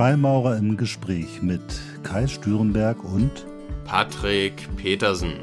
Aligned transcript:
Freimaurer 0.00 0.56
im 0.56 0.78
Gespräch 0.78 1.42
mit 1.42 1.60
Kai 2.04 2.26
Stürenberg 2.26 3.04
und 3.04 3.44
Patrick 3.84 4.66
Petersen. 4.76 5.34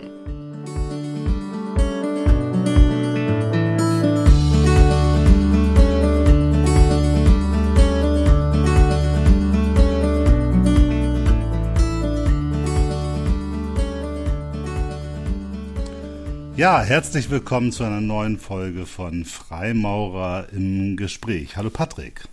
Ja, 16.55 16.81
herzlich 16.81 17.29
willkommen 17.29 17.71
zu 17.71 17.83
einer 17.83 18.01
neuen 18.01 18.39
Folge 18.39 18.87
von 18.87 19.23
Freimaurer 19.23 20.47
im 20.51 20.97
Gespräch. 20.97 21.57
Hallo 21.57 21.69
Patrick. 21.69 22.27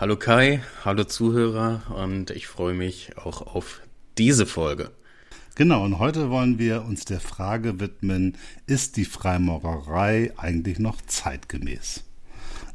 Hallo 0.00 0.16
Kai, 0.16 0.62
hallo 0.82 1.04
Zuhörer 1.04 1.82
und 1.94 2.30
ich 2.30 2.46
freue 2.46 2.72
mich 2.72 3.18
auch 3.18 3.42
auf 3.42 3.82
diese 4.16 4.46
Folge. 4.46 4.92
Genau, 5.56 5.84
und 5.84 5.98
heute 5.98 6.30
wollen 6.30 6.58
wir 6.58 6.86
uns 6.86 7.04
der 7.04 7.20
Frage 7.20 7.80
widmen, 7.80 8.38
ist 8.66 8.96
die 8.96 9.04
Freimaurerei 9.04 10.32
eigentlich 10.38 10.78
noch 10.78 11.02
zeitgemäß? 11.02 12.02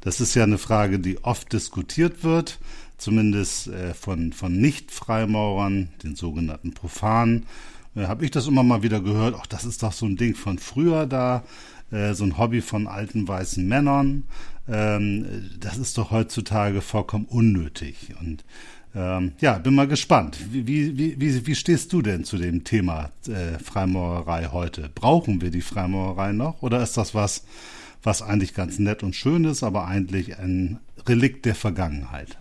Das 0.01 0.21
ist 0.21 0.35
ja 0.35 0.43
eine 0.43 0.59
Frage, 0.59 0.99
die 0.99 1.23
oft 1.23 1.51
diskutiert 1.51 2.23
wird, 2.23 2.59
zumindest 2.99 3.69
äh, 3.69 3.95
von, 3.95 4.31
von 4.31 4.55
Nicht-Freimaurern, 4.61 5.89
den 6.03 6.15
sogenannten 6.15 6.75
Profanen 6.75 7.47
äh, 7.95 8.05
habe 8.07 8.25
ich 8.25 8.31
das 8.31 8.47
immer 8.47 8.63
mal 8.63 8.83
wieder 8.83 9.01
gehört, 9.01 9.35
ach, 9.39 9.47
das 9.47 9.65
ist 9.65 9.83
doch 9.83 9.93
so 9.93 10.05
ein 10.05 10.17
Ding 10.17 10.35
von 10.35 10.59
früher 10.59 11.05
da, 11.05 11.43
äh, 11.91 12.13
so 12.13 12.23
ein 12.23 12.37
Hobby 12.37 12.61
von 12.61 12.87
alten 12.87 13.27
weißen 13.27 13.67
Männern. 13.67 14.23
Ähm, 14.67 15.51
das 15.59 15.77
ist 15.77 15.97
doch 15.97 16.11
heutzutage 16.11 16.81
vollkommen 16.81 17.25
unnötig. 17.25 18.13
Und 18.19 18.43
ähm, 18.95 19.33
ja, 19.39 19.57
bin 19.57 19.75
mal 19.75 19.87
gespannt. 19.87 20.37
Wie, 20.51 20.65
wie, 20.67 21.19
wie, 21.19 21.47
wie 21.47 21.55
stehst 21.55 21.91
du 21.93 22.01
denn 22.01 22.23
zu 22.23 22.37
dem 22.37 22.63
Thema 22.63 23.11
äh, 23.27 23.59
Freimaurerei 23.59 24.49
heute? 24.51 24.89
Brauchen 24.93 25.41
wir 25.41 25.51
die 25.51 25.61
Freimaurerei 25.61 26.31
noch 26.31 26.61
oder 26.61 26.81
ist 26.81 26.95
das 26.97 27.13
was, 27.13 27.43
was 28.03 28.21
eigentlich 28.21 28.53
ganz 28.53 28.79
nett 28.79 29.03
und 29.03 29.15
schön 29.15 29.43
ist, 29.43 29.63
aber 29.63 29.85
eigentlich 29.85 30.39
ein 30.39 30.79
Relikt 31.07 31.45
der 31.45 31.55
Vergangenheit? 31.55 32.37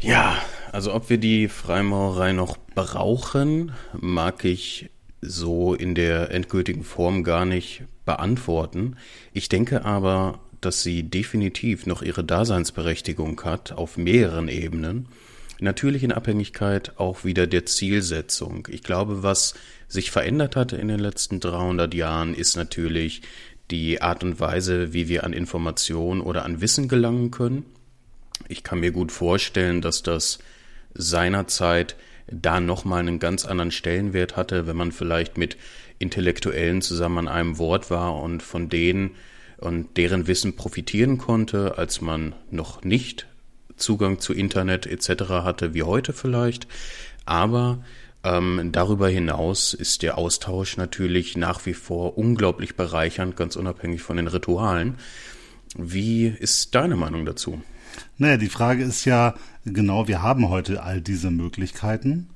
Ja, 0.00 0.36
also 0.72 0.94
ob 0.94 1.10
wir 1.10 1.18
die 1.18 1.48
Freimaurerei 1.48 2.32
noch 2.32 2.56
brauchen, 2.74 3.72
mag 3.98 4.44
ich 4.44 4.90
so 5.20 5.74
in 5.74 5.94
der 5.94 6.30
endgültigen 6.30 6.84
Form 6.84 7.24
gar 7.24 7.44
nicht 7.44 7.84
beantworten. 8.04 8.96
Ich 9.32 9.48
denke 9.48 9.84
aber, 9.84 10.40
dass 10.60 10.82
sie 10.82 11.02
definitiv 11.02 11.86
noch 11.86 12.02
ihre 12.02 12.24
Daseinsberechtigung 12.24 13.42
hat 13.44 13.72
auf 13.72 13.96
mehreren 13.96 14.48
Ebenen. 14.48 15.08
Natürlich 15.58 16.02
in 16.02 16.12
Abhängigkeit 16.12 16.98
auch 16.98 17.24
wieder 17.24 17.46
der 17.46 17.66
Zielsetzung. 17.66 18.68
Ich 18.70 18.82
glaube, 18.82 19.22
was 19.22 19.54
sich 19.88 20.10
verändert 20.10 20.56
hat 20.56 20.72
in 20.72 20.88
den 20.88 21.00
letzten 21.00 21.40
300 21.40 21.94
Jahren, 21.94 22.34
ist 22.34 22.56
natürlich 22.56 23.22
die 23.70 24.02
Art 24.02 24.22
und 24.22 24.38
Weise, 24.38 24.92
wie 24.92 25.08
wir 25.08 25.24
an 25.24 25.32
Informationen 25.32 26.20
oder 26.20 26.44
an 26.44 26.60
Wissen 26.60 26.88
gelangen 26.88 27.30
können. 27.30 27.64
Ich 28.48 28.62
kann 28.62 28.80
mir 28.80 28.92
gut 28.92 29.12
vorstellen, 29.12 29.80
dass 29.80 30.02
das 30.02 30.38
seinerzeit 30.94 31.96
da 32.28 32.60
nochmal 32.60 33.00
einen 33.00 33.18
ganz 33.18 33.44
anderen 33.44 33.70
Stellenwert 33.70 34.36
hatte, 34.36 34.66
wenn 34.66 34.76
man 34.76 34.92
vielleicht 34.92 35.38
mit 35.38 35.56
Intellektuellen 35.98 36.82
zusammen 36.82 37.18
an 37.18 37.28
einem 37.28 37.58
Wort 37.58 37.90
war 37.90 38.20
und 38.20 38.42
von 38.42 38.68
denen 38.68 39.12
und 39.58 39.96
deren 39.96 40.26
Wissen 40.26 40.56
profitieren 40.56 41.18
konnte, 41.18 41.78
als 41.78 42.00
man 42.00 42.34
noch 42.50 42.84
nicht 42.84 43.26
Zugang 43.76 44.18
zu 44.20 44.32
Internet 44.32 44.86
etc. 44.86 45.28
hatte, 45.28 45.74
wie 45.74 45.82
heute 45.82 46.12
vielleicht. 46.12 46.66
Aber 47.24 47.84
ähm, 48.24 48.70
darüber 48.72 49.08
hinaus 49.08 49.72
ist 49.74 50.02
der 50.02 50.18
Austausch 50.18 50.76
natürlich 50.76 51.36
nach 51.36 51.64
wie 51.66 51.74
vor 51.74 52.18
unglaublich 52.18 52.76
bereichernd, 52.76 53.36
ganz 53.36 53.56
unabhängig 53.56 54.02
von 54.02 54.16
den 54.16 54.26
Ritualen. 54.26 54.96
Wie 55.76 56.26
ist 56.26 56.74
deine 56.74 56.96
Meinung 56.96 57.24
dazu? 57.24 57.62
Naja, 58.18 58.38
die 58.38 58.48
Frage 58.48 58.82
ist 58.82 59.04
ja 59.04 59.34
genau, 59.64 60.08
wir 60.08 60.22
haben 60.22 60.48
heute 60.48 60.82
all 60.82 61.00
diese 61.00 61.30
Möglichkeiten. 61.30 62.28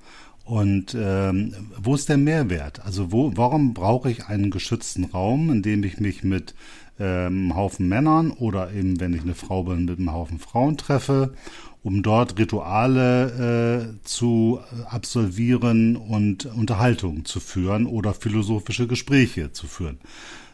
Und 0.45 0.97
ähm, 0.99 1.55
wo 1.79 1.95
ist 1.95 2.09
der 2.09 2.19
Mehrwert? 2.19 2.85
Also 2.85 3.13
wo, 3.13 3.33
warum 3.37 3.73
brauche 3.73 4.11
ich 4.11 4.27
einen 4.27 4.51
geschützten 4.51 5.05
Raum, 5.05 5.51
in 5.51 5.63
dem 5.63 5.85
ich 5.85 6.01
mich 6.01 6.25
mit 6.25 6.55
ähm, 6.99 7.51
einem 7.51 7.57
Haufen 7.57 7.89
Männern 7.89 8.31
oder 8.33 8.73
eben, 8.73 9.01
wenn 9.01 9.15
ich 9.15 9.23
eine 9.23 9.35
Frau 9.35 9.63
bin, 9.63 9.85
mit 9.85 9.99
einem 9.99 10.13
Haufen 10.13 10.39
Frauen 10.39 10.77
treffe, 10.77 11.35
um 11.83 12.03
dort 12.03 12.39
Rituale 12.39 13.95
äh, 14.03 14.05
zu 14.05 14.61
absolvieren 14.87 15.97
und 15.97 16.45
Unterhaltung 16.47 17.25
zu 17.25 17.41
führen 17.41 17.87
oder 17.87 18.13
philosophische 18.13 18.87
Gespräche 18.87 19.53
zu 19.53 19.67
führen? 19.67 19.99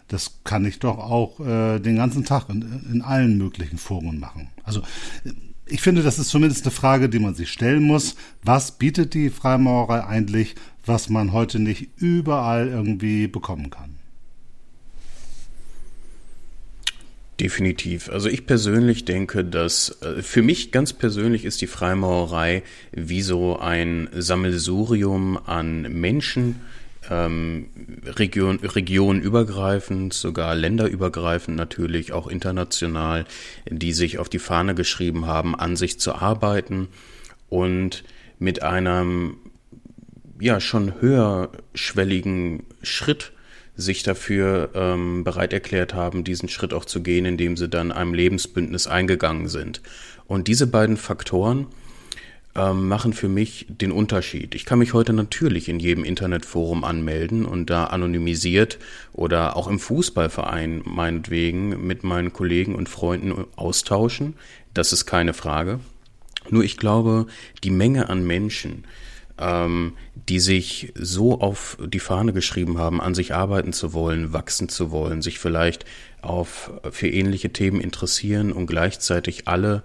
Das 0.08 0.38
kann 0.44 0.64
ich 0.64 0.78
doch 0.78 0.98
auch 0.98 1.40
äh, 1.40 1.80
den 1.80 1.96
ganzen 1.96 2.24
Tag 2.24 2.48
in, 2.48 2.84
in 2.92 3.02
allen 3.02 3.38
möglichen 3.38 3.78
Foren 3.78 4.20
machen. 4.20 4.48
Also 4.62 4.82
ich 5.66 5.80
finde, 5.80 6.02
das 6.02 6.18
ist 6.18 6.28
zumindest 6.28 6.64
eine 6.64 6.70
Frage, 6.70 7.08
die 7.08 7.18
man 7.18 7.34
sich 7.34 7.50
stellen 7.50 7.82
muss. 7.82 8.14
Was 8.42 8.78
bietet 8.78 9.14
die 9.14 9.30
Freimaurerei 9.30 10.04
eigentlich, 10.04 10.54
was 10.84 11.08
man 11.08 11.32
heute 11.32 11.58
nicht 11.58 11.88
überall 11.96 12.68
irgendwie 12.68 13.26
bekommen 13.26 13.70
kann? 13.70 13.96
Definitiv. 17.40 18.08
Also 18.08 18.30
ich 18.30 18.46
persönlich 18.46 19.04
denke, 19.04 19.44
dass 19.44 20.00
äh, 20.00 20.22
für 20.22 20.40
mich 20.40 20.72
ganz 20.72 20.94
persönlich 20.94 21.44
ist 21.44 21.60
die 21.60 21.66
Freimaurerei 21.66 22.62
wie 22.92 23.20
so 23.20 23.58
ein 23.58 24.08
Sammelsurium 24.14 25.36
an 25.36 25.82
Menschen, 25.82 26.60
ähm, 27.10 27.68
Region, 28.04 28.58
regionenübergreifend, 28.60 30.12
sogar 30.14 30.54
länderübergreifend 30.54 31.56
natürlich, 31.56 32.12
auch 32.12 32.26
international, 32.26 33.24
die 33.68 33.92
sich 33.92 34.18
auf 34.18 34.28
die 34.28 34.38
Fahne 34.38 34.74
geschrieben 34.74 35.26
haben, 35.26 35.54
an 35.54 35.76
sich 35.76 35.98
zu 36.00 36.14
arbeiten 36.14 36.88
und 37.48 38.04
mit 38.38 38.62
einem 38.62 39.36
ja 40.40 40.60
schon 40.60 41.00
höherschwelligen 41.00 42.64
Schritt 42.82 43.32
sich 43.76 44.02
dafür 44.02 44.70
ähm, 44.74 45.22
bereit 45.22 45.52
erklärt 45.52 45.94
haben, 45.94 46.24
diesen 46.24 46.48
Schritt 46.48 46.72
auch 46.72 46.86
zu 46.86 47.02
gehen, 47.02 47.26
indem 47.26 47.56
sie 47.56 47.68
dann 47.68 47.92
einem 47.92 48.14
Lebensbündnis 48.14 48.86
eingegangen 48.86 49.48
sind. 49.48 49.82
Und 50.26 50.48
diese 50.48 50.66
beiden 50.66 50.96
Faktoren 50.96 51.66
ähm, 52.56 52.88
machen 52.88 53.12
für 53.12 53.28
mich 53.28 53.66
den 53.68 53.92
Unterschied. 53.92 54.54
Ich 54.54 54.64
kann 54.64 54.78
mich 54.78 54.94
heute 54.94 55.12
natürlich 55.12 55.68
in 55.68 55.78
jedem 55.78 56.04
Internetforum 56.04 56.84
anmelden 56.84 57.44
und 57.44 57.68
da 57.68 57.84
anonymisiert 57.84 58.78
oder 59.12 59.56
auch 59.56 59.68
im 59.68 59.78
Fußballverein 59.78 60.82
meinetwegen 60.84 61.86
mit 61.86 62.02
meinen 62.02 62.32
Kollegen 62.32 62.74
und 62.74 62.88
Freunden 62.88 63.44
austauschen. 63.56 64.34
Das 64.72 64.92
ist 64.92 65.04
keine 65.04 65.34
Frage. 65.34 65.80
Nur 66.48 66.64
ich 66.64 66.76
glaube, 66.76 67.26
die 67.62 67.70
Menge 67.70 68.08
an 68.08 68.26
Menschen, 68.26 68.84
ähm, 69.38 69.92
die 70.14 70.40
sich 70.40 70.92
so 70.94 71.40
auf 71.40 71.76
die 71.84 72.00
Fahne 72.00 72.32
geschrieben 72.32 72.78
haben, 72.78 73.02
an 73.02 73.14
sich 73.14 73.34
arbeiten 73.34 73.74
zu 73.74 73.92
wollen, 73.92 74.32
wachsen 74.32 74.70
zu 74.70 74.90
wollen, 74.90 75.20
sich 75.20 75.38
vielleicht 75.38 75.84
auf 76.22 76.70
für 76.90 77.08
ähnliche 77.08 77.52
Themen 77.52 77.80
interessieren 77.80 78.50
und 78.52 78.66
gleichzeitig 78.66 79.46
alle 79.46 79.82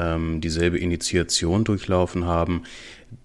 ähm, 0.00 0.40
dieselbe 0.40 0.78
Initiation 0.78 1.64
durchlaufen 1.64 2.24
haben. 2.24 2.62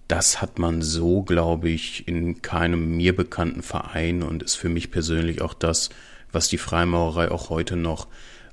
Das 0.07 0.41
hat 0.41 0.59
man 0.59 0.81
so, 0.81 1.23
glaube 1.23 1.69
ich, 1.69 2.07
in 2.07 2.41
keinem 2.41 2.97
mir 2.97 3.15
bekannten 3.15 3.63
Verein 3.63 4.21
und 4.21 4.43
ist 4.43 4.55
für 4.55 4.69
mich 4.69 4.91
persönlich 4.91 5.41
auch 5.41 5.53
das, 5.53 5.89
was 6.31 6.47
die 6.47 6.57
Freimaurerei 6.57 7.31
auch 7.31 7.49
heute 7.49 7.75
noch 7.75 8.07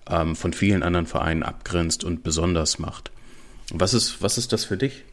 ähm, 0.09 0.37
von 0.37 0.53
vielen 0.53 0.83
anderen 0.83 1.07
Vereinen 1.07 1.43
abgrenzt 1.43 2.05
und 2.05 2.23
besonders 2.23 2.79
macht. 2.79 3.11
Was 3.71 3.93
ist, 3.93 4.23
was 4.23 4.39
ist 4.39 4.53
das 4.53 4.65
für 4.65 4.77
dich? 4.77 5.05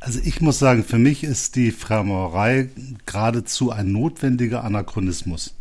Also 0.00 0.18
ich 0.24 0.40
muss 0.40 0.58
sagen, 0.58 0.82
für 0.82 0.98
mich 0.98 1.24
ist 1.24 1.56
die 1.56 1.72
Freimaurerei 1.72 2.70
geradezu 3.04 3.70
ein 3.70 3.92
notwendiger 3.92 4.64
Anachronismus, 4.64 5.54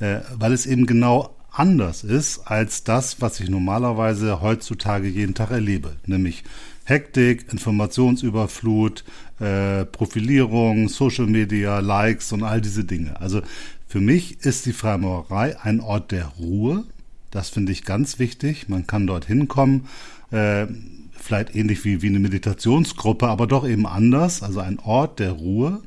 äh, 0.00 0.20
weil 0.34 0.52
es 0.52 0.64
eben 0.66 0.86
genau 0.86 1.35
anders 1.58 2.04
ist 2.04 2.40
als 2.46 2.84
das, 2.84 3.20
was 3.20 3.40
ich 3.40 3.48
normalerweise 3.48 4.40
heutzutage 4.40 5.08
jeden 5.08 5.34
Tag 5.34 5.50
erlebe, 5.50 5.96
nämlich 6.06 6.44
Hektik, 6.84 7.52
Informationsüberflut, 7.52 9.04
äh, 9.40 9.84
Profilierung, 9.86 10.88
Social 10.88 11.26
Media, 11.26 11.80
Likes 11.80 12.32
und 12.32 12.44
all 12.44 12.60
diese 12.60 12.84
Dinge. 12.84 13.20
Also 13.20 13.42
für 13.88 14.00
mich 14.00 14.44
ist 14.44 14.66
die 14.66 14.72
Freimaurerei 14.72 15.60
ein 15.60 15.80
Ort 15.80 16.12
der 16.12 16.26
Ruhe. 16.38 16.84
Das 17.30 17.48
finde 17.48 17.72
ich 17.72 17.84
ganz 17.84 18.18
wichtig. 18.18 18.68
Man 18.68 18.86
kann 18.86 19.06
dort 19.06 19.24
hinkommen, 19.24 19.86
äh, 20.30 20.66
vielleicht 21.12 21.56
ähnlich 21.56 21.84
wie, 21.84 22.02
wie 22.02 22.08
eine 22.08 22.20
Meditationsgruppe, 22.20 23.26
aber 23.26 23.46
doch 23.46 23.66
eben 23.66 23.86
anders. 23.86 24.42
Also 24.42 24.60
ein 24.60 24.78
Ort 24.78 25.18
der 25.18 25.32
Ruhe. 25.32 25.82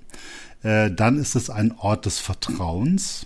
Äh, 0.64 0.92
dann 0.92 1.18
ist 1.18 1.36
es 1.36 1.50
ein 1.50 1.74
Ort 1.78 2.06
des 2.06 2.20
Vertrauens. 2.20 3.26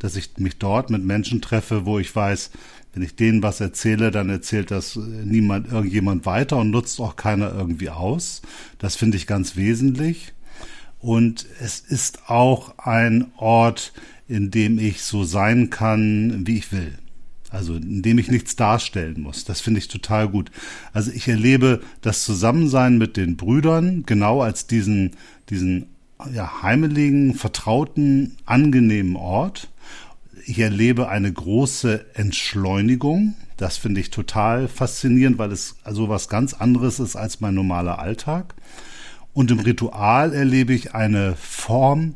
Dass 0.00 0.16
ich 0.16 0.36
mich 0.38 0.58
dort 0.58 0.90
mit 0.90 1.04
Menschen 1.04 1.40
treffe, 1.40 1.86
wo 1.86 1.98
ich 1.98 2.14
weiß, 2.14 2.50
wenn 2.94 3.02
ich 3.02 3.16
denen 3.16 3.42
was 3.42 3.60
erzähle, 3.60 4.10
dann 4.10 4.28
erzählt 4.30 4.70
das 4.70 4.96
niemand 4.96 5.70
irgendjemand 5.70 6.26
weiter 6.26 6.56
und 6.56 6.70
nutzt 6.70 7.00
auch 7.00 7.16
keiner 7.16 7.52
irgendwie 7.52 7.90
aus. 7.90 8.42
Das 8.78 8.96
finde 8.96 9.16
ich 9.16 9.26
ganz 9.26 9.56
wesentlich. 9.56 10.32
Und 10.98 11.46
es 11.60 11.78
ist 11.78 12.28
auch 12.28 12.78
ein 12.78 13.30
Ort, 13.36 13.92
in 14.26 14.50
dem 14.50 14.78
ich 14.78 15.02
so 15.02 15.24
sein 15.24 15.70
kann, 15.70 16.46
wie 16.46 16.58
ich 16.58 16.72
will. 16.72 16.98
Also 17.50 17.76
in 17.76 18.02
dem 18.02 18.18
ich 18.18 18.30
nichts 18.30 18.56
darstellen 18.56 19.22
muss. 19.22 19.44
Das 19.44 19.60
finde 19.60 19.78
ich 19.78 19.88
total 19.88 20.28
gut. 20.28 20.50
Also 20.92 21.10
ich 21.12 21.28
erlebe 21.28 21.80
das 22.02 22.24
Zusammensein 22.24 22.98
mit 22.98 23.16
den 23.16 23.36
Brüdern 23.36 24.02
genau 24.04 24.42
als 24.42 24.66
diesen, 24.66 25.12
diesen 25.48 25.86
ja, 26.32 26.62
heimeligen, 26.62 27.34
vertrauten, 27.34 28.36
angenehmen 28.44 29.16
Ort. 29.16 29.68
Ich 30.46 30.58
erlebe 30.58 31.08
eine 31.08 31.32
große 31.32 32.06
Entschleunigung. 32.14 33.34
Das 33.56 33.76
finde 33.76 34.00
ich 34.00 34.10
total 34.10 34.68
faszinierend, 34.68 35.38
weil 35.38 35.52
es 35.52 35.76
also 35.84 36.08
was 36.08 36.28
ganz 36.28 36.54
anderes 36.54 37.00
ist 37.00 37.16
als 37.16 37.40
mein 37.40 37.54
normaler 37.54 37.98
Alltag. 37.98 38.54
Und 39.32 39.50
im 39.50 39.60
Ritual 39.60 40.32
erlebe 40.32 40.72
ich 40.72 40.94
eine 40.94 41.36
Form, 41.36 42.14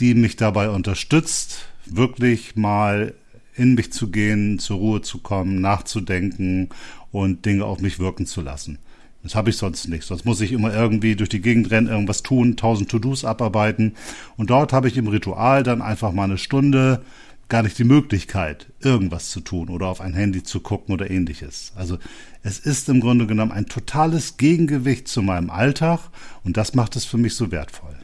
die 0.00 0.14
mich 0.14 0.36
dabei 0.36 0.70
unterstützt, 0.70 1.66
wirklich 1.86 2.56
mal 2.56 3.14
in 3.54 3.74
mich 3.74 3.92
zu 3.92 4.10
gehen, 4.10 4.58
zur 4.58 4.78
Ruhe 4.78 5.02
zu 5.02 5.18
kommen, 5.18 5.60
nachzudenken 5.60 6.70
und 7.10 7.44
Dinge 7.44 7.64
auf 7.64 7.80
mich 7.80 7.98
wirken 7.98 8.26
zu 8.26 8.40
lassen. 8.40 8.78
Das 9.22 9.34
habe 9.34 9.50
ich 9.50 9.56
sonst 9.56 9.88
nicht. 9.88 10.04
Sonst 10.04 10.24
muss 10.24 10.40
ich 10.40 10.52
immer 10.52 10.74
irgendwie 10.74 11.14
durch 11.14 11.28
die 11.28 11.40
Gegend 11.40 11.70
rennen, 11.70 11.86
irgendwas 11.86 12.22
tun, 12.22 12.56
tausend 12.56 12.90
To-Dos 12.90 13.24
abarbeiten. 13.24 13.94
Und 14.36 14.50
dort 14.50 14.72
habe 14.72 14.88
ich 14.88 14.96
im 14.96 15.06
Ritual 15.06 15.62
dann 15.62 15.80
einfach 15.80 16.12
mal 16.12 16.24
eine 16.24 16.38
Stunde 16.38 17.02
gar 17.48 17.62
nicht 17.62 17.78
die 17.78 17.84
Möglichkeit, 17.84 18.72
irgendwas 18.80 19.28
zu 19.28 19.40
tun 19.40 19.68
oder 19.68 19.88
auf 19.88 20.00
ein 20.00 20.14
Handy 20.14 20.42
zu 20.42 20.60
gucken 20.60 20.94
oder 20.94 21.10
ähnliches. 21.10 21.72
Also 21.76 21.98
es 22.42 22.58
ist 22.58 22.88
im 22.88 23.00
Grunde 23.00 23.26
genommen 23.26 23.52
ein 23.52 23.66
totales 23.66 24.38
Gegengewicht 24.38 25.06
zu 25.06 25.20
meinem 25.20 25.50
Alltag 25.50 26.00
und 26.44 26.56
das 26.56 26.74
macht 26.74 26.96
es 26.96 27.04
für 27.04 27.18
mich 27.18 27.34
so 27.34 27.52
wertvoll. 27.52 28.01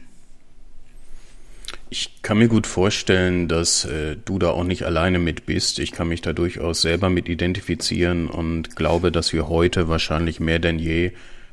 Ich 1.91 2.21
kann 2.23 2.39
mir 2.39 2.49
gut 2.49 2.67
vorstellen, 2.67 3.49
dass 3.49 3.87
äh, 3.87 4.17
du 4.23 4.39
da 4.39 4.51
auch 4.51 4.65
nicht 4.65 4.85
alleine 4.85 5.19
mit 5.19 5.47
bist. 5.47 5.79
Ich 5.79 5.93
kann 5.93 6.09
mich 6.09 6.21
da 6.21 6.35
durchaus 6.35 6.83
selber 6.83 7.09
mit 7.09 7.29
identifizieren 7.29 8.29
und 8.29 8.77
glaube, 8.77 9.11
dass 9.11 9.33
wir 9.33 9.49
heute 9.49 9.89
wahrscheinlich 9.89 10.39
mehr 10.39 10.59
denn 10.59 10.79
je 10.79 11.13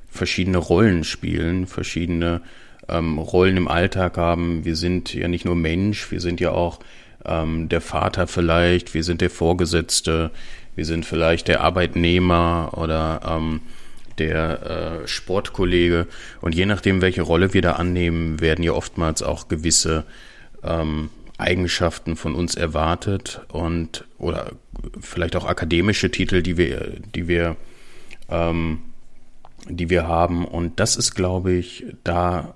verschiedene 0.09 0.57
Rollen 0.57 1.05
spielen, 1.05 1.67
verschiedene 1.67 2.41
ähm, 2.89 3.17
Rollen 3.17 3.55
im 3.55 3.67
Alltag 3.69 4.17
haben. 4.17 4.65
Wir 4.65 4.75
sind 4.75 5.13
ja 5.13 5.27
nicht 5.29 5.45
nur 5.45 5.55
Mensch, 5.55 6.11
wir 6.11 6.19
sind 6.19 6.41
ja 6.41 6.51
auch 6.51 6.79
ähm, 7.23 7.69
der 7.69 7.81
Vater 7.81 8.27
vielleicht, 8.27 8.93
wir 8.93 9.03
sind 9.03 9.21
der 9.21 9.29
Vorgesetzte, 9.29 10.31
wir 10.75 10.85
sind 10.85 11.05
vielleicht 11.05 11.47
der 11.47 11.61
Arbeitnehmer 11.61 12.71
oder 12.75 13.21
ähm, 13.25 13.61
der 14.17 15.01
äh, 15.03 15.07
Sportkollege. 15.07 16.07
Und 16.41 16.55
je 16.55 16.65
nachdem, 16.65 17.01
welche 17.01 17.21
Rolle 17.21 17.53
wir 17.53 17.61
da 17.61 17.73
annehmen, 17.73 18.39
werden 18.41 18.63
ja 18.63 18.73
oftmals 18.73 19.23
auch 19.23 19.47
gewisse 19.47 20.05
ähm, 20.63 21.09
Eigenschaften 21.37 22.15
von 22.15 22.33
uns 22.33 22.55
erwartet 22.55 23.41
und 23.49 24.05
oder 24.17 24.53
vielleicht 24.99 25.35
auch 25.35 25.45
akademische 25.45 26.09
Titel, 26.09 26.41
die 26.41 26.57
wir, 26.57 26.93
die 27.13 27.27
wir, 27.27 27.57
ähm, 28.29 28.79
die 29.67 29.89
wir 29.89 30.07
haben. 30.07 30.45
Und 30.45 30.79
das 30.79 30.95
ist, 30.95 31.13
glaube 31.13 31.51
ich, 31.51 31.85
da, 32.03 32.55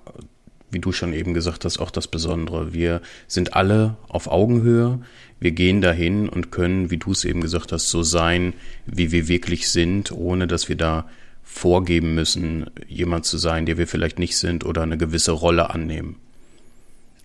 wie 0.72 0.80
du 0.80 0.92
schon 0.92 1.14
eben 1.14 1.34
gesagt 1.34 1.66
hast, 1.66 1.80
auch 1.80 1.92
das 1.92 2.08
Besondere. 2.08 2.74
Wir 2.74 3.02
sind 3.28 3.54
alle 3.54 3.98
auf 4.08 4.28
Augenhöhe. 4.28 5.00
Wir 5.40 5.52
gehen 5.52 5.82
dahin 5.82 6.30
und 6.30 6.52
können, 6.52 6.90
wie 6.90 6.98
du 6.98 7.12
es 7.12 7.26
eben 7.26 7.42
gesagt 7.42 7.72
hast, 7.72 7.90
so 7.90 8.04
sein, 8.04 8.54
wie 8.86 9.12
wir 9.12 9.28
wirklich 9.28 9.70
sind, 9.70 10.12
ohne 10.12 10.48
dass 10.48 10.70
wir 10.70 10.76
da 10.76 11.10
vorgeben 11.51 12.13
müssen, 12.13 12.69
jemand 12.88 13.25
zu 13.25 13.38
sein, 13.38 13.66
der 13.66 13.78
wir 13.78 13.88
vielleicht 13.88 14.19
nicht 14.19 14.38
sind 14.38 14.63
oder 14.63 14.84
eine 14.84 14.98
gewisse 14.98 15.31
Rolle 15.31 15.72
annehmen. 15.72 16.18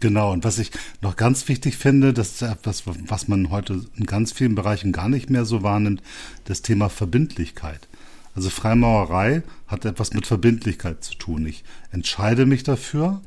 Genau, 0.00 0.32
und 0.32 0.44
was 0.44 0.58
ich 0.58 0.70
noch 1.02 1.16
ganz 1.16 1.46
wichtig 1.48 1.76
finde, 1.76 2.12
das 2.12 2.32
ist 2.32 2.42
etwas, 2.42 2.82
was 2.86 3.28
man 3.28 3.50
heute 3.50 3.84
in 3.96 4.06
ganz 4.06 4.32
vielen 4.32 4.54
Bereichen 4.54 4.92
gar 4.92 5.08
nicht 5.08 5.30
mehr 5.30 5.44
so 5.44 5.62
wahrnimmt, 5.62 6.02
das 6.46 6.62
Thema 6.62 6.88
Verbindlichkeit. 6.88 7.86
Also 8.34 8.50
Freimaurerei 8.50 9.42
hat 9.66 9.84
etwas 9.84 10.12
mit 10.14 10.26
Verbindlichkeit 10.26 11.04
zu 11.04 11.14
tun. 11.14 11.46
Ich 11.46 11.62
entscheide 11.92 12.46
mich 12.46 12.64
dafür. 12.64 13.22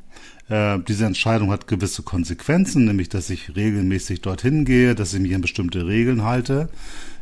Äh, 0.49 0.79
diese 0.88 1.05
Entscheidung 1.05 1.51
hat 1.51 1.67
gewisse 1.67 2.03
Konsequenzen, 2.03 2.85
nämlich 2.85 3.07
dass 3.07 3.29
ich 3.29 3.55
regelmäßig 3.55 4.21
dorthin 4.21 4.65
gehe, 4.65 4.95
dass 4.95 5.13
ich 5.13 5.21
mich 5.21 5.33
an 5.33 5.41
bestimmte 5.41 5.88
Regeln 5.88 6.23
halte. 6.23 6.69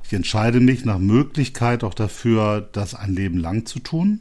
Ich 0.05 0.13
entscheide 0.13 0.59
mich 0.59 0.85
nach 0.85 0.99
Möglichkeit 0.99 1.83
auch 1.83 1.95
dafür, 1.95 2.67
das 2.71 2.93
ein 2.93 3.15
Leben 3.15 3.39
lang 3.39 3.65
zu 3.65 3.79
tun. 3.79 4.19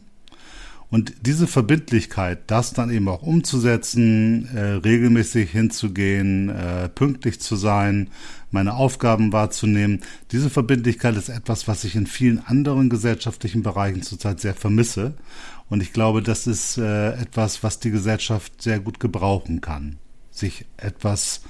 Und 0.89 1.13
diese 1.27 1.47
Verbindlichkeit, 1.47 2.43
das 2.47 2.73
dann 2.73 2.91
eben 2.91 3.09
auch 3.09 3.23
umzusetzen, 3.23 4.47
äh, 4.55 4.61
regelmäßig 4.61 5.51
hinzugehen, 5.51 6.49
äh, 6.49 6.89
pünktlich 6.89 7.41
zu 7.41 7.57
sein, 7.57 8.11
meine 8.51 8.75
Aufgaben 8.75 9.33
wahrzunehmen, 9.33 10.03
diese 10.31 10.51
Verbindlichkeit 10.51 11.17
ist 11.17 11.29
etwas, 11.29 11.67
was 11.67 11.85
ich 11.85 11.97
in 11.97 12.07
vielen 12.07 12.39
anderen 12.39 12.89
gesellschaftlichen 12.89 13.63
Bereichen 13.63 14.03
zurzeit 14.03 14.41
sehr 14.41 14.55
vermisse. 14.55 15.15
Und 15.69 15.83
ich 15.83 15.93
glaube, 15.93 16.23
das 16.23 16.47
ist 16.47 16.79
äh, 16.79 17.13
etwas, 17.15 17.63
was 17.63 17.81
die 17.81 17.91
Gesellschaft 17.91 18.63
sehr 18.63 18.79
gut 18.79 19.01
gebrauchen 19.01 19.61
kann. 19.61 19.97
Sich 20.31 20.65
etwas 20.77 21.43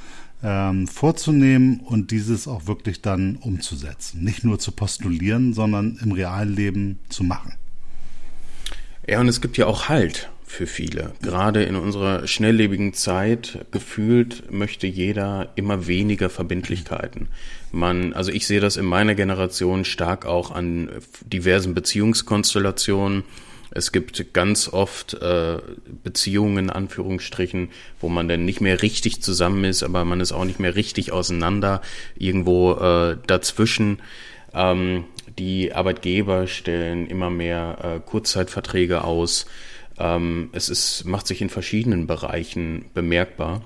ähm, 0.44 0.87
vorzunehmen 0.87 1.81
und 1.81 2.11
dieses 2.11 2.46
auch 2.46 2.67
wirklich 2.67 3.00
dann 3.00 3.37
umzusetzen. 3.37 4.23
Nicht 4.23 4.44
nur 4.44 4.58
zu 4.58 4.73
postulieren, 4.73 5.55
sondern 5.55 5.99
im 6.02 6.12
realen 6.12 6.55
Leben 6.55 6.99
zu 7.08 7.25
machen. 7.25 7.55
Ja, 9.08 9.20
und 9.20 9.29
es 9.29 9.41
gibt 9.41 9.56
ja 9.56 9.67
auch 9.67 9.88
Halt 9.88 10.31
für 10.46 10.67
viele. 10.67 11.12
Gerade 11.20 11.64
in 11.64 11.75
unserer 11.75 12.29
schnelllebigen 12.29 12.93
Zeit 12.93 13.67
gefühlt 13.70 14.52
möchte 14.52 14.87
jeder 14.87 15.50
immer 15.56 15.87
weniger 15.87 16.31
Verbindlichkeiten. 16.31 17.29
Man, 17.73 18.12
also 18.12 18.31
ich 18.31 18.46
sehe 18.46 18.61
das 18.61 18.76
in 18.76 18.85
meiner 18.85 19.14
Generation 19.14 19.85
stark 19.85 20.26
auch 20.26 20.50
an 20.50 20.91
diversen 21.25 21.75
Beziehungskonstellationen 21.75 23.25
es 23.75 23.91
gibt 23.93 24.32
ganz 24.32 24.69
oft 24.73 25.15
äh, 25.15 25.59
Beziehungen, 26.03 26.65
in 26.65 26.71
Anführungsstrichen, 26.71 27.71
wo 28.00 28.09
man 28.09 28.29
dann 28.29 28.44
nicht 28.44 28.61
mehr 28.61 28.82
richtig 28.82 29.21
zusammen 29.21 29.65
ist, 29.65 29.82
aber 29.82 30.05
man 30.05 30.21
ist 30.21 30.32
auch 30.32 30.44
nicht 30.44 30.61
mehr 30.61 30.76
richtig 30.76 31.12
auseinander, 31.12 31.82
irgendwo 32.17 32.73
äh, 32.75 33.17
dazwischen. 33.26 34.00
Ähm, 34.55 35.05
die 35.39 35.72
Arbeitgeber 35.72 36.46
stellen 36.46 37.08
immer 37.08 37.31
mehr 37.31 37.79
äh, 37.82 38.01
Kurzzeitverträge 38.01 39.03
aus. 39.03 39.46
Ähm, 39.99 40.51
es 40.53 40.69
ist, 40.69 41.05
macht 41.05 41.27
sich 41.27 41.43
in 41.43 41.51
verschiedenen 41.51 42.06
Bereichen 42.06 42.87
bemerkbar. 42.94 43.63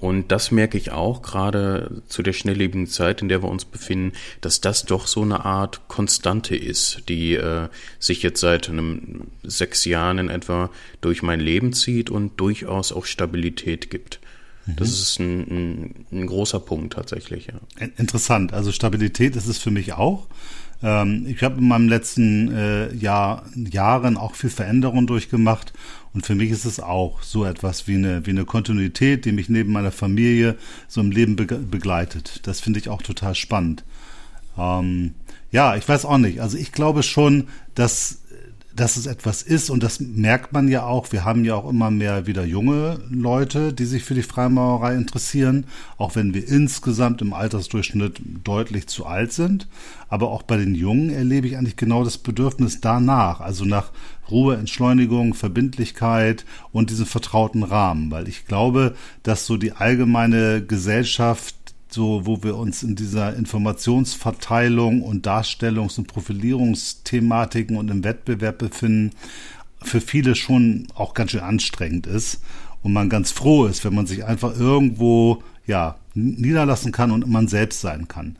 Und 0.00 0.32
das 0.32 0.50
merke 0.50 0.76
ich 0.76 0.90
auch 0.90 1.22
gerade 1.22 2.02
zu 2.08 2.22
der 2.22 2.32
schnelllebigen 2.32 2.86
Zeit, 2.86 3.22
in 3.22 3.28
der 3.28 3.42
wir 3.42 3.48
uns 3.48 3.64
befinden, 3.64 4.12
dass 4.40 4.60
das 4.60 4.84
doch 4.84 5.06
so 5.06 5.22
eine 5.22 5.44
Art 5.44 5.88
Konstante 5.88 6.56
ist, 6.56 7.08
die 7.08 7.34
äh, 7.34 7.68
sich 7.98 8.22
jetzt 8.22 8.40
seit 8.40 8.68
einem 8.68 9.28
sechs 9.42 9.84
Jahren 9.84 10.18
in 10.18 10.28
etwa 10.28 10.70
durch 11.00 11.22
mein 11.22 11.40
Leben 11.40 11.72
zieht 11.72 12.10
und 12.10 12.38
durchaus 12.40 12.92
auch 12.92 13.06
Stabilität 13.06 13.90
gibt. 13.90 14.20
Mhm. 14.66 14.76
Das 14.76 14.90
ist 14.90 15.18
ein, 15.18 15.40
ein, 15.40 16.06
ein, 16.12 16.26
großer 16.26 16.60
Punkt 16.60 16.92
tatsächlich. 16.94 17.46
Ja. 17.46 17.86
Interessant. 17.96 18.52
Also 18.52 18.72
Stabilität 18.72 19.36
ist 19.36 19.46
es 19.46 19.58
für 19.58 19.70
mich 19.70 19.94
auch. 19.94 20.26
Ähm, 20.82 21.26
ich 21.28 21.42
habe 21.42 21.58
in 21.58 21.68
meinem 21.68 21.88
letzten 21.88 22.52
äh, 22.54 22.94
Jahr, 22.94 23.46
Jahren 23.54 24.16
auch 24.16 24.34
viel 24.34 24.50
Veränderung 24.50 25.06
durchgemacht 25.06 25.72
und 26.16 26.24
für 26.24 26.34
mich 26.34 26.50
ist 26.50 26.64
es 26.64 26.80
auch 26.80 27.22
so 27.22 27.44
etwas 27.44 27.86
wie 27.86 27.94
eine, 27.94 28.24
wie 28.24 28.30
eine 28.30 28.46
Kontinuität, 28.46 29.26
die 29.26 29.32
mich 29.32 29.50
neben 29.50 29.70
meiner 29.70 29.92
Familie 29.92 30.56
so 30.88 31.02
im 31.02 31.10
Leben 31.10 31.36
be 31.36 31.44
begleitet. 31.44 32.40
Das 32.44 32.58
finde 32.58 32.78
ich 32.78 32.88
auch 32.88 33.02
total 33.02 33.34
spannend. 33.34 33.84
Ähm, 34.56 35.12
ja, 35.52 35.76
ich 35.76 35.86
weiß 35.86 36.06
auch 36.06 36.16
nicht. 36.16 36.40
Also 36.40 36.56
ich 36.56 36.72
glaube 36.72 37.02
schon, 37.02 37.48
dass 37.74 38.22
dass 38.76 38.98
es 38.98 39.06
etwas 39.06 39.42
ist 39.42 39.70
und 39.70 39.82
das 39.82 40.00
merkt 40.00 40.52
man 40.52 40.68
ja 40.68 40.84
auch. 40.84 41.10
Wir 41.10 41.24
haben 41.24 41.46
ja 41.46 41.54
auch 41.54 41.68
immer 41.68 41.90
mehr 41.90 42.26
wieder 42.26 42.44
junge 42.44 42.98
Leute, 43.10 43.72
die 43.72 43.86
sich 43.86 44.04
für 44.04 44.14
die 44.14 44.22
Freimaurerei 44.22 44.94
interessieren, 44.94 45.64
auch 45.96 46.14
wenn 46.14 46.34
wir 46.34 46.46
insgesamt 46.46 47.22
im 47.22 47.32
Altersdurchschnitt 47.32 48.20
deutlich 48.44 48.86
zu 48.86 49.06
alt 49.06 49.32
sind. 49.32 49.66
Aber 50.08 50.30
auch 50.30 50.42
bei 50.42 50.58
den 50.58 50.74
Jungen 50.74 51.08
erlebe 51.08 51.46
ich 51.46 51.56
eigentlich 51.56 51.76
genau 51.76 52.04
das 52.04 52.18
Bedürfnis 52.18 52.82
danach, 52.82 53.40
also 53.40 53.64
nach 53.64 53.92
Ruhe, 54.30 54.56
Entschleunigung, 54.56 55.34
Verbindlichkeit 55.34 56.44
und 56.72 56.90
diesen 56.90 57.06
vertrauten 57.06 57.62
Rahmen, 57.62 58.10
weil 58.10 58.28
ich 58.28 58.46
glaube, 58.46 58.94
dass 59.22 59.46
so 59.46 59.56
die 59.56 59.72
allgemeine 59.72 60.64
Gesellschaft 60.64 61.54
so, 61.88 62.26
wo 62.26 62.42
wir 62.42 62.56
uns 62.56 62.82
in 62.82 62.96
dieser 62.96 63.34
Informationsverteilung 63.36 65.02
und 65.02 65.26
Darstellungs- 65.26 65.98
und 65.98 66.08
Profilierungsthematiken 66.08 67.76
und 67.76 67.90
im 67.90 68.04
Wettbewerb 68.04 68.58
befinden, 68.58 69.12
für 69.82 70.00
viele 70.00 70.34
schon 70.34 70.88
auch 70.94 71.14
ganz 71.14 71.30
schön 71.30 71.40
anstrengend 71.40 72.06
ist 72.06 72.42
und 72.82 72.92
man 72.92 73.08
ganz 73.08 73.30
froh 73.30 73.66
ist, 73.66 73.84
wenn 73.84 73.94
man 73.94 74.06
sich 74.06 74.24
einfach 74.24 74.58
irgendwo, 74.58 75.42
ja, 75.66 75.96
niederlassen 76.14 76.92
kann 76.92 77.10
und 77.10 77.26
man 77.28 77.48
selbst 77.48 77.80
sein 77.80 78.08
kann. 78.08 78.36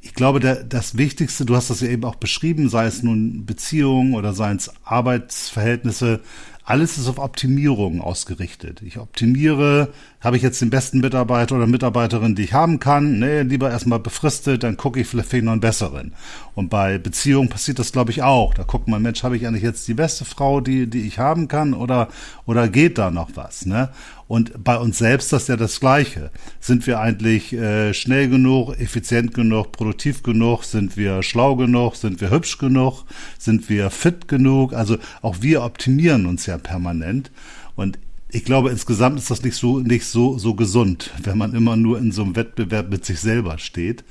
Ich 0.00 0.14
glaube, 0.14 0.40
der, 0.40 0.64
das 0.64 0.96
Wichtigste, 0.96 1.44
du 1.44 1.56
hast 1.56 1.68
das 1.68 1.80
ja 1.82 1.88
eben 1.88 2.04
auch 2.04 2.14
beschrieben, 2.14 2.70
sei 2.70 2.86
es 2.86 3.02
nun 3.02 3.44
Beziehungen 3.44 4.14
oder 4.14 4.32
seien 4.32 4.56
es 4.56 4.72
Arbeitsverhältnisse, 4.82 6.20
alles 6.64 6.96
ist 6.96 7.08
auf 7.08 7.18
Optimierung 7.18 8.00
ausgerichtet. 8.00 8.80
Ich 8.82 8.98
optimiere, 8.98 9.90
habe 10.20 10.38
ich 10.38 10.42
jetzt 10.42 10.62
den 10.62 10.70
besten 10.70 11.00
Mitarbeiter 11.00 11.56
oder 11.56 11.66
Mitarbeiterin, 11.66 12.34
die 12.34 12.44
ich 12.44 12.54
haben 12.54 12.80
kann? 12.80 13.18
Nee, 13.18 13.42
lieber 13.42 13.70
erstmal 13.70 13.98
befristet, 13.98 14.62
dann 14.62 14.78
gucke 14.78 14.98
ich 14.98 15.06
vielleicht 15.06 15.34
noch 15.44 15.52
einen 15.52 15.60
besseren. 15.60 16.14
Und 16.54 16.70
bei 16.70 16.96
Beziehungen 16.96 17.50
passiert 17.50 17.78
das, 17.78 17.92
glaube 17.92 18.12
ich, 18.12 18.22
auch. 18.22 18.54
Da 18.54 18.62
guckt 18.62 18.88
man, 18.88 19.02
Mensch, 19.02 19.22
habe 19.22 19.36
ich 19.36 19.46
eigentlich 19.46 19.62
jetzt 19.62 19.86
die 19.88 19.94
beste 19.94 20.24
Frau, 20.24 20.62
die, 20.62 20.86
die 20.86 21.06
ich 21.06 21.18
haben 21.18 21.48
kann 21.48 21.74
oder, 21.74 22.08
oder 22.46 22.68
geht 22.68 22.96
da 22.96 23.10
noch 23.10 23.30
was? 23.34 23.66
Ne? 23.66 23.90
Und 24.26 24.64
bei 24.64 24.78
uns 24.78 24.98
selbst 24.98 25.32
das 25.32 25.42
ist 25.42 25.48
ja 25.48 25.56
das 25.56 25.80
Gleiche. 25.80 26.30
Sind 26.60 26.86
wir 26.86 26.98
eigentlich 26.98 27.52
äh, 27.52 27.92
schnell 27.92 28.30
genug, 28.30 28.80
effizient 28.80 29.34
genug, 29.34 29.72
produktiv 29.72 30.22
genug? 30.22 30.64
Sind 30.64 30.96
wir 30.96 31.22
schlau 31.22 31.56
genug? 31.56 31.96
Sind 31.96 32.22
wir 32.22 32.30
hübsch 32.30 32.56
genug? 32.56 33.04
Sind 33.38 33.68
wir 33.68 33.90
fit 33.90 34.26
genug? 34.26 34.72
Also 34.72 34.96
auch 35.20 35.36
wir 35.42 35.62
optimieren 35.62 36.24
uns 36.24 36.46
ja 36.46 36.53
permanent. 36.58 37.30
Und 37.76 37.98
ich 38.28 38.44
glaube, 38.44 38.70
insgesamt 38.70 39.18
ist 39.18 39.30
das 39.30 39.42
nicht 39.42 39.56
so, 39.56 39.78
nicht 39.78 40.06
so, 40.06 40.38
so 40.38 40.54
gesund, 40.54 41.10
wenn 41.22 41.38
man 41.38 41.54
immer 41.54 41.76
nur 41.76 41.98
in 41.98 42.12
so 42.12 42.22
einem 42.22 42.36
Wettbewerb 42.36 42.90
mit 42.90 43.04
sich 43.04 43.20
selber 43.20 43.58
steht. 43.58 44.04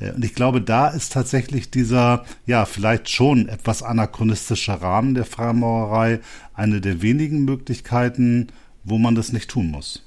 Äh, 0.00 0.12
und 0.12 0.24
ich 0.24 0.34
glaube, 0.34 0.60
da 0.60 0.88
ist 0.88 1.12
tatsächlich 1.12 1.70
dieser, 1.70 2.24
ja, 2.46 2.64
vielleicht 2.64 3.10
schon 3.10 3.48
etwas 3.48 3.82
anachronistischer 3.82 4.74
Rahmen 4.74 5.14
der 5.14 5.24
Freimaurerei 5.24 6.20
eine 6.54 6.80
der 6.80 7.02
wenigen 7.02 7.44
Möglichkeiten, 7.44 8.48
wo 8.84 8.98
man 8.98 9.14
das 9.14 9.32
nicht 9.32 9.50
tun 9.50 9.70
muss. 9.70 10.02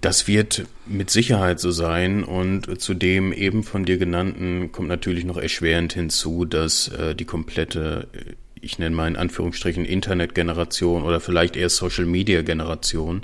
Das 0.00 0.26
wird 0.26 0.66
mit 0.86 1.10
Sicherheit 1.10 1.60
so 1.60 1.70
sein 1.70 2.24
und 2.24 2.80
zu 2.80 2.94
dem 2.94 3.32
eben 3.32 3.62
von 3.62 3.84
dir 3.84 3.96
genannten 3.96 4.72
kommt 4.72 4.88
natürlich 4.88 5.24
noch 5.24 5.36
erschwerend 5.36 5.92
hinzu, 5.92 6.44
dass 6.44 6.88
äh, 6.88 7.14
die 7.14 7.24
komplette, 7.24 8.08
äh, 8.12 8.32
ich 8.64 8.78
nenne 8.78 8.96
mal 8.96 9.08
in 9.08 9.16
Anführungsstrichen 9.16 9.84
Internetgeneration 9.84 11.02
oder 11.02 11.20
vielleicht 11.20 11.56
eher 11.56 11.68
Social 11.68 12.06
Media 12.06 12.42
Generation 12.42 13.22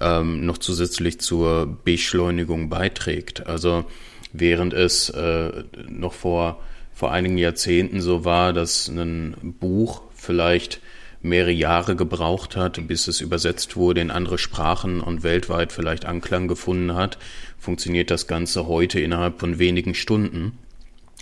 ähm, 0.00 0.44
noch 0.44 0.58
zusätzlich 0.58 1.20
zur 1.20 1.78
Beschleunigung 1.84 2.68
beiträgt. 2.68 3.46
Also 3.46 3.84
während 4.32 4.74
es 4.74 5.08
äh, 5.10 5.64
noch 5.88 6.12
vor, 6.12 6.60
vor 6.92 7.12
einigen 7.12 7.38
Jahrzehnten 7.38 8.00
so 8.00 8.24
war, 8.24 8.52
dass 8.52 8.88
ein 8.88 9.54
Buch 9.60 10.02
vielleicht 10.14 10.80
mehrere 11.22 11.52
Jahre 11.52 11.94
gebraucht 11.94 12.56
hat, 12.56 12.88
bis 12.88 13.06
es 13.06 13.20
übersetzt 13.20 13.76
wurde 13.76 14.00
in 14.00 14.10
andere 14.10 14.38
Sprachen 14.38 15.00
und 15.00 15.22
weltweit 15.22 15.72
vielleicht 15.72 16.04
Anklang 16.04 16.48
gefunden 16.48 16.94
hat, 16.94 17.16
funktioniert 17.58 18.10
das 18.10 18.26
Ganze 18.26 18.66
heute 18.66 18.98
innerhalb 18.98 19.38
von 19.38 19.60
wenigen 19.60 19.94
Stunden. 19.94 20.58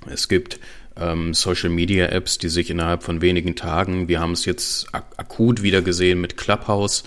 Es 0.07 0.29
gibt 0.29 0.59
ähm, 1.01 1.35
Social 1.35 1.71
Media 1.71 2.07
Apps, 2.07 2.39
die 2.39 2.49
sich 2.49 2.71
innerhalb 2.71 3.03
von 3.03 3.21
wenigen 3.23 3.57
Tagen, 3.57 4.09
wir 4.09 4.21
haben 4.21 4.33
es 4.33 4.45
jetzt 4.45 4.89
ak 4.93 5.05
akut 5.17 5.63
wieder 5.63 5.83
gesehen 5.83 6.21
mit 6.21 6.37
Clubhouse, 6.37 7.05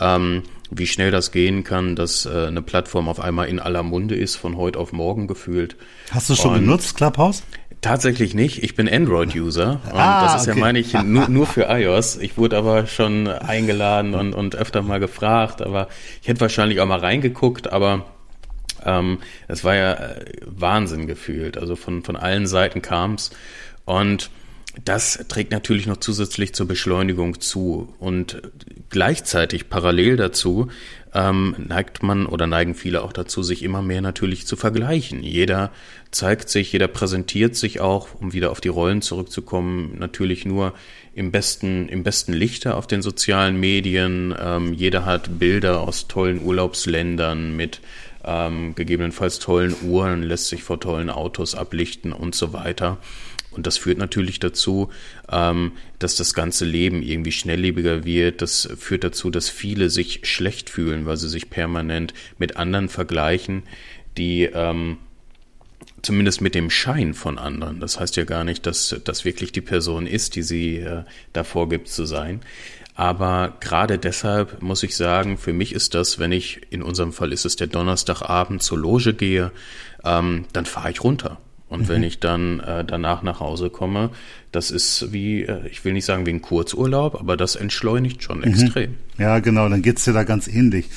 ähm, 0.00 0.42
wie 0.70 0.86
schnell 0.86 1.10
das 1.10 1.30
gehen 1.30 1.64
kann, 1.64 1.96
dass 1.96 2.26
äh, 2.26 2.46
eine 2.46 2.62
Plattform 2.62 3.08
auf 3.08 3.20
einmal 3.20 3.48
in 3.48 3.60
aller 3.60 3.82
Munde 3.82 4.16
ist, 4.16 4.36
von 4.36 4.56
heute 4.56 4.78
auf 4.78 4.92
morgen 4.92 5.26
gefühlt. 5.26 5.76
Hast 6.10 6.28
du 6.28 6.34
schon 6.34 6.54
und 6.54 6.60
genutzt, 6.60 6.96
Clubhouse? 6.96 7.42
Tatsächlich 7.82 8.34
nicht. 8.34 8.62
Ich 8.62 8.74
bin 8.74 8.88
Android-User 8.88 9.80
und 9.92 9.98
ah, 9.98 10.24
das 10.24 10.42
ist 10.42 10.48
okay. 10.48 10.58
ja, 10.58 10.64
meine 10.64 10.78
ich, 10.78 10.92
nur, 11.04 11.28
nur 11.28 11.46
für 11.46 11.66
iOS. 11.68 12.16
Ich 12.16 12.36
wurde 12.36 12.56
aber 12.56 12.86
schon 12.86 13.28
eingeladen 13.28 14.14
und, 14.14 14.34
und 14.34 14.56
öfter 14.56 14.82
mal 14.82 14.98
gefragt, 14.98 15.62
aber 15.62 15.88
ich 16.20 16.28
hätte 16.28 16.40
wahrscheinlich 16.40 16.80
auch 16.80 16.86
mal 16.86 16.98
reingeguckt, 16.98 17.72
aber 17.72 18.06
ähm, 18.86 19.18
es 19.48 19.64
war 19.64 19.74
ja 19.74 19.92
äh, 19.92 20.24
Wahnsinn 20.46 21.06
gefühlt. 21.06 21.58
Also 21.58 21.76
von, 21.76 22.02
von 22.02 22.16
allen 22.16 22.46
Seiten 22.46 22.80
kam's 22.80 23.30
und 23.84 24.30
das 24.84 25.24
trägt 25.28 25.52
natürlich 25.52 25.86
noch 25.86 25.96
zusätzlich 25.96 26.54
zur 26.54 26.68
Beschleunigung 26.68 27.40
zu 27.40 27.94
und 27.98 28.42
gleichzeitig 28.90 29.70
parallel 29.70 30.16
dazu 30.16 30.68
ähm, 31.14 31.56
neigt 31.66 32.02
man 32.02 32.26
oder 32.26 32.46
neigen 32.46 32.74
viele 32.74 33.02
auch 33.02 33.14
dazu, 33.14 33.42
sich 33.42 33.62
immer 33.62 33.80
mehr 33.80 34.02
natürlich 34.02 34.46
zu 34.46 34.54
vergleichen. 34.54 35.22
Jeder 35.22 35.70
zeigt 36.10 36.50
sich, 36.50 36.72
jeder 36.72 36.88
präsentiert 36.88 37.56
sich 37.56 37.80
auch, 37.80 38.08
um 38.20 38.34
wieder 38.34 38.50
auf 38.50 38.60
die 38.60 38.68
Rollen 38.68 39.00
zurückzukommen, 39.00 39.96
natürlich 39.98 40.44
nur 40.44 40.74
im 41.14 41.32
besten, 41.32 41.88
im 41.88 42.02
besten 42.02 42.34
Lichte 42.34 42.74
auf 42.74 42.86
den 42.86 43.00
sozialen 43.00 43.58
Medien. 43.58 44.34
Ähm, 44.38 44.74
jeder 44.74 45.06
hat 45.06 45.38
Bilder 45.38 45.80
aus 45.80 46.06
tollen 46.06 46.42
Urlaubsländern 46.42 47.56
mit 47.56 47.80
ähm, 48.26 48.74
gegebenenfalls 48.74 49.38
tollen 49.38 49.74
Uhren, 49.82 50.22
lässt 50.22 50.48
sich 50.48 50.62
vor 50.62 50.80
tollen 50.80 51.10
Autos 51.10 51.54
ablichten 51.54 52.12
und 52.12 52.34
so 52.34 52.52
weiter. 52.52 52.98
Und 53.50 53.66
das 53.66 53.78
führt 53.78 53.96
natürlich 53.96 54.38
dazu, 54.38 54.90
ähm, 55.30 55.72
dass 55.98 56.16
das 56.16 56.34
ganze 56.34 56.66
Leben 56.66 57.02
irgendwie 57.02 57.32
schnelllebiger 57.32 58.04
wird. 58.04 58.42
Das 58.42 58.68
führt 58.76 59.02
dazu, 59.02 59.30
dass 59.30 59.48
viele 59.48 59.88
sich 59.88 60.20
schlecht 60.24 60.68
fühlen, 60.68 61.06
weil 61.06 61.16
sie 61.16 61.28
sich 61.28 61.48
permanent 61.48 62.12
mit 62.38 62.58
anderen 62.58 62.90
vergleichen, 62.90 63.62
die 64.18 64.42
ähm, 64.42 64.98
zumindest 66.02 66.40
mit 66.40 66.54
dem 66.54 66.70
Schein 66.70 67.14
von 67.14 67.38
anderen. 67.38 67.80
Das 67.80 67.98
heißt 67.98 68.16
ja 68.16 68.24
gar 68.24 68.44
nicht, 68.44 68.66
dass 68.66 68.94
das 69.04 69.24
wirklich 69.24 69.52
die 69.52 69.60
Person 69.60 70.06
ist, 70.06 70.36
die 70.36 70.42
sie 70.42 70.76
äh, 70.76 71.04
da 71.32 71.42
vorgibt 71.42 71.88
zu 71.88 72.04
sein. 72.04 72.40
Aber 72.96 73.52
gerade 73.60 73.98
deshalb 73.98 74.62
muss 74.62 74.82
ich 74.82 74.96
sagen, 74.96 75.36
für 75.36 75.52
mich 75.52 75.74
ist 75.74 75.94
das, 75.94 76.18
wenn 76.18 76.32
ich, 76.32 76.62
in 76.70 76.82
unserem 76.82 77.12
Fall 77.12 77.30
ist 77.30 77.44
es 77.44 77.54
der 77.54 77.66
Donnerstagabend 77.66 78.62
zur 78.62 78.78
Loge 78.78 79.12
gehe, 79.12 79.52
ähm, 80.02 80.46
dann 80.54 80.64
fahre 80.64 80.90
ich 80.90 81.04
runter. 81.04 81.38
Und 81.68 81.82
mhm. 81.82 81.88
wenn 81.88 82.02
ich 82.04 82.20
dann 82.20 82.60
äh, 82.60 82.84
danach 82.84 83.22
nach 83.22 83.40
Hause 83.40 83.70
komme, 83.70 84.10
das 84.52 84.70
ist 84.70 85.12
wie, 85.12 85.42
äh, 85.42 85.66
ich 85.68 85.84
will 85.84 85.92
nicht 85.92 86.04
sagen 86.04 86.24
wie 86.24 86.30
ein 86.30 86.40
Kurzurlaub, 86.40 87.18
aber 87.18 87.36
das 87.36 87.56
entschleunigt 87.56 88.22
schon 88.22 88.38
mhm. 88.38 88.44
extrem. 88.44 88.94
Ja, 89.18 89.40
genau, 89.40 89.68
dann 89.68 89.82
geht's 89.82 90.04
dir 90.04 90.12
da 90.12 90.24
ganz 90.24 90.46
ähnlich. 90.46 90.88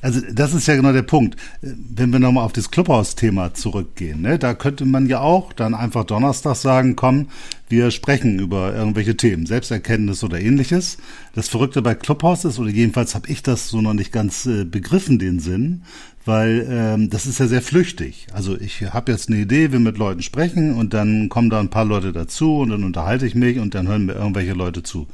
Also 0.00 0.20
das 0.32 0.52
ist 0.52 0.66
ja 0.66 0.76
genau 0.76 0.92
der 0.92 1.02
Punkt. 1.02 1.36
Wenn 1.60 2.10
wir 2.10 2.18
nochmal 2.18 2.44
auf 2.44 2.52
das 2.52 2.70
Clubhaus-Thema 2.70 3.54
zurückgehen, 3.54 4.22
ne, 4.22 4.38
da 4.38 4.54
könnte 4.54 4.84
man 4.84 5.06
ja 5.06 5.20
auch 5.20 5.52
dann 5.52 5.74
einfach 5.74 6.04
Donnerstag 6.04 6.56
sagen, 6.56 6.96
komm, 6.96 7.28
wir 7.68 7.90
sprechen 7.90 8.38
über 8.38 8.74
irgendwelche 8.74 9.16
Themen, 9.16 9.46
Selbsterkenntnis 9.46 10.24
oder 10.24 10.40
ähnliches. 10.40 10.98
Das 11.34 11.48
Verrückte 11.48 11.82
bei 11.82 11.94
Clubhouse 11.94 12.44
ist, 12.44 12.58
oder 12.58 12.70
jedenfalls 12.70 13.14
habe 13.14 13.28
ich 13.28 13.42
das 13.42 13.68
so 13.68 13.80
noch 13.80 13.94
nicht 13.94 14.12
ganz 14.12 14.46
äh, 14.46 14.64
begriffen, 14.64 15.18
den 15.18 15.38
Sinn, 15.38 15.82
weil 16.26 16.66
ähm, 16.68 17.10
das 17.10 17.26
ist 17.26 17.38
ja 17.38 17.46
sehr 17.46 17.62
flüchtig. 17.62 18.26
Also 18.32 18.58
ich 18.58 18.82
habe 18.82 19.12
jetzt 19.12 19.28
eine 19.28 19.38
Idee, 19.38 19.72
will 19.72 19.78
mit 19.78 19.96
Leuten 19.96 20.22
sprechen 20.22 20.74
und 20.74 20.92
dann 20.92 21.28
kommen 21.28 21.50
da 21.50 21.60
ein 21.60 21.70
paar 21.70 21.84
Leute 21.84 22.12
dazu 22.12 22.58
und 22.58 22.70
dann 22.70 22.84
unterhalte 22.84 23.26
ich 23.26 23.34
mich 23.34 23.58
und 23.58 23.74
dann 23.74 23.88
hören 23.88 24.06
mir 24.06 24.14
irgendwelche 24.14 24.52
Leute 24.52 24.82
zu. 24.82 25.06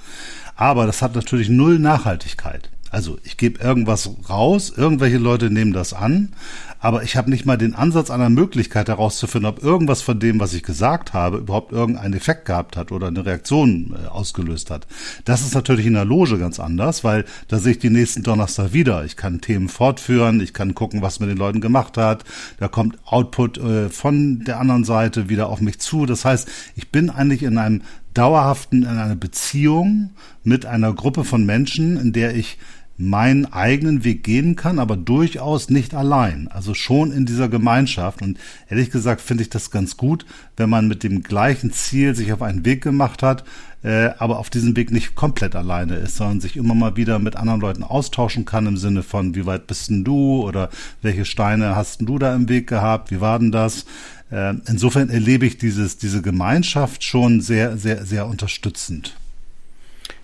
Aber 0.56 0.86
das 0.86 1.02
hat 1.02 1.14
natürlich 1.14 1.48
null 1.48 1.78
Nachhaltigkeit. 1.78 2.70
Also 2.92 3.16
ich 3.24 3.38
gebe 3.38 3.64
irgendwas 3.64 4.10
raus, 4.28 4.70
irgendwelche 4.76 5.16
Leute 5.16 5.50
nehmen 5.50 5.72
das 5.72 5.94
an, 5.94 6.34
aber 6.78 7.02
ich 7.04 7.16
habe 7.16 7.30
nicht 7.30 7.46
mal 7.46 7.56
den 7.56 7.74
Ansatz 7.74 8.10
einer 8.10 8.28
Möglichkeit 8.28 8.88
herauszufinden, 8.88 9.48
ob 9.48 9.62
irgendwas 9.62 10.02
von 10.02 10.20
dem, 10.20 10.38
was 10.40 10.52
ich 10.52 10.62
gesagt 10.62 11.14
habe, 11.14 11.38
überhaupt 11.38 11.72
irgendeinen 11.72 12.12
Effekt 12.12 12.44
gehabt 12.44 12.76
hat 12.76 12.92
oder 12.92 13.06
eine 13.06 13.24
Reaktion 13.24 13.96
äh, 13.96 14.08
ausgelöst 14.08 14.70
hat. 14.70 14.86
Das 15.24 15.40
ist 15.40 15.54
natürlich 15.54 15.86
in 15.86 15.94
der 15.94 16.04
Loge 16.04 16.36
ganz 16.38 16.60
anders, 16.60 17.02
weil 17.02 17.24
da 17.48 17.58
sehe 17.58 17.72
ich 17.72 17.78
die 17.78 17.88
nächsten 17.88 18.24
Donnerstag 18.24 18.74
wieder. 18.74 19.06
Ich 19.06 19.16
kann 19.16 19.40
Themen 19.40 19.70
fortführen, 19.70 20.40
ich 20.40 20.52
kann 20.52 20.74
gucken, 20.74 21.00
was 21.00 21.18
mit 21.18 21.30
den 21.30 21.38
Leuten 21.38 21.62
gemacht 21.62 21.96
hat. 21.96 22.24
Da 22.58 22.68
kommt 22.68 22.98
Output 23.06 23.56
äh, 23.56 23.88
von 23.88 24.44
der 24.44 24.60
anderen 24.60 24.84
Seite 24.84 25.30
wieder 25.30 25.48
auf 25.48 25.62
mich 25.62 25.78
zu. 25.78 26.04
Das 26.04 26.26
heißt, 26.26 26.46
ich 26.76 26.90
bin 26.90 27.08
eigentlich 27.08 27.42
in 27.42 27.56
einem 27.56 27.80
dauerhaften, 28.12 28.82
in 28.82 28.88
einer 28.88 29.16
Beziehung 29.16 30.10
mit 30.44 30.66
einer 30.66 30.92
Gruppe 30.92 31.24
von 31.24 31.46
Menschen, 31.46 31.96
in 31.96 32.12
der 32.12 32.34
ich 32.36 32.58
meinen 32.96 33.46
eigenen 33.52 34.04
Weg 34.04 34.22
gehen 34.22 34.54
kann, 34.54 34.78
aber 34.78 34.96
durchaus 34.96 35.70
nicht 35.70 35.94
allein. 35.94 36.48
Also 36.48 36.74
schon 36.74 37.12
in 37.12 37.26
dieser 37.26 37.48
Gemeinschaft. 37.48 38.22
Und 38.22 38.38
ehrlich 38.68 38.90
gesagt 38.90 39.20
finde 39.20 39.42
ich 39.42 39.50
das 39.50 39.70
ganz 39.70 39.96
gut, 39.96 40.26
wenn 40.56 40.70
man 40.70 40.88
mit 40.88 41.02
dem 41.02 41.22
gleichen 41.22 41.72
Ziel 41.72 42.14
sich 42.14 42.32
auf 42.32 42.42
einen 42.42 42.64
Weg 42.64 42.82
gemacht 42.82 43.22
hat, 43.22 43.44
äh, 43.82 44.10
aber 44.18 44.38
auf 44.38 44.50
diesem 44.50 44.76
Weg 44.76 44.92
nicht 44.92 45.14
komplett 45.14 45.56
alleine 45.56 45.96
ist, 45.96 46.16
sondern 46.16 46.40
sich 46.40 46.56
immer 46.56 46.74
mal 46.74 46.96
wieder 46.96 47.18
mit 47.18 47.36
anderen 47.36 47.60
Leuten 47.60 47.82
austauschen 47.82 48.44
kann 48.44 48.66
im 48.66 48.76
Sinne 48.76 49.02
von, 49.02 49.34
wie 49.34 49.46
weit 49.46 49.66
bist 49.66 49.90
denn 49.90 50.04
du 50.04 50.42
oder 50.42 50.70
welche 51.00 51.24
Steine 51.24 51.74
hast 51.74 52.00
denn 52.00 52.06
du 52.06 52.18
da 52.18 52.34
im 52.34 52.48
Weg 52.48 52.68
gehabt, 52.68 53.10
wie 53.10 53.20
war 53.20 53.38
denn 53.38 53.52
das? 53.52 53.84
Äh, 54.30 54.54
insofern 54.68 55.10
erlebe 55.10 55.46
ich 55.46 55.58
dieses, 55.58 55.98
diese 55.98 56.22
Gemeinschaft 56.22 57.02
schon 57.02 57.40
sehr, 57.40 57.76
sehr, 57.76 58.06
sehr 58.06 58.26
unterstützend. 58.26 59.16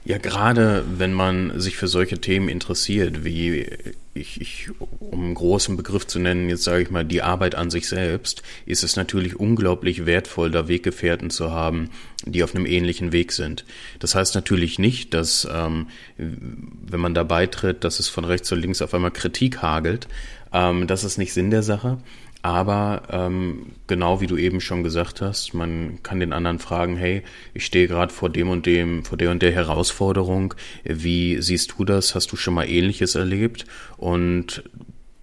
Ja, 0.09 0.17
gerade 0.17 0.87
wenn 0.97 1.13
man 1.13 1.61
sich 1.61 1.77
für 1.77 1.87
solche 1.87 2.19
Themen 2.19 2.49
interessiert, 2.49 3.25
wie 3.25 3.67
ich, 4.15 4.41
ich 4.41 4.71
um 5.01 5.23
einen 5.23 5.35
großen 5.35 5.77
Begriff 5.77 6.07
zu 6.07 6.19
nennen, 6.19 6.49
jetzt 6.49 6.65
sage 6.65 6.83
ich 6.83 6.91
mal, 6.91 7.05
die 7.05 7.21
Arbeit 7.21 7.55
an 7.55 7.69
sich 7.69 7.89
selbst, 7.89 8.43
ist 8.65 8.83
es 8.83 8.97
natürlich 8.97 9.39
unglaublich 9.39 10.07
wertvoll, 10.07 10.51
da 10.51 10.67
Weggefährten 10.67 11.29
zu 11.29 11.51
haben, 11.51 11.91
die 12.25 12.43
auf 12.43 12.55
einem 12.55 12.65
ähnlichen 12.65 13.13
Weg 13.13 13.33
sind. 13.33 13.67
Das 13.99 14.15
heißt 14.15 14.35
natürlich 14.35 14.79
nicht, 14.79 15.13
dass 15.13 15.47
ähm, 15.53 15.89
wenn 16.17 17.01
man 17.01 17.13
da 17.13 17.23
beitritt, 17.23 17.85
dass 17.85 18.01
es 18.01 18.09
von 18.09 18.25
rechts 18.25 18.51
und 18.51 18.63
links 18.63 18.81
auf 18.81 18.95
einmal 18.95 19.11
Kritik 19.11 19.61
hagelt, 19.61 20.09
Ähm, 20.51 20.87
das 20.87 21.05
ist 21.05 21.19
nicht 21.19 21.35
Sinn 21.35 21.51
der 21.51 21.63
Sache. 21.63 21.99
Aber 22.43 23.03
ähm, 23.11 23.73
genau 23.89 24.21
wie 24.21 24.29
du 24.29 24.37
eben 24.37 24.61
schon 24.61 24.85
gesagt 24.85 25.21
hast, 25.21 25.55
man 25.55 26.03
kann 26.03 26.21
den 26.21 26.33
anderen 26.33 26.61
fragen, 26.61 26.97
hey, 26.97 27.23
ich 27.53 27.67
stehe 27.67 27.89
gerade 27.89 28.13
vor 28.13 28.31
dem 28.31 28.49
und 28.49 28.65
dem, 28.65 29.05
vor 29.05 29.19
der 29.19 29.31
und 29.31 29.43
der 29.43 29.53
Herausforderung. 29.53 30.55
Wie 30.85 31.43
siehst 31.43 31.75
du 31.77 31.85
das? 31.85 32.15
Hast 32.15 32.31
du 32.31 32.37
schon 32.37 32.55
mal 32.55 32.69
Ähnliches 32.69 33.17
erlebt? 33.17 33.67
Und 33.97 34.63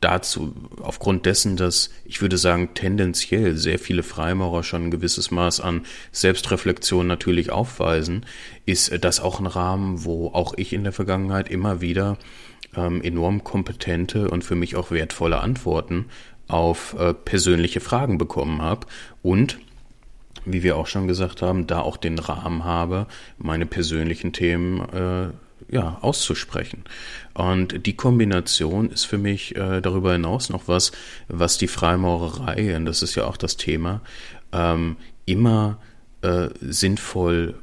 dazu, 0.02 0.54
aufgrund 0.82 1.26
dessen, 1.26 1.58
dass 1.58 1.90
ich 2.04 2.22
würde 2.22 2.38
sagen, 2.38 2.70
tendenziell 2.74 3.56
sehr 3.56 3.80
viele 3.80 4.04
Freimaurer 4.04 4.64
schon 4.64 4.86
ein 4.86 4.92
gewisses 4.92 5.32
Maß 5.32 5.62
an 5.62 5.82
Selbstreflexion 6.12 7.08
natürlich 7.08 7.50
aufweisen, 7.50 8.26
ist 8.66 9.04
das 9.04 9.20
auch 9.20 9.40
ein 9.40 9.48
Rahmen, 9.48 10.04
wo 10.04 10.28
auch 10.28 10.54
ich 10.58 10.74
in 10.74 10.84
der 10.84 10.94
Vergangenheit 10.94 11.50
immer 11.50 11.82
wieder 11.82 12.18
ähm, 12.76 13.02
enorm 13.02 13.44
kompetente 13.44 14.30
und 14.30 14.44
für 14.44 14.56
mich 14.56 14.76
auch 14.76 14.92
wertvolle 14.92 15.40
Antworten 15.40 16.06
auf 16.48 16.96
äh, 17.00 17.14
persönliche 17.14 17.80
Fragen 17.80 18.18
bekommen 18.18 18.62
habe 18.62 18.88
und 19.22 19.58
wie 20.46 20.64
wir 20.64 20.78
auch 20.78 20.88
schon 20.88 21.08
gesagt 21.08 21.42
haben, 21.42 21.68
da 21.68 21.80
auch 21.80 21.98
den 21.98 22.20
Rahmen 22.20 22.64
habe, 22.64 23.08
meine 23.38 23.66
persönlichen 23.66 24.32
Themen 24.32 24.82
äh, 24.90 25.30
ja, 25.74 25.98
auszusprechen. 26.02 26.84
Und 27.34 27.86
die 27.86 27.96
Kombination 27.96 28.90
ist 28.90 29.06
für 29.06 29.18
mich 29.18 29.56
äh, 29.56 29.82
darüber 29.82 30.14
hinaus 30.14 30.50
noch 30.50 30.68
was, 30.68 30.92
was 31.28 31.58
die 31.58 31.68
Freimaurerei, 31.68 32.76
und 32.76 32.86
das 32.86 33.02
ist 33.02 33.16
ja 33.16 33.26
auch 33.26 33.38
das 33.38 33.58
Thema, 33.58 34.02
ähm, 34.52 34.98
immer 35.26 35.80
äh, 36.22 36.50
sinnvoll, 36.62 37.56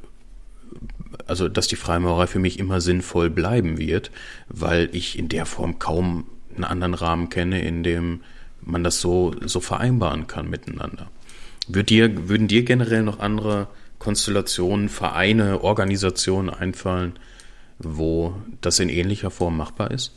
also 1.25 1.47
dass 1.47 1.67
die 1.67 1.75
Freimaurerei 1.75 2.27
für 2.27 2.39
mich 2.39 2.59
immer 2.59 2.81
sinnvoll 2.81 3.29
bleiben 3.29 3.77
wird, 3.77 4.11
weil 4.49 4.89
ich 4.91 5.17
in 5.17 5.29
der 5.29 5.45
Form 5.45 5.79
kaum 5.79 6.25
einen 6.55 6.65
anderen 6.65 6.93
Rahmen 6.93 7.29
kenne, 7.29 7.61
in 7.61 7.83
dem 7.83 8.21
man 8.65 8.83
das 8.83 8.99
so, 8.99 9.35
so 9.45 9.59
vereinbaren 9.59 10.27
kann 10.27 10.49
miteinander. 10.49 11.09
Würd 11.67 11.89
dir, 11.89 12.29
würden 12.29 12.47
dir 12.47 12.63
generell 12.63 13.03
noch 13.03 13.19
andere 13.19 13.67
Konstellationen, 13.99 14.89
Vereine, 14.89 15.63
Organisationen 15.63 16.49
einfallen, 16.49 17.13
wo 17.79 18.35
das 18.61 18.79
in 18.79 18.89
ähnlicher 18.89 19.31
Form 19.31 19.57
machbar 19.57 19.91
ist? 19.91 20.11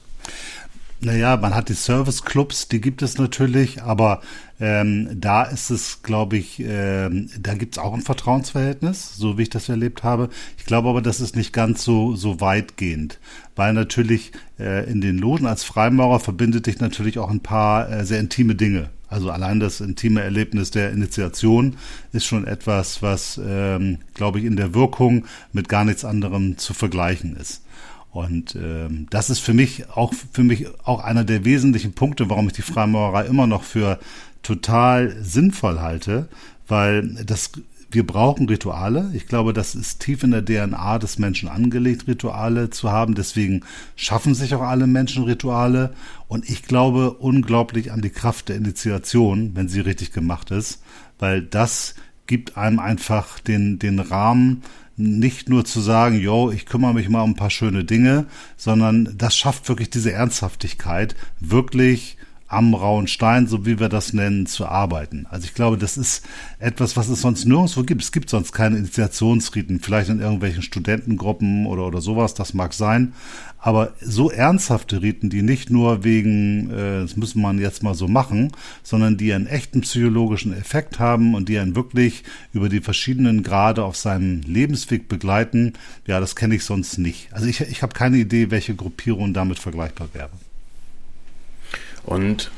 Naja, 1.01 1.37
man 1.37 1.55
hat 1.55 1.69
die 1.69 1.75
Service-Clubs, 1.75 2.69
die 2.69 2.81
gibt 2.81 3.03
es 3.03 3.19
natürlich, 3.19 3.83
aber 3.83 4.23
ähm, 4.59 5.09
da 5.15 5.43
ist 5.43 5.69
es, 5.69 6.03
glaube 6.03 6.39
ich, 6.39 6.59
ähm, 6.67 7.29
da 7.39 7.53
gibt 7.53 7.77
es 7.77 7.83
auch 7.83 7.93
ein 7.93 8.01
Vertrauensverhältnis, 8.01 9.15
so 9.15 9.37
wie 9.37 9.43
ich 9.43 9.51
das 9.51 9.69
erlebt 9.69 10.05
habe. 10.05 10.31
Ich 10.57 10.65
glaube 10.65 10.89
aber, 10.89 11.03
das 11.03 11.21
ist 11.21 11.37
nicht 11.37 11.53
ganz 11.53 11.85
so, 11.85 12.17
so 12.17 12.41
weitgehend, 12.41 13.19
weil 13.57 13.75
natürlich 13.75 14.33
äh, 14.59 14.91
in 14.91 15.03
den 15.03 15.19
Logen 15.19 15.47
als 15.47 15.65
Freimaurer 15.65 16.19
verbindet 16.19 16.67
dich 16.67 16.81
natürlich 16.81 17.19
auch 17.19 17.31
ein 17.31 17.41
paar 17.41 17.91
äh, 17.91 18.07
sehr 18.07 18.21
intime 18.21 18.55
Dinge. 18.55 18.89
Also 19.09 19.31
allein 19.31 19.61
das 19.61 19.83
intime 19.83 20.23
Erlebnis 20.23 20.71
der 20.71 20.91
Initiation 20.93 21.77
ist 22.13 22.25
schon 22.25 22.47
etwas, 22.47 23.03
was, 23.03 23.39
ähm, 23.47 23.99
glaube 24.15 24.39
ich, 24.39 24.47
in 24.47 24.57
der 24.57 24.75
Wirkung 24.75 25.27
mit 25.53 25.69
gar 25.69 25.85
nichts 25.85 26.07
anderem 26.07 26.57
zu 26.57 26.73
vergleichen 26.73 27.37
ist. 27.37 27.63
Und 28.17 28.57
ähm, 28.57 29.09
das 29.11 29.29
ist 29.29 29.41
für 29.41 29.53
mich 29.53 29.91
auch 29.91 30.15
für 30.33 30.43
mich 30.43 30.69
auch 30.85 31.05
einer 31.05 31.23
der 31.23 31.45
wesentlichen 31.45 31.93
Punkte, 31.93 32.31
warum 32.31 32.47
ich 32.47 32.55
die 32.55 32.63
Freimaurerei 32.63 33.27
immer 33.27 33.47
noch 33.47 33.63
für 33.63 33.99
total 34.43 35.15
sinnvoll 35.23 35.81
halte, 35.81 36.27
weil 36.67 37.23
das 37.27 37.53
wir 37.91 38.07
brauchen 38.07 38.49
Rituale. 38.49 39.11
Ich 39.13 39.27
glaube, 39.27 39.53
das 39.53 39.75
ist 39.75 40.01
tief 40.01 40.23
in 40.23 40.31
der 40.31 40.45
DNA 40.45 40.99
des 40.99 41.19
Menschen 41.19 41.51
angelegt, 41.51 42.09
Rituale 42.09 42.71
zu 42.71 42.91
haben. 42.91 43.15
Deswegen 43.15 43.65
schaffen 43.97 44.35
sich 44.35 44.55
auch 44.55 44.63
alle 44.63 44.87
Menschen 44.87 45.25
Rituale. 45.25 45.93
Und 46.27 46.49
ich 46.49 46.63
glaube 46.63 47.13
unglaublich 47.13 47.93
an 47.93 48.01
die 48.01 48.11
Kraft 48.11 48.49
der 48.49 48.57
Initiation, 48.57 49.53
wenn 49.55 49.69
sie 49.69 49.81
richtig 49.81 50.13
gemacht 50.13 50.51
ist, 50.51 50.83
weil 51.19 51.43
das 51.43 51.95
gibt 52.27 52.57
einem 52.57 52.79
einfach 52.79 53.41
den, 53.41 53.79
den 53.79 54.01
Rahmen, 54.01 54.63
nicht 54.97 55.49
nur 55.49 55.65
zu 55.65 55.81
sagen, 55.81 56.19
yo, 56.19 56.51
ich 56.51 56.67
kümmere 56.67 56.95
mich 56.95 57.09
mal 57.09 57.23
um 57.23 57.31
ein 57.31 57.37
paar 57.37 57.51
schöne 57.51 57.85
Dinge, 57.85 58.27
sondern 58.57 59.15
das 59.17 59.37
schafft 59.37 59.69
wirklich 59.69 59.91
diese 59.91 60.13
Ernsthaftigkeit, 60.13 61.15
wirklich 61.41 62.16
am 62.49 62.75
rauen 62.75 63.09
Stein, 63.09 63.47
so 63.47 63.67
wie 63.67 63.81
wir 63.81 63.89
das 63.89 64.13
nennen, 64.13 64.47
zu 64.47 64.67
arbeiten. 64.67 65.27
Also 65.31 65.47
ich 65.47 65.55
glaube, 65.55 65.79
das 65.79 65.97
ist 65.97 66.25
etwas, 66.59 66.97
was 66.97 67.09
es 67.09 67.21
sonst 67.21 67.45
nirgendwo 67.45 67.83
gibt. 67.83 68.03
Es 68.03 68.13
gibt 68.13 68.31
sonst 68.31 68.53
keine 68.53 68.79
Initiationsriten, 68.79 69.81
vielleicht 69.81 70.11
in 70.11 70.21
irgendwelchen 70.21 70.63
Studentengruppen 70.63 71.67
oder, 71.67 71.87
oder 71.87 72.01
sowas, 72.01 72.35
das 72.35 72.55
mag 72.55 72.73
sein. 72.73 73.15
Aber 73.59 73.95
so 74.01 74.31
ernsthafte 74.31 75.03
Riten, 75.03 75.29
die 75.29 75.43
nicht 75.43 75.71
nur 75.71 76.05
wegen, 76.05 76.71
äh, 76.71 77.01
das 77.01 77.17
müssen 77.17 77.43
man 77.43 77.59
jetzt 77.59 77.83
mal 77.83 77.95
so 77.95 78.07
machen, 78.07 78.53
sondern 78.85 79.17
die 79.17 79.33
einen 79.33 79.49
echten 79.49 79.81
psychologischen 79.81 80.53
Effekt 80.53 81.01
haben 81.01 81.35
und 81.35 81.49
die 81.49 81.59
einen 81.59 81.75
wirklich 81.75 82.23
über 82.53 82.69
die 82.69 82.81
verschiedenen 82.81 83.43
Grade 83.43 83.83
auf 83.83 83.97
seinem 83.97 84.43
Lebensweg 84.43 85.09
begleiten, 85.09 85.73
ja, 86.07 86.21
das 86.21 86.37
kenne 86.37 86.55
ich 86.55 86.65
sonst 86.65 86.99
nicht. 86.99 87.33
Also 87.33 87.47
ich, 87.47 87.61
ich 87.61 87.83
habe 87.83 87.93
keine 87.93 88.19
Idee, 88.19 88.53
welche 88.53 88.77
Gruppierung 88.77 89.35
damit 89.35 89.59
vergleichbar 89.59 90.11
wäre. 90.13 90.31
Und 92.07 92.51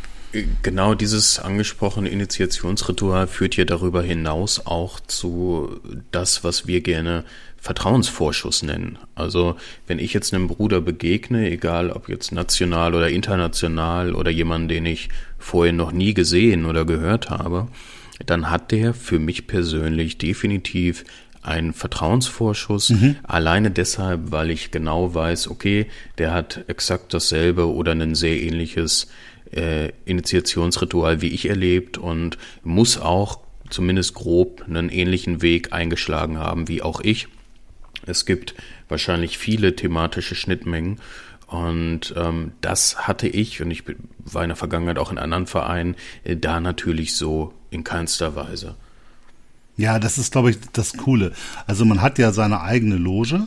genau 0.63 0.95
dieses 0.95 1.39
angesprochene 1.39 2.11
Initiationsritual 2.11 3.27
führt 3.27 3.57
ja 3.57 3.65
darüber 3.65 4.03
hinaus 4.03 4.67
auch 4.67 5.01
zu 5.01 5.81
das, 6.13 6.45
was 6.45 6.67
wir 6.67 6.83
gerne 6.83 7.25
Vertrauensvorschuss 7.57 8.63
nennen. 8.63 8.99
Also 9.15 9.57
wenn 9.87 9.99
ich 9.99 10.13
jetzt 10.13 10.33
einem 10.33 10.47
Bruder 10.47 10.81
begegne, 10.81 11.51
egal 11.51 11.91
ob 11.91 12.09
jetzt 12.09 12.31
national 12.31 12.95
oder 12.95 13.09
international 13.09 14.15
oder 14.15 14.31
jemand, 14.31 14.71
den 14.71 14.87
ich 14.87 15.09
vorher 15.39 15.73
noch 15.73 15.93
nie 15.93 16.15
gesehen 16.15 16.67
oder 16.67 16.85
gehört 16.85 17.31
habe, 17.31 17.67
dann 18.27 18.51
hat 18.51 18.71
der 18.71 18.95
für 18.95 19.19
mich 19.19 19.47
persönlich 19.47 20.19
definitiv 20.19 21.05
einen 21.43 21.73
Vertrauensvorschuss, 21.73 22.91
mhm. 22.91 23.17
alleine 23.23 23.71
deshalb, 23.71 24.31
weil 24.31 24.51
ich 24.51 24.71
genau 24.71 25.15
weiß, 25.15 25.49
okay, 25.49 25.87
der 26.19 26.33
hat 26.35 26.65
exakt 26.69 27.15
dasselbe 27.15 27.73
oder 27.73 27.93
ein 27.93 28.15
sehr 28.15 28.41
ähnliches 28.41 29.09
äh, 29.53 29.93
Initiationsritual 30.05 31.21
wie 31.21 31.29
ich 31.29 31.49
erlebt 31.49 31.99
und 31.99 32.39
muss 32.63 32.99
auch 32.99 33.41
zumindest 33.71 34.15
grob 34.15 34.65
einen 34.67 34.89
ähnlichen 34.89 35.43
Weg 35.43 35.73
eingeschlagen 35.73 36.39
haben 36.39 36.69
wie 36.69 36.83
auch 36.83 37.01
ich. 37.01 37.29
Es 38.07 38.27
gibt 38.27 38.55
wahrscheinlich 38.89 39.39
viele 39.39 39.77
thematische 39.77 40.35
Schnittmengen 40.35 41.01
und 41.47 42.15
ähm, 42.17 42.53
das 42.61 43.07
hatte 43.09 43.27
ich 43.27 43.63
und 43.63 43.71
ich 43.71 43.85
war 44.19 44.43
in 44.43 44.49
der 44.49 44.57
Vergangenheit 44.57 44.99
auch 44.99 45.11
in 45.11 45.19
anderen 45.19 45.47
Vereinen 45.47 45.97
äh, 46.25 46.37
da 46.37 46.61
natürlich 46.61 47.15
so 47.15 47.55
in 47.71 47.85
keinster 47.85 48.35
Weise. 48.37 48.77
Ja, 49.77 49.99
das 49.99 50.19
ist, 50.19 50.33
glaube 50.33 50.51
ich, 50.51 50.59
das 50.73 50.97
Coole. 50.97 51.33
Also 51.67 51.85
man 51.85 52.03
hat 52.03 52.19
ja 52.19 52.33
seine 52.33 52.63
eigene 52.63 52.97
Loge 52.97 53.47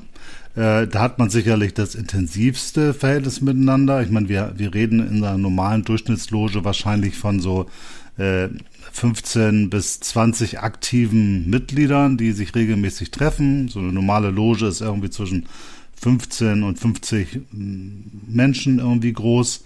äh, 0.55 0.87
da 0.87 0.99
hat 0.99 1.17
man 1.17 1.29
sicherlich 1.29 1.73
das 1.73 1.95
intensivste 1.95 2.93
Verhältnis 2.93 3.41
miteinander. 3.41 4.01
Ich 4.01 4.09
meine, 4.09 4.27
wir, 4.27 4.53
wir 4.57 4.73
reden 4.73 4.99
in 4.99 5.23
einer 5.23 5.37
normalen 5.37 5.83
Durchschnittsloge 5.83 6.65
wahrscheinlich 6.65 7.15
von 7.15 7.39
so 7.39 7.67
äh, 8.17 8.49
15 8.91 9.69
bis 9.69 10.01
20 10.01 10.59
aktiven 10.59 11.49
Mitgliedern, 11.49 12.17
die 12.17 12.33
sich 12.33 12.53
regelmäßig 12.53 13.11
treffen. 13.11 13.69
So 13.69 13.79
eine 13.79 13.93
normale 13.93 14.29
Loge 14.29 14.67
ist 14.67 14.81
irgendwie 14.81 15.09
zwischen 15.09 15.47
15 16.01 16.63
und 16.63 16.79
50 16.79 17.41
mm, 17.51 18.01
Menschen 18.27 18.79
irgendwie 18.79 19.13
groß. 19.13 19.63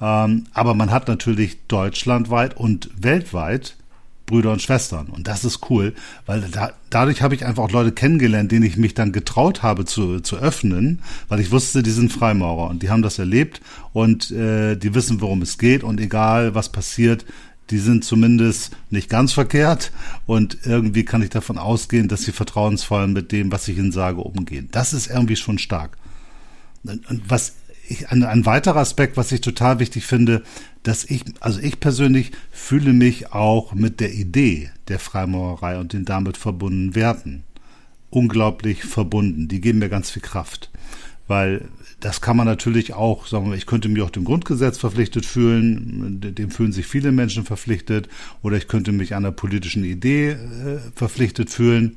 Ähm, 0.00 0.44
aber 0.54 0.74
man 0.74 0.90
hat 0.90 1.08
natürlich 1.08 1.58
deutschlandweit 1.68 2.56
und 2.56 2.90
weltweit 2.96 3.76
Brüder 4.32 4.50
und 4.50 4.62
Schwestern. 4.62 5.08
Und 5.08 5.28
das 5.28 5.44
ist 5.44 5.60
cool, 5.68 5.92
weil 6.24 6.40
da, 6.40 6.72
dadurch 6.88 7.20
habe 7.20 7.34
ich 7.34 7.44
einfach 7.44 7.64
auch 7.64 7.70
Leute 7.70 7.92
kennengelernt, 7.92 8.50
denen 8.50 8.64
ich 8.64 8.78
mich 8.78 8.94
dann 8.94 9.12
getraut 9.12 9.62
habe 9.62 9.84
zu, 9.84 10.20
zu 10.20 10.36
öffnen, 10.36 11.00
weil 11.28 11.38
ich 11.38 11.50
wusste, 11.50 11.82
die 11.82 11.90
sind 11.90 12.10
Freimaurer 12.10 12.70
und 12.70 12.82
die 12.82 12.88
haben 12.88 13.02
das 13.02 13.18
erlebt 13.18 13.60
und 13.92 14.30
äh, 14.30 14.76
die 14.76 14.94
wissen, 14.94 15.20
worum 15.20 15.42
es 15.42 15.58
geht 15.58 15.84
und 15.84 16.00
egal 16.00 16.54
was 16.54 16.72
passiert, 16.72 17.26
die 17.68 17.78
sind 17.78 18.06
zumindest 18.06 18.74
nicht 18.88 19.10
ganz 19.10 19.34
verkehrt 19.34 19.92
und 20.24 20.56
irgendwie 20.64 21.04
kann 21.04 21.22
ich 21.22 21.28
davon 21.28 21.58
ausgehen, 21.58 22.08
dass 22.08 22.22
sie 22.22 22.32
vertrauensvoll 22.32 23.08
mit 23.08 23.32
dem, 23.32 23.52
was 23.52 23.68
ich 23.68 23.76
ihnen 23.76 23.92
sage, 23.92 24.22
umgehen. 24.22 24.68
Das 24.72 24.94
ist 24.94 25.08
irgendwie 25.08 25.36
schon 25.36 25.58
stark. 25.58 25.98
Und 26.84 27.22
was 27.28 27.52
ich, 27.88 28.08
ein, 28.10 28.22
ein 28.22 28.46
weiterer 28.46 28.80
Aspekt, 28.80 29.16
was 29.16 29.32
ich 29.32 29.40
total 29.40 29.78
wichtig 29.78 30.06
finde, 30.06 30.42
dass 30.82 31.04
ich, 31.04 31.24
also 31.40 31.60
ich 31.60 31.80
persönlich 31.80 32.32
fühle 32.50 32.92
mich 32.92 33.32
auch 33.32 33.74
mit 33.74 34.00
der 34.00 34.12
Idee 34.12 34.70
der 34.88 34.98
Freimaurerei 34.98 35.78
und 35.78 35.92
den 35.92 36.04
damit 36.04 36.36
verbundenen 36.36 36.94
Werten 36.94 37.44
unglaublich 38.10 38.84
verbunden. 38.84 39.48
Die 39.48 39.60
geben 39.60 39.78
mir 39.78 39.88
ganz 39.88 40.10
viel 40.10 40.22
Kraft. 40.22 40.70
Weil 41.28 41.68
das 42.00 42.20
kann 42.20 42.36
man 42.36 42.46
natürlich 42.46 42.94
auch, 42.94 43.26
sagen 43.26 43.48
wir, 43.48 43.56
ich 43.56 43.66
könnte 43.66 43.88
mich 43.88 44.02
auch 44.02 44.10
dem 44.10 44.24
Grundgesetz 44.24 44.76
verpflichtet 44.76 45.24
fühlen, 45.24 46.20
dem 46.20 46.50
fühlen 46.50 46.72
sich 46.72 46.86
viele 46.86 47.12
Menschen 47.12 47.44
verpflichtet, 47.44 48.08
oder 48.42 48.56
ich 48.56 48.66
könnte 48.66 48.92
mich 48.92 49.14
einer 49.14 49.30
politischen 49.30 49.84
Idee 49.84 50.30
äh, 50.30 50.36
verpflichtet 50.94 51.48
fühlen. 51.48 51.96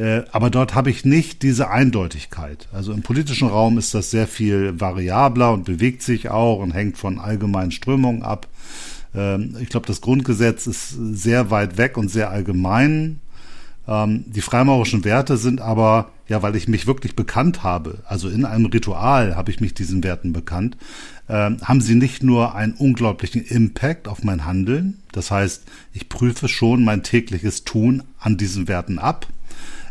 Äh, 0.00 0.24
aber 0.32 0.48
dort 0.48 0.74
habe 0.74 0.88
ich 0.88 1.04
nicht 1.04 1.42
diese 1.42 1.68
Eindeutigkeit. 1.68 2.68
Also 2.72 2.92
im 2.92 3.02
politischen 3.02 3.48
Raum 3.48 3.76
ist 3.76 3.92
das 3.92 4.10
sehr 4.10 4.26
viel 4.26 4.80
variabler 4.80 5.52
und 5.52 5.66
bewegt 5.66 6.02
sich 6.02 6.30
auch 6.30 6.58
und 6.60 6.72
hängt 6.72 6.96
von 6.96 7.18
allgemeinen 7.18 7.70
Strömungen 7.70 8.22
ab. 8.22 8.48
Ähm, 9.14 9.56
ich 9.60 9.68
glaube, 9.68 9.86
das 9.86 10.00
Grundgesetz 10.00 10.66
ist 10.66 10.96
sehr 11.12 11.50
weit 11.50 11.76
weg 11.76 11.98
und 11.98 12.08
sehr 12.08 12.30
allgemein. 12.30 13.20
Ähm, 13.86 14.24
die 14.26 14.40
freimaurischen 14.40 15.04
Werte 15.04 15.36
sind 15.36 15.60
aber, 15.60 16.08
ja, 16.28 16.40
weil 16.40 16.56
ich 16.56 16.66
mich 16.66 16.86
wirklich 16.86 17.14
bekannt 17.14 17.62
habe, 17.62 17.98
also 18.06 18.30
in 18.30 18.46
einem 18.46 18.66
Ritual 18.66 19.36
habe 19.36 19.50
ich 19.50 19.60
mich 19.60 19.74
diesen 19.74 20.02
Werten 20.02 20.32
bekannt, 20.32 20.78
ähm, 21.28 21.58
haben 21.62 21.82
sie 21.82 21.94
nicht 21.94 22.22
nur 22.22 22.54
einen 22.54 22.72
unglaublichen 22.72 23.44
Impact 23.44 24.08
auf 24.08 24.24
mein 24.24 24.46
Handeln, 24.46 25.02
das 25.12 25.30
heißt, 25.30 25.64
ich 25.92 26.08
prüfe 26.08 26.48
schon 26.48 26.84
mein 26.84 27.02
tägliches 27.02 27.64
Tun 27.64 28.02
an 28.18 28.38
diesen 28.38 28.66
Werten 28.66 28.98
ab. 28.98 29.26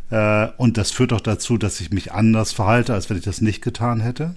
Äh, 0.09 0.47
und 0.57 0.77
das 0.77 0.91
führt 0.91 1.13
auch 1.13 1.21
dazu, 1.21 1.57
dass 1.57 1.81
ich 1.81 1.91
mich 1.91 2.11
anders 2.11 2.51
verhalte, 2.51 2.93
als 2.93 3.09
wenn 3.09 3.17
ich 3.17 3.23
das 3.23 3.41
nicht 3.41 3.61
getan 3.61 4.01
hätte. 4.01 4.35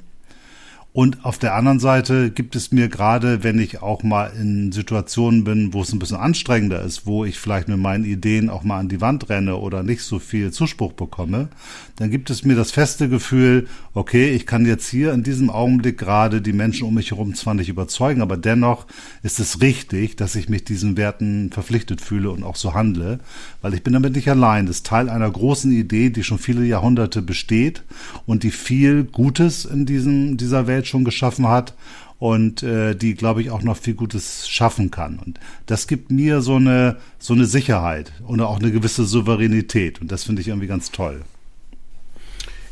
Und 0.94 1.24
auf 1.24 1.38
der 1.38 1.54
anderen 1.54 1.80
Seite 1.80 2.30
gibt 2.30 2.54
es 2.54 2.70
mir 2.70 2.88
gerade, 2.88 3.42
wenn 3.42 3.58
ich 3.58 3.80
auch 3.80 4.02
mal 4.02 4.30
in 4.38 4.72
Situationen 4.72 5.42
bin, 5.42 5.72
wo 5.72 5.80
es 5.80 5.90
ein 5.90 5.98
bisschen 5.98 6.18
anstrengender 6.18 6.82
ist, 6.82 7.06
wo 7.06 7.24
ich 7.24 7.38
vielleicht 7.38 7.66
mit 7.68 7.78
meinen 7.78 8.04
Ideen 8.04 8.50
auch 8.50 8.62
mal 8.62 8.78
an 8.78 8.90
die 8.90 9.00
Wand 9.00 9.30
renne 9.30 9.56
oder 9.56 9.82
nicht 9.82 10.02
so 10.02 10.18
viel 10.18 10.50
Zuspruch 10.50 10.92
bekomme, 10.92 11.48
dann 11.96 12.10
gibt 12.10 12.28
es 12.28 12.44
mir 12.44 12.56
das 12.56 12.72
feste 12.72 13.08
Gefühl, 13.08 13.68
okay, 13.94 14.32
ich 14.32 14.44
kann 14.44 14.66
jetzt 14.66 14.86
hier 14.86 15.14
in 15.14 15.22
diesem 15.22 15.48
Augenblick 15.48 15.96
gerade 15.96 16.42
die 16.42 16.52
Menschen 16.52 16.86
um 16.86 16.92
mich 16.92 17.10
herum 17.10 17.34
zwar 17.34 17.54
nicht 17.54 17.70
überzeugen, 17.70 18.20
aber 18.20 18.36
dennoch 18.36 18.86
ist 19.22 19.40
es 19.40 19.62
richtig, 19.62 20.16
dass 20.16 20.34
ich 20.34 20.50
mich 20.50 20.64
diesen 20.64 20.98
Werten 20.98 21.50
verpflichtet 21.52 22.02
fühle 22.02 22.30
und 22.30 22.42
auch 22.42 22.56
so 22.56 22.74
handle, 22.74 23.18
weil 23.62 23.72
ich 23.72 23.82
bin 23.82 23.94
damit 23.94 24.14
nicht 24.14 24.28
allein. 24.28 24.66
Das 24.66 24.76
ist 24.76 24.86
Teil 24.86 25.08
einer 25.08 25.30
großen 25.30 25.72
Idee, 25.72 26.10
die 26.10 26.22
schon 26.22 26.38
viele 26.38 26.66
Jahrhunderte 26.66 27.22
besteht 27.22 27.82
und 28.26 28.42
die 28.42 28.50
viel 28.50 29.04
Gutes 29.04 29.64
in 29.64 29.86
diesem, 29.86 30.36
dieser 30.36 30.66
Welt 30.66 30.81
Welt 30.82 30.86
schon 30.86 31.04
geschaffen 31.04 31.48
hat 31.48 31.74
und 32.18 32.62
äh, 32.62 32.94
die, 32.94 33.14
glaube 33.14 33.40
ich, 33.40 33.50
auch 33.50 33.62
noch 33.62 33.76
viel 33.76 33.94
Gutes 33.94 34.48
schaffen 34.48 34.90
kann. 34.90 35.18
Und 35.18 35.38
das 35.66 35.86
gibt 35.86 36.10
mir 36.10 36.40
so 36.40 36.56
eine, 36.56 36.98
so 37.18 37.34
eine 37.34 37.46
Sicherheit 37.46 38.12
und 38.26 38.40
auch 38.40 38.58
eine 38.58 38.70
gewisse 38.70 39.04
Souveränität. 39.04 40.00
Und 40.00 40.12
das 40.12 40.24
finde 40.24 40.42
ich 40.42 40.48
irgendwie 40.48 40.66
ganz 40.66 40.90
toll. 40.90 41.22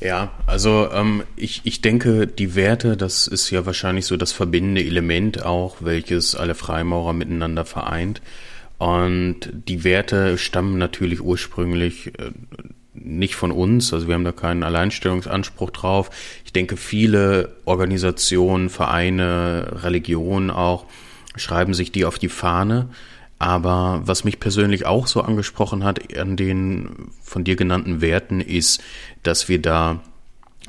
Ja, 0.00 0.30
also 0.46 0.88
ähm, 0.92 1.24
ich, 1.36 1.60
ich 1.64 1.82
denke, 1.82 2.26
die 2.26 2.54
Werte, 2.54 2.96
das 2.96 3.26
ist 3.26 3.50
ja 3.50 3.66
wahrscheinlich 3.66 4.06
so 4.06 4.16
das 4.16 4.32
verbindende 4.32 4.82
Element 4.82 5.44
auch, 5.44 5.76
welches 5.80 6.34
alle 6.34 6.54
Freimaurer 6.54 7.12
miteinander 7.12 7.64
vereint. 7.64 8.22
Und 8.78 9.50
die 9.52 9.84
Werte 9.84 10.38
stammen 10.38 10.78
natürlich 10.78 11.20
ursprünglich 11.20 12.18
äh, 12.18 12.30
nicht 12.94 13.36
von 13.36 13.52
uns, 13.52 13.92
also 13.92 14.08
wir 14.08 14.14
haben 14.14 14.24
da 14.24 14.32
keinen 14.32 14.62
Alleinstellungsanspruch 14.62 15.70
drauf. 15.70 16.10
Ich 16.44 16.52
denke, 16.52 16.76
viele 16.76 17.56
Organisationen, 17.64 18.68
Vereine, 18.68 19.82
Religionen 19.82 20.50
auch 20.50 20.86
schreiben 21.36 21.74
sich 21.74 21.92
die 21.92 22.04
auf 22.04 22.18
die 22.18 22.28
Fahne. 22.28 22.88
Aber 23.38 24.02
was 24.04 24.24
mich 24.24 24.38
persönlich 24.38 24.84
auch 24.84 25.06
so 25.06 25.22
angesprochen 25.22 25.82
hat 25.82 26.14
an 26.16 26.36
den 26.36 27.10
von 27.22 27.42
dir 27.42 27.56
genannten 27.56 28.02
Werten 28.02 28.40
ist, 28.40 28.82
dass 29.22 29.48
wir 29.48 29.62
da 29.62 30.00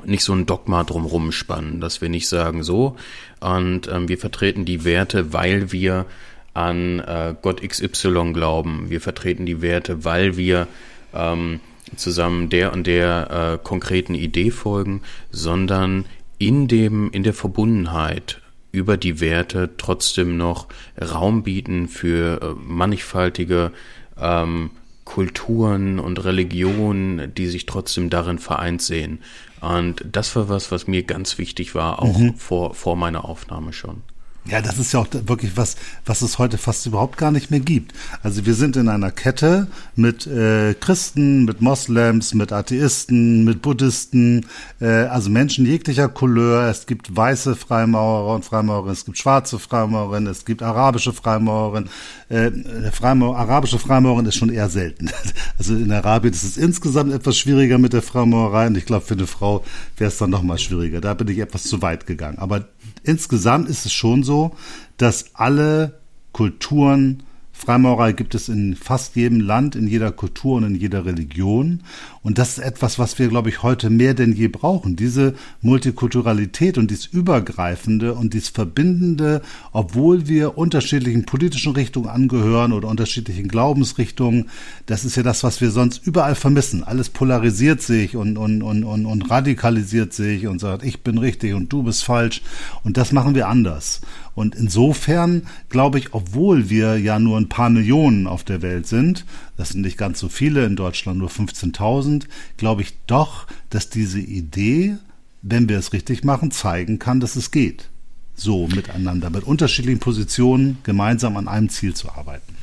nicht 0.06 0.24
so 0.24 0.32
ein 0.32 0.46
Dogma 0.46 0.82
drumrum 0.82 1.32
spannen, 1.32 1.80
dass 1.80 2.00
wir 2.00 2.08
nicht 2.08 2.28
sagen 2.28 2.62
so 2.62 2.96
und 3.40 3.88
ähm, 3.88 4.08
wir 4.08 4.16
vertreten 4.16 4.64
die 4.64 4.84
Werte, 4.84 5.34
weil 5.34 5.70
wir 5.70 6.06
an 6.54 7.00
äh, 7.00 7.34
Gott 7.40 7.60
XY 7.66 8.32
glauben. 8.32 8.88
Wir 8.88 9.00
vertreten 9.00 9.46
die 9.46 9.60
Werte, 9.60 10.04
weil 10.04 10.36
wir 10.36 10.66
ähm, 11.14 11.60
zusammen 11.96 12.48
der 12.48 12.72
und 12.72 12.86
der 12.86 13.58
äh, 13.60 13.64
konkreten 13.64 14.14
Idee 14.14 14.50
folgen, 14.50 15.02
sondern 15.30 16.06
in 16.38 16.68
dem, 16.68 17.10
in 17.10 17.22
der 17.22 17.34
Verbundenheit 17.34 18.40
über 18.72 18.96
die 18.96 19.20
Werte 19.20 19.70
trotzdem 19.76 20.36
noch 20.36 20.66
Raum 21.00 21.42
bieten 21.42 21.88
für 21.88 22.40
äh, 22.42 22.54
mannigfaltige 22.66 23.72
ähm, 24.18 24.70
Kulturen 25.04 25.98
und 25.98 26.24
Religionen, 26.24 27.34
die 27.34 27.48
sich 27.48 27.66
trotzdem 27.66 28.08
darin 28.08 28.38
vereint 28.38 28.80
sehen. 28.82 29.20
Und 29.60 30.04
das 30.10 30.34
war 30.34 30.48
was, 30.48 30.72
was 30.72 30.86
mir 30.86 31.02
ganz 31.02 31.38
wichtig 31.38 31.74
war, 31.74 32.02
auch 32.02 32.18
mhm. 32.18 32.34
vor, 32.34 32.74
vor 32.74 32.96
meiner 32.96 33.24
Aufnahme 33.24 33.72
schon. 33.72 34.02
Ja, 34.44 34.60
das 34.60 34.76
ist 34.76 34.92
ja 34.92 34.98
auch 34.98 35.06
wirklich 35.12 35.56
was, 35.56 35.76
was 36.04 36.20
es 36.20 36.38
heute 36.38 36.58
fast 36.58 36.84
überhaupt 36.86 37.16
gar 37.16 37.30
nicht 37.30 37.52
mehr 37.52 37.60
gibt. 37.60 37.92
Also 38.24 38.44
wir 38.44 38.54
sind 38.54 38.76
in 38.76 38.88
einer 38.88 39.12
Kette 39.12 39.68
mit 39.94 40.26
äh, 40.26 40.74
Christen, 40.74 41.44
mit 41.44 41.60
Moslems, 41.60 42.34
mit 42.34 42.52
Atheisten, 42.52 43.44
mit 43.44 43.62
Buddhisten, 43.62 44.46
äh, 44.80 45.04
also 45.04 45.30
Menschen 45.30 45.64
jeglicher 45.64 46.08
Couleur. 46.08 46.68
Es 46.68 46.86
gibt 46.86 47.16
weiße 47.16 47.54
Freimaurer 47.54 48.34
und 48.34 48.44
Freimaurerinnen, 48.44 48.94
es 48.94 49.04
gibt 49.04 49.18
schwarze 49.18 49.60
Freimaurerinnen, 49.60 50.32
es 50.32 50.44
gibt 50.44 50.60
arabische 50.60 51.12
Freimaurerinnen. 51.12 51.88
Äh, 52.28 52.50
Freimaurer, 52.90 53.38
arabische 53.38 53.78
Freimaurerin 53.78 54.26
ist 54.26 54.36
schon 54.36 54.50
eher 54.50 54.68
selten. 54.68 55.08
Also 55.58 55.76
in 55.76 55.92
Arabien 55.92 56.34
ist 56.34 56.42
es 56.42 56.56
insgesamt 56.56 57.12
etwas 57.12 57.36
schwieriger 57.36 57.78
mit 57.78 57.92
der 57.92 58.02
Freimaurerei 58.02 58.66
und 58.66 58.76
ich 58.76 58.84
glaube, 58.84 59.04
für 59.06 59.14
eine 59.14 59.28
Frau 59.28 59.64
wäre 59.96 60.08
es 60.08 60.18
dann 60.18 60.30
noch 60.30 60.42
mal 60.42 60.58
schwieriger. 60.58 61.00
Da 61.00 61.14
bin 61.14 61.28
ich 61.28 61.38
etwas 61.38 61.62
zu 61.62 61.82
weit 61.82 62.06
gegangen. 62.06 62.38
Aber 62.38 62.64
insgesamt 63.04 63.68
ist 63.68 63.86
es 63.86 63.92
schon 63.92 64.22
so, 64.22 64.52
dass 64.96 65.34
alle 65.34 66.00
Kulturen 66.32 67.22
Freimaurer 67.52 68.12
gibt 68.12 68.34
es 68.34 68.48
in 68.48 68.74
fast 68.74 69.14
jedem 69.14 69.38
Land, 69.38 69.76
in 69.76 69.86
jeder 69.86 70.10
Kultur 70.10 70.56
und 70.56 70.64
in 70.64 70.74
jeder 70.74 71.04
Religion. 71.04 71.84
Und 72.22 72.38
das 72.38 72.50
ist 72.50 72.64
etwas, 72.64 73.00
was 73.00 73.18
wir, 73.18 73.26
glaube 73.28 73.48
ich, 73.48 73.64
heute 73.64 73.90
mehr 73.90 74.14
denn 74.14 74.32
je 74.32 74.46
brauchen. 74.46 74.94
Diese 74.94 75.34
Multikulturalität 75.60 76.78
und 76.78 76.90
dies 76.90 77.06
Übergreifende 77.06 78.14
und 78.14 78.32
dies 78.32 78.48
Verbindende, 78.48 79.42
obwohl 79.72 80.28
wir 80.28 80.56
unterschiedlichen 80.56 81.24
politischen 81.24 81.72
Richtungen 81.72 82.08
angehören 82.08 82.72
oder 82.72 82.88
unterschiedlichen 82.88 83.48
Glaubensrichtungen. 83.48 84.50
Das 84.86 85.04
ist 85.04 85.16
ja 85.16 85.24
das, 85.24 85.42
was 85.42 85.60
wir 85.60 85.72
sonst 85.72 86.06
überall 86.06 86.36
vermissen. 86.36 86.84
Alles 86.84 87.08
polarisiert 87.08 87.82
sich 87.82 88.14
und, 88.14 88.38
und, 88.38 88.62
und, 88.62 88.84
und, 88.84 89.06
und 89.06 89.30
radikalisiert 89.30 90.12
sich 90.12 90.46
und 90.46 90.60
sagt, 90.60 90.84
ich 90.84 91.02
bin 91.02 91.18
richtig 91.18 91.54
und 91.54 91.72
du 91.72 91.82
bist 91.82 92.04
falsch. 92.04 92.42
Und 92.84 92.98
das 92.98 93.10
machen 93.10 93.34
wir 93.34 93.48
anders. 93.48 94.00
Und 94.34 94.54
insofern 94.54 95.42
glaube 95.68 95.98
ich, 95.98 96.14
obwohl 96.14 96.70
wir 96.70 96.96
ja 96.98 97.18
nur 97.18 97.36
ein 97.36 97.48
paar 97.48 97.68
Millionen 97.68 98.26
auf 98.26 98.44
der 98.44 98.62
Welt 98.62 98.86
sind, 98.86 99.26
das 99.56 99.70
sind 99.70 99.82
nicht 99.82 99.98
ganz 99.98 100.18
so 100.18 100.28
viele, 100.28 100.64
in 100.64 100.76
Deutschland 100.76 101.18
nur 101.18 101.30
15.000, 101.30 102.24
glaube 102.56 102.82
ich 102.82 102.94
doch, 103.06 103.46
dass 103.70 103.90
diese 103.90 104.20
Idee, 104.20 104.96
wenn 105.42 105.68
wir 105.68 105.78
es 105.78 105.92
richtig 105.92 106.24
machen, 106.24 106.50
zeigen 106.50 106.98
kann, 106.98 107.20
dass 107.20 107.36
es 107.36 107.50
geht. 107.50 107.88
So 108.34 108.66
miteinander, 108.66 109.30
mit 109.30 109.44
unterschiedlichen 109.44 110.00
Positionen 110.00 110.78
gemeinsam 110.84 111.36
an 111.36 111.48
einem 111.48 111.68
Ziel 111.68 111.94
zu 111.94 112.10
arbeiten. 112.10 112.56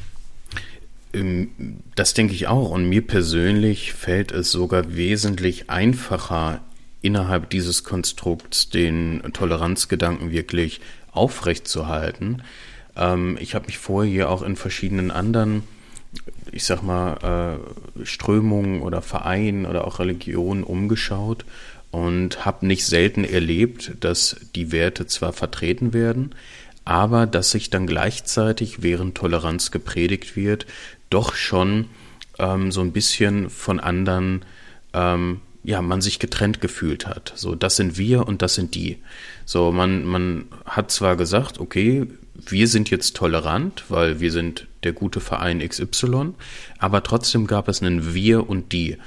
Ähm, 1.13 1.49
das 1.95 2.13
denke 2.13 2.33
ich 2.33 2.47
auch. 2.47 2.71
Und 2.71 2.89
mir 2.89 3.05
persönlich 3.05 3.93
fällt 3.93 4.31
es 4.31 4.51
sogar 4.51 4.95
wesentlich 4.95 5.69
einfacher, 5.69 6.61
innerhalb 7.01 7.49
dieses 7.49 7.83
Konstrukts 7.83 8.69
den 8.69 9.21
Toleranzgedanken 9.33 10.31
wirklich 10.31 10.81
aufrechtzuerhalten. 11.11 12.41
Ähm, 12.95 13.37
ich 13.39 13.55
habe 13.55 13.67
mich 13.67 13.77
vorher 13.77 14.11
hier 14.11 14.29
auch 14.29 14.41
in 14.41 14.55
verschiedenen 14.55 15.11
anderen, 15.11 15.63
ich 16.51 16.65
sag 16.65 16.81
mal, 16.81 17.59
äh, 17.99 18.05
Strömungen 18.05 18.81
oder 18.81 19.01
Vereinen 19.01 19.65
oder 19.65 19.85
auch 19.85 19.99
Religionen 19.99 20.63
umgeschaut 20.63 21.45
und 21.91 22.45
habe 22.45 22.65
nicht 22.65 22.85
selten 22.85 23.23
erlebt, 23.23 23.93
dass 23.99 24.37
die 24.55 24.71
Werte 24.71 25.07
zwar 25.07 25.33
vertreten 25.33 25.93
werden, 25.93 26.35
aber 26.85 27.27
dass 27.27 27.51
sich 27.51 27.69
dann 27.69 27.87
gleichzeitig, 27.87 28.81
während 28.81 29.15
Toleranz 29.15 29.71
gepredigt 29.71 30.35
wird, 30.35 30.65
doch 31.09 31.35
schon 31.35 31.85
ähm, 32.39 32.71
so 32.71 32.81
ein 32.81 32.91
bisschen 32.91 33.49
von 33.49 33.79
anderen 33.79 34.43
ähm, 34.93 35.41
ja, 35.63 35.81
man 35.81 36.01
sich 36.01 36.19
getrennt 36.19 36.61
gefühlt 36.61 37.05
hat. 37.05 37.33
So, 37.35 37.53
das 37.53 37.75
sind 37.75 37.97
wir 37.97 38.27
und 38.27 38.41
das 38.41 38.55
sind 38.55 38.75
die. 38.75 38.97
So, 39.45 39.71
man, 39.71 40.05
man 40.05 40.45
hat 40.65 40.89
zwar 40.89 41.15
gesagt, 41.15 41.59
okay, 41.59 42.07
wir 42.33 42.67
sind 42.67 42.89
jetzt 42.89 43.15
tolerant, 43.15 43.83
weil 43.89 44.19
wir 44.19 44.31
sind 44.31 44.67
der 44.83 44.93
gute 44.93 45.19
Verein 45.19 45.59
XY, 45.59 46.33
aber 46.77 47.03
trotzdem 47.03 47.47
gab 47.47 47.67
es 47.67 47.81
einen 47.81 48.13
Wir 48.13 48.49
und 48.49 48.71
die. 48.71 48.97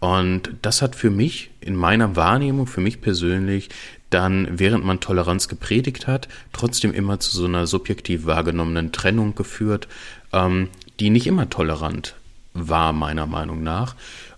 Und 0.00 0.50
das 0.62 0.82
hat 0.82 0.96
für 0.96 1.10
mich, 1.10 1.50
in 1.60 1.76
meiner 1.76 2.16
Wahrnehmung, 2.16 2.66
für 2.66 2.80
mich 2.80 3.00
persönlich, 3.00 3.68
dann, 4.10 4.58
während 4.58 4.84
man 4.84 5.00
Toleranz 5.00 5.48
gepredigt 5.48 6.06
hat, 6.06 6.28
trotzdem 6.52 6.92
immer 6.92 7.20
zu 7.20 7.30
so 7.30 7.46
einer 7.46 7.66
subjektiv 7.66 8.26
wahrgenommenen 8.26 8.92
Trennung 8.92 9.34
geführt, 9.34 9.88
ähm, 10.32 10.68
die 11.00 11.10
nicht 11.10 11.26
immer 11.26 11.48
tolerant 11.48 12.14
war, 12.52 12.92
meiner 12.92 13.26
Meinung 13.26 13.62
nach. 13.62 13.94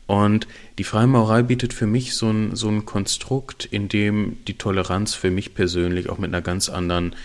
Und 0.07 0.46
die 0.78 0.85
Freimaurerei 0.85 1.42
bietet 1.42 1.72
für 1.72 1.87
mich 1.87 2.14
so 2.14 2.30
ein, 2.30 2.54
so 2.57 2.68
ein 2.68 2.85
Konstrukt, 2.85 3.64
in 3.64 3.88
dem 3.88 4.37
die 4.46 4.59
Toleranz 4.59 5.14
für 5.14 5.30
mich 5.30 5.54
persönlich 5.54 6.11
auch 6.11 6.18
mit 6.18 6.28
einer 6.28 6.42
ganz 6.42 6.68
anderen 6.68 7.16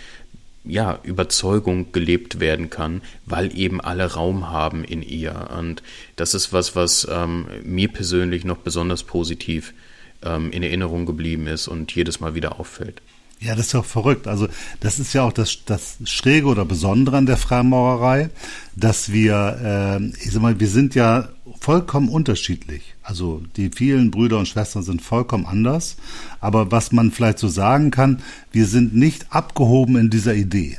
ja, 0.63 0.99
Überzeugung 1.03 1.91
gelebt 1.91 2.39
werden 2.39 2.69
kann, 2.69 3.01
weil 3.25 3.57
eben 3.57 3.81
alle 3.81 4.13
Raum 4.13 4.49
haben 4.49 4.83
in 4.83 5.01
ihr. 5.01 5.49
Und 5.57 5.83
das 6.15 6.33
ist 6.33 6.53
was, 6.53 6.75
was 6.75 7.07
ähm, 7.09 7.47
mir 7.63 7.87
persönlich 7.87 8.43
noch 8.43 8.57
besonders 8.57 9.03
positiv 9.03 9.73
ähm, 10.23 10.51
in 10.51 10.63
Erinnerung 10.63 11.05
geblieben 11.05 11.47
ist 11.47 11.67
und 11.67 11.93
jedes 11.95 12.19
Mal 12.19 12.35
wieder 12.35 12.59
auffällt. 12.59 13.01
Ja, 13.41 13.55
das 13.55 13.67
ist 13.67 13.73
ja 13.73 13.79
auch 13.79 13.85
verrückt. 13.85 14.27
Also 14.27 14.49
das 14.81 14.99
ist 14.99 15.13
ja 15.13 15.23
auch 15.23 15.31
das, 15.31 15.59
das 15.65 15.97
Schräge 16.03 16.47
oder 16.47 16.65
Besondere 16.65 17.15
an 17.15 17.25
der 17.25 17.37
Freimaurerei, 17.37 18.29
dass 18.75 19.13
wir, 19.13 19.99
äh, 20.01 20.05
ich 20.21 20.31
sag 20.31 20.41
mal, 20.41 20.59
wir 20.59 20.67
sind 20.67 20.93
ja 20.93 21.29
vollkommen 21.59 22.09
unterschiedlich. 22.09 22.95
Also 23.03 23.41
die 23.55 23.69
vielen 23.69 24.11
Brüder 24.11 24.39
und 24.39 24.47
Schwestern 24.47 24.83
sind 24.83 25.01
vollkommen 25.01 25.45
anders. 25.45 25.97
Aber 26.39 26.71
was 26.71 26.91
man 26.91 27.11
vielleicht 27.11 27.39
so 27.39 27.47
sagen 27.47 27.91
kann, 27.91 28.21
wir 28.51 28.65
sind 28.65 28.95
nicht 28.95 29.27
abgehoben 29.31 29.95
in 29.95 30.09
dieser 30.09 30.35
Idee. 30.35 30.77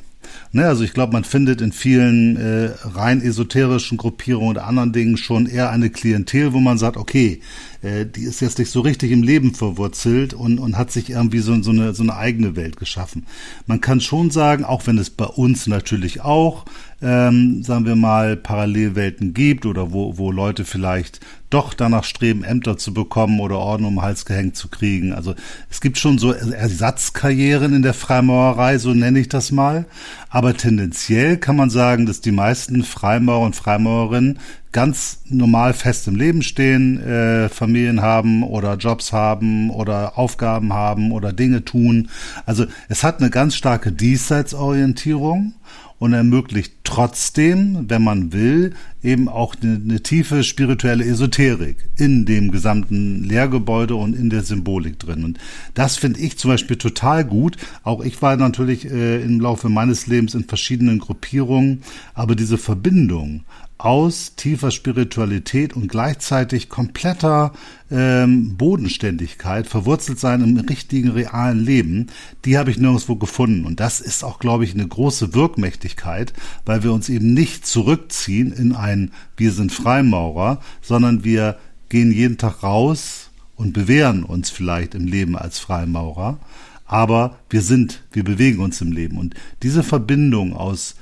Ne, 0.52 0.66
also 0.66 0.82
ich 0.82 0.92
glaube, 0.92 1.12
man 1.12 1.22
findet 1.22 1.60
in 1.60 1.70
vielen 1.70 2.36
äh, 2.36 2.70
rein 2.82 3.20
esoterischen 3.22 3.98
Gruppierungen 3.98 4.50
oder 4.50 4.66
anderen 4.66 4.92
Dingen 4.92 5.16
schon 5.16 5.46
eher 5.46 5.70
eine 5.70 5.90
Klientel, 5.90 6.52
wo 6.52 6.58
man 6.58 6.76
sagt, 6.76 6.96
okay, 6.96 7.40
äh, 7.82 8.04
die 8.04 8.22
ist 8.22 8.40
jetzt 8.40 8.58
nicht 8.58 8.70
so 8.70 8.80
richtig 8.80 9.12
im 9.12 9.22
Leben 9.22 9.54
verwurzelt 9.54 10.34
und, 10.34 10.58
und 10.58 10.76
hat 10.76 10.90
sich 10.90 11.10
irgendwie 11.10 11.38
so, 11.38 11.60
so, 11.62 11.70
eine, 11.70 11.94
so 11.94 12.02
eine 12.02 12.16
eigene 12.16 12.56
Welt 12.56 12.76
geschaffen. 12.78 13.26
Man 13.66 13.80
kann 13.80 14.00
schon 14.00 14.30
sagen, 14.30 14.64
auch 14.64 14.86
wenn 14.88 14.98
es 14.98 15.10
bei 15.10 15.26
uns 15.26 15.68
natürlich 15.68 16.22
auch 16.22 16.64
ähm, 17.02 17.62
sagen 17.62 17.86
wir 17.86 17.96
mal, 17.96 18.36
Parallelwelten 18.36 19.32
gibt 19.32 19.66
oder 19.66 19.92
wo, 19.92 20.18
wo 20.18 20.30
Leute 20.30 20.64
vielleicht 20.64 21.20
doch 21.48 21.74
danach 21.74 22.04
streben, 22.04 22.44
Ämter 22.44 22.78
zu 22.78 22.94
bekommen 22.94 23.40
oder 23.40 23.58
Orden 23.58 23.84
um 23.84 23.96
den 23.96 24.02
Hals 24.02 24.24
gehängt 24.24 24.56
zu 24.56 24.68
kriegen. 24.68 25.12
Also 25.12 25.34
es 25.68 25.80
gibt 25.80 25.98
schon 25.98 26.18
so 26.18 26.32
Ersatzkarrieren 26.32 27.74
in 27.74 27.82
der 27.82 27.94
Freimaurerei, 27.94 28.78
so 28.78 28.94
nenne 28.94 29.18
ich 29.18 29.28
das 29.28 29.50
mal. 29.50 29.86
Aber 30.28 30.56
tendenziell 30.56 31.38
kann 31.38 31.56
man 31.56 31.70
sagen, 31.70 32.06
dass 32.06 32.20
die 32.20 32.32
meisten 32.32 32.84
Freimaurer 32.84 33.46
und 33.46 33.56
Freimaurerinnen 33.56 34.38
ganz 34.72 35.22
normal 35.28 35.74
fest 35.74 36.06
im 36.06 36.16
Leben 36.16 36.42
stehen, 36.42 37.00
äh, 37.00 37.48
Familien 37.48 38.02
haben 38.02 38.42
oder 38.42 38.76
Jobs 38.76 39.12
haben 39.12 39.70
oder 39.70 40.16
Aufgaben 40.16 40.72
haben 40.72 41.12
oder 41.12 41.32
Dinge 41.32 41.64
tun. 41.64 42.08
Also 42.46 42.66
es 42.88 43.02
hat 43.02 43.20
eine 43.20 43.30
ganz 43.30 43.56
starke 43.56 43.90
Diesseitsorientierung 43.90 45.54
und 45.98 46.14
ermöglicht 46.14 46.72
trotzdem, 46.84 47.84
wenn 47.88 48.02
man 48.02 48.32
will, 48.32 48.72
eben 49.02 49.28
auch 49.28 49.54
eine, 49.60 49.74
eine, 49.74 50.02
tiefe 50.02 50.44
spirituelle 50.44 51.04
Esoterik 51.04 51.76
in 51.96 52.24
dem 52.24 52.50
gesamten 52.50 53.22
Lehrgebäude 53.22 53.94
und 53.94 54.16
in 54.16 54.30
der 54.30 54.42
Symbolik 54.42 54.98
drin. 54.98 55.24
Und 55.24 55.38
das 55.74 55.98
finde 55.98 56.20
ich 56.20 56.38
zum 56.38 56.50
Beispiel 56.50 56.76
total 56.76 57.24
gut. 57.24 57.58
Auch 57.82 58.02
ich 58.02 58.20
war 58.22 58.36
natürlich 58.36 58.90
äh, 58.90 59.22
im 59.22 59.40
Laufe 59.40 59.68
meines 59.68 60.06
Lebens 60.06 60.34
in 60.34 60.44
verschiedenen 60.44 61.00
Gruppierungen, 61.00 61.82
aber 62.14 62.34
diese 62.34 62.56
Verbindung 62.56 63.44
aus 63.84 64.34
tiefer 64.36 64.70
Spiritualität 64.70 65.74
und 65.74 65.88
gleichzeitig 65.88 66.68
kompletter 66.68 67.52
ähm, 67.90 68.56
Bodenständigkeit, 68.56 69.66
verwurzelt 69.66 70.20
sein 70.20 70.42
im 70.42 70.58
richtigen, 70.58 71.10
realen 71.10 71.58
Leben, 71.58 72.08
die 72.44 72.58
habe 72.58 72.70
ich 72.70 72.78
nirgendwo 72.78 73.16
gefunden. 73.16 73.64
Und 73.64 73.80
das 73.80 74.00
ist 74.00 74.22
auch, 74.22 74.38
glaube 74.38 74.64
ich, 74.64 74.74
eine 74.74 74.86
große 74.86 75.34
Wirkmächtigkeit, 75.34 76.34
weil 76.66 76.82
wir 76.82 76.92
uns 76.92 77.08
eben 77.08 77.32
nicht 77.32 77.66
zurückziehen 77.66 78.52
in 78.52 78.74
ein 78.74 79.12
Wir 79.36 79.52
sind 79.52 79.72
Freimaurer, 79.72 80.60
sondern 80.82 81.24
wir 81.24 81.56
gehen 81.88 82.12
jeden 82.12 82.36
Tag 82.36 82.62
raus 82.62 83.30
und 83.56 83.72
bewähren 83.72 84.24
uns 84.24 84.50
vielleicht 84.50 84.94
im 84.94 85.06
Leben 85.06 85.36
als 85.36 85.58
Freimaurer. 85.58 86.38
Aber 86.84 87.38
wir 87.48 87.62
sind, 87.62 88.02
wir 88.12 88.24
bewegen 88.24 88.60
uns 88.60 88.80
im 88.80 88.92
Leben. 88.92 89.16
Und 89.16 89.34
diese 89.62 89.82
Verbindung 89.82 90.52
aus 90.52 90.96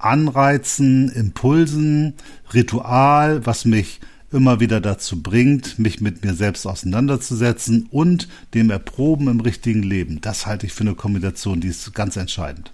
Anreizen, 0.00 1.10
Impulsen, 1.10 2.14
Ritual, 2.52 3.44
was 3.46 3.64
mich 3.64 4.00
immer 4.32 4.60
wieder 4.60 4.80
dazu 4.80 5.22
bringt, 5.22 5.78
mich 5.78 6.00
mit 6.00 6.24
mir 6.24 6.34
selbst 6.34 6.66
auseinanderzusetzen 6.66 7.88
und 7.90 8.28
dem 8.54 8.70
Erproben 8.70 9.28
im 9.28 9.40
richtigen 9.40 9.82
Leben. 9.82 10.20
Das 10.20 10.46
halte 10.46 10.66
ich 10.66 10.72
für 10.72 10.82
eine 10.82 10.94
Kombination, 10.94 11.60
die 11.60 11.68
ist 11.68 11.92
ganz 11.94 12.16
entscheidend. 12.16 12.72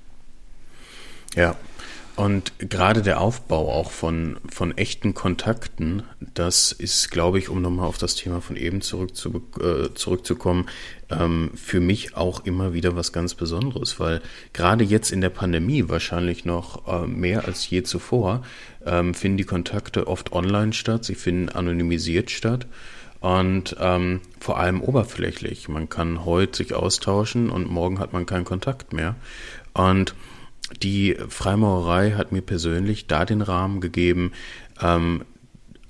Ja, 1.35 1.57
und 2.16 2.52
gerade 2.59 3.02
der 3.02 3.20
Aufbau 3.20 3.70
auch 3.70 3.90
von, 3.90 4.38
von 4.48 4.76
echten 4.76 5.12
Kontakten, 5.12 6.02
das 6.35 6.72
ist, 6.72 7.11
glaube 7.11 7.38
ich, 7.38 7.50
um 7.50 7.61
nochmal 7.61 7.87
auf 7.87 7.98
das 7.98 8.14
Thema 8.14 8.40
von 8.40 8.57
eben 8.57 8.81
zurück 8.81 9.14
zu, 9.14 9.42
äh, 9.61 9.92
zurückzukommen, 9.92 10.66
ähm, 11.11 11.50
für 11.55 11.81
mich 11.81 12.16
auch 12.16 12.44
immer 12.46 12.72
wieder 12.72 12.96
was 12.96 13.12
ganz 13.12 13.35
Besonderes, 13.35 14.00
weil 14.00 14.22
gerade 14.55 14.83
jetzt 14.83 15.12
in 15.12 15.20
der 15.20 15.29
Pandemie 15.29 15.90
wahrscheinlich 15.90 16.46
noch 16.46 16.88
äh, 16.88 17.07
mehr 17.07 17.44
als 17.44 17.68
je 17.68 17.83
zuvor 17.83 18.42
ähm, 18.87 19.12
finden 19.12 19.37
die 19.37 19.44
Kontakte 19.44 20.07
oft 20.07 20.33
online 20.33 20.72
statt, 20.72 21.05
sie 21.05 21.16
finden 21.16 21.50
anonymisiert 21.50 22.31
statt 22.31 22.66
und 23.20 23.76
ähm, 23.79 24.20
vor 24.40 24.59
allem 24.59 24.81
oberflächlich. 24.81 25.68
Man 25.68 25.90
kann 25.90 26.24
heute 26.24 26.57
sich 26.57 26.74
austauschen 26.74 27.50
und 27.50 27.70
morgen 27.70 27.98
hat 27.98 28.12
man 28.12 28.24
keinen 28.24 28.44
Kontakt 28.44 28.92
mehr. 28.92 29.16
Und 29.74 30.14
die 30.83 31.16
Freimaurerei 31.29 32.12
hat 32.12 32.33
mir 32.33 32.42
persönlich 32.42 33.07
da 33.07 33.24
den 33.24 33.42
Rahmen 33.42 33.81
gegeben, 33.81 34.33
ähm, 34.81 35.22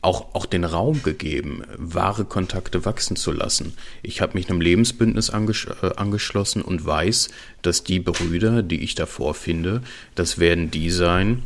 auch, 0.03 0.35
auch 0.35 0.47
den 0.47 0.65
Raum 0.65 1.03
gegeben, 1.03 1.63
wahre 1.77 2.25
Kontakte 2.25 2.85
wachsen 2.85 3.17
zu 3.17 3.33
lassen. 3.33 3.75
Ich 4.03 4.21
habe 4.21 4.35
mich 4.35 4.49
einem 4.49 4.61
Lebensbündnis 4.61 5.31
angesch 5.31 5.67
äh, 5.83 5.95
angeschlossen 5.97 6.63
und 6.63 6.87
weiß, 6.87 7.29
dass 7.63 7.83
die 7.83 7.99
Brüder, 7.99 8.63
die 8.63 8.83
ich 8.83 8.95
davor 8.95 9.35
finde, 9.35 9.83
das 10.15 10.39
werden 10.39 10.71
die 10.71 10.91
sein, 10.91 11.43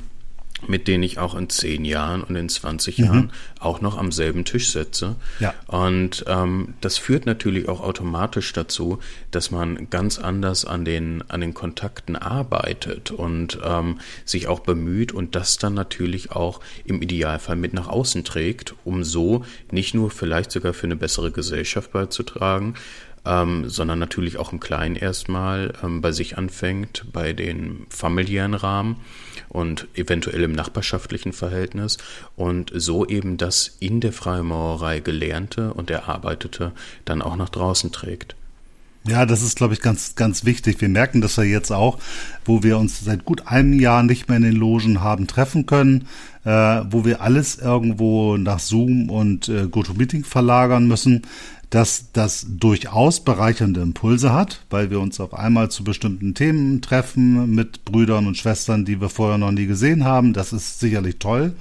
mit 0.67 0.89
denen 0.89 1.03
ich 1.03 1.19
auch 1.19 1.35
in 1.35 1.49
zehn 1.49 1.85
Jahren 1.85 2.23
und 2.23 2.37
in 2.37 2.49
20 2.49 2.99
mhm. 2.99 3.05
Jahren 3.05 3.33
auch 3.59 3.81
noch 3.81 3.99
am 3.99 4.13
selben 4.13 4.45
Tisch 4.45 4.71
sitze. 4.73 5.17
Ja. 5.39 5.55
Und 5.67 6.25
ähm, 6.27 6.75
das 6.81 6.99
führt 6.99 7.27
natürlich 7.27 7.69
auch 7.69 7.81
automatisch 7.81 8.53
dazu, 8.53 8.99
dass 9.31 9.51
man 9.51 9.91
ganz 9.91 10.19
anders 10.19 10.65
an 10.65 10.85
den, 10.85 11.23
an 11.29 11.41
den 11.41 11.55
Kontakten 11.55 12.17
arbeitet 12.17 13.11
und 13.11 13.59
ähm, 13.65 14.01
sich 14.25 14.49
auch 14.49 14.61
bemüht 14.61 15.13
und 15.13 15.35
das 15.35 15.59
dann 15.59 15.75
natürlich 15.75 16.33
auch 16.33 16.61
im 16.85 17.03
Idealfall 17.03 17.57
mit 17.57 17.75
nach 17.75 17.89
außen 17.89 18.25
trägt, 18.25 18.75
um 18.85 19.05
so 19.05 19.45
nicht 19.71 19.95
nur 19.95 20.11
vielleicht 20.11 20.51
sogar 20.53 20.73
für 20.73 20.87
eine 20.87 20.97
bessere 20.97 21.31
Gesellschaft 21.31 21.93
beizutragen, 21.93 22.75
ähm, 23.25 23.69
sondern 23.69 23.99
natürlich 23.99 24.39
auch 24.39 24.53
im 24.53 24.61
Kleinen 24.61 24.97
erstmal 24.97 25.75
ähm, 25.83 26.01
bei 26.01 26.13
sich 26.13 26.39
anfängt, 26.39 27.07
bei 27.13 27.33
den 27.33 27.87
familiären 27.91 28.55
Rahmen 28.55 28.97
und 29.51 29.89
eventuell 29.95 30.43
im 30.43 30.53
nachbarschaftlichen 30.53 31.33
Verhältnis 31.33 31.99
und 32.37 32.73
so 32.75 33.07
eben 33.07 33.37
das 33.37 33.77
in 33.81 34.01
der 34.01 34.13
Freimaurerei 34.13 35.01
Gelernte 35.01 35.75
und 35.75 35.91
Erarbeitete 35.91 36.73
dann 37.05 37.21
auch 37.21 37.37
nach 37.37 37.51
draußen 37.51 37.93
trägt. 37.93 38.37
Ja, 39.05 39.25
das 39.25 39.43
ist, 39.43 39.57
glaube 39.57 39.73
ich, 39.73 39.81
ganz, 39.81 40.15
ganz 40.15 40.45
wichtig. 40.45 40.81
Wir 40.81 40.91
merken 40.91 41.23
das 41.23 41.37
ja 41.37 41.43
jetzt 41.43 41.73
auch, 41.73 41.99
wo 42.45 42.63
wir 42.63 42.77
uns 42.77 43.01
seit 43.01 43.25
gut 43.25 43.47
einem 43.47 43.81
Jahr 43.81 44.03
nicht 44.03 44.29
mehr 44.29 44.37
in 44.37 44.43
den 44.43 44.57
Logen 44.57 45.01
haben 45.01 45.27
treffen 45.27 45.65
können, 45.65 46.07
äh, 46.45 46.51
wo 46.91 47.07
wir 47.07 47.23
alles 47.23 47.57
irgendwo 47.57 48.37
nach 48.37 48.59
Zoom 48.59 49.09
und 49.09 49.49
äh, 49.49 49.69
GoToMeeting 49.69 50.25
verlagern 50.25 50.87
müssen 50.87 51.23
dass 51.71 52.11
das 52.13 52.47
durchaus 52.49 53.21
bereichernde 53.21 53.81
Impulse 53.81 54.33
hat, 54.33 54.65
weil 54.71 54.91
wir 54.91 54.99
uns 54.99 55.21
auf 55.21 55.35
einmal 55.35 55.71
zu 55.71 55.85
bestimmten 55.85 56.35
Themen 56.35 56.83
treffen 56.83 57.55
mit 57.55 57.85
Brüdern 57.85 58.27
und 58.27 58.37
Schwestern, 58.37 58.85
die 58.85 59.01
wir 59.01 59.09
vorher 59.09 59.39
noch 59.39 59.53
nie 59.53 59.67
gesehen 59.67 60.05
haben. 60.05 60.33
Das 60.33 60.53
ist 60.53 60.81
sicherlich 60.81 61.19
toll. 61.19 61.55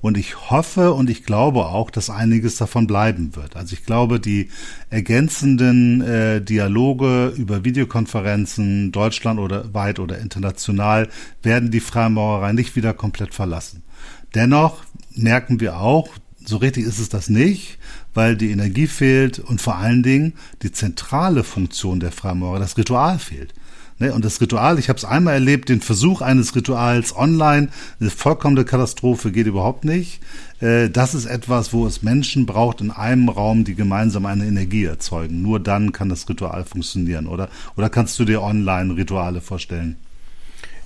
Und 0.00 0.16
ich 0.16 0.50
hoffe 0.50 0.92
und 0.92 1.10
ich 1.10 1.24
glaube 1.24 1.66
auch, 1.66 1.90
dass 1.90 2.08
einiges 2.08 2.56
davon 2.56 2.86
bleiben 2.86 3.34
wird. 3.34 3.56
Also 3.56 3.72
ich 3.72 3.84
glaube, 3.84 4.20
die 4.20 4.48
ergänzenden 4.90 6.02
äh, 6.02 6.40
Dialoge 6.40 7.34
über 7.36 7.64
Videokonferenzen, 7.64 8.92
Deutschland 8.92 9.40
oder 9.40 9.74
weit 9.74 9.98
oder 9.98 10.18
international, 10.18 11.08
werden 11.42 11.72
die 11.72 11.80
Freimaurerei 11.80 12.52
nicht 12.52 12.76
wieder 12.76 12.94
komplett 12.94 13.34
verlassen. 13.34 13.82
Dennoch 14.36 14.84
merken 15.16 15.58
wir 15.58 15.78
auch, 15.80 16.10
so 16.44 16.58
richtig 16.58 16.86
ist 16.86 16.98
es 16.98 17.08
das 17.08 17.28
nicht, 17.28 17.78
weil 18.18 18.36
die 18.36 18.50
Energie 18.50 18.88
fehlt 18.88 19.38
und 19.38 19.60
vor 19.60 19.76
allen 19.76 20.02
Dingen 20.02 20.32
die 20.62 20.72
zentrale 20.72 21.44
Funktion 21.44 22.00
der 22.00 22.10
Freimaurer, 22.10 22.58
das 22.58 22.76
Ritual 22.76 23.16
fehlt. 23.20 23.54
Ne, 24.00 24.12
und 24.12 24.24
das 24.24 24.40
Ritual, 24.40 24.76
ich 24.80 24.88
habe 24.88 24.96
es 24.96 25.04
einmal 25.04 25.34
erlebt, 25.34 25.68
den 25.68 25.80
Versuch 25.80 26.20
eines 26.20 26.56
Rituals 26.56 27.14
online, 27.14 27.68
eine 28.00 28.10
vollkommene 28.10 28.64
Katastrophe 28.64 29.30
geht 29.30 29.46
überhaupt 29.46 29.84
nicht. 29.84 30.18
Äh, 30.58 30.90
das 30.90 31.14
ist 31.14 31.26
etwas, 31.26 31.72
wo 31.72 31.86
es 31.86 32.02
Menschen 32.02 32.44
braucht 32.44 32.80
in 32.80 32.90
einem 32.90 33.28
Raum, 33.28 33.62
die 33.62 33.76
gemeinsam 33.76 34.26
eine 34.26 34.46
Energie 34.46 34.84
erzeugen. 34.84 35.40
Nur 35.40 35.60
dann 35.60 35.92
kann 35.92 36.08
das 36.08 36.28
Ritual 36.28 36.64
funktionieren, 36.64 37.28
oder? 37.28 37.48
Oder 37.76 37.88
kannst 37.88 38.18
du 38.18 38.24
dir 38.24 38.42
online 38.42 38.96
Rituale 38.96 39.40
vorstellen? 39.40 39.94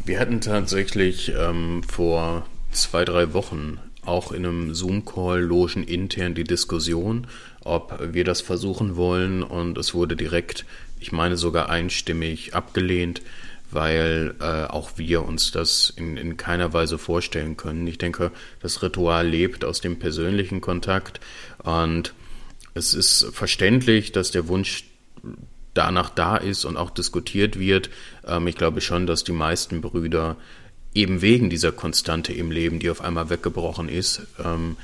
Wir 0.04 0.20
hatten 0.20 0.42
tatsächlich 0.42 1.32
ähm, 1.34 1.80
vor 1.88 2.44
zwei, 2.72 3.06
drei 3.06 3.32
Wochen 3.32 3.78
auch 4.04 4.32
in 4.32 4.44
einem 4.44 4.74
Zoom-Call 4.74 5.40
logen 5.40 5.84
intern 5.84 6.34
die 6.34 6.44
Diskussion, 6.44 7.26
ob 7.64 8.12
wir 8.12 8.24
das 8.24 8.40
versuchen 8.40 8.96
wollen 8.96 9.42
und 9.42 9.78
es 9.78 9.94
wurde 9.94 10.16
direkt, 10.16 10.64
ich 10.98 11.12
meine 11.12 11.36
sogar 11.36 11.68
einstimmig 11.68 12.54
abgelehnt, 12.54 13.22
weil 13.70 14.34
äh, 14.40 14.64
auch 14.64 14.92
wir 14.96 15.24
uns 15.24 15.50
das 15.50 15.92
in, 15.96 16.16
in 16.16 16.36
keiner 16.36 16.72
Weise 16.72 16.98
vorstellen 16.98 17.56
können. 17.56 17.86
Ich 17.86 17.98
denke, 17.98 18.30
das 18.60 18.82
Ritual 18.82 19.26
lebt 19.26 19.64
aus 19.64 19.80
dem 19.80 19.98
persönlichen 19.98 20.60
Kontakt 20.60 21.20
und 21.62 22.12
es 22.74 22.94
ist 22.94 23.28
verständlich, 23.32 24.12
dass 24.12 24.30
der 24.30 24.48
Wunsch 24.48 24.84
danach 25.74 26.10
da 26.10 26.36
ist 26.36 26.64
und 26.64 26.76
auch 26.76 26.90
diskutiert 26.90 27.58
wird. 27.58 27.90
Ähm, 28.26 28.46
ich 28.46 28.56
glaube 28.56 28.80
schon, 28.80 29.06
dass 29.06 29.24
die 29.24 29.32
meisten 29.32 29.80
Brüder 29.80 30.36
eben 30.94 31.22
wegen 31.22 31.50
dieser 31.50 31.72
Konstante 31.72 32.32
im 32.32 32.50
Leben, 32.50 32.78
die 32.78 32.90
auf 32.90 33.00
einmal 33.00 33.30
weggebrochen 33.30 33.88
ist, 33.88 34.22
ähm, 34.42 34.76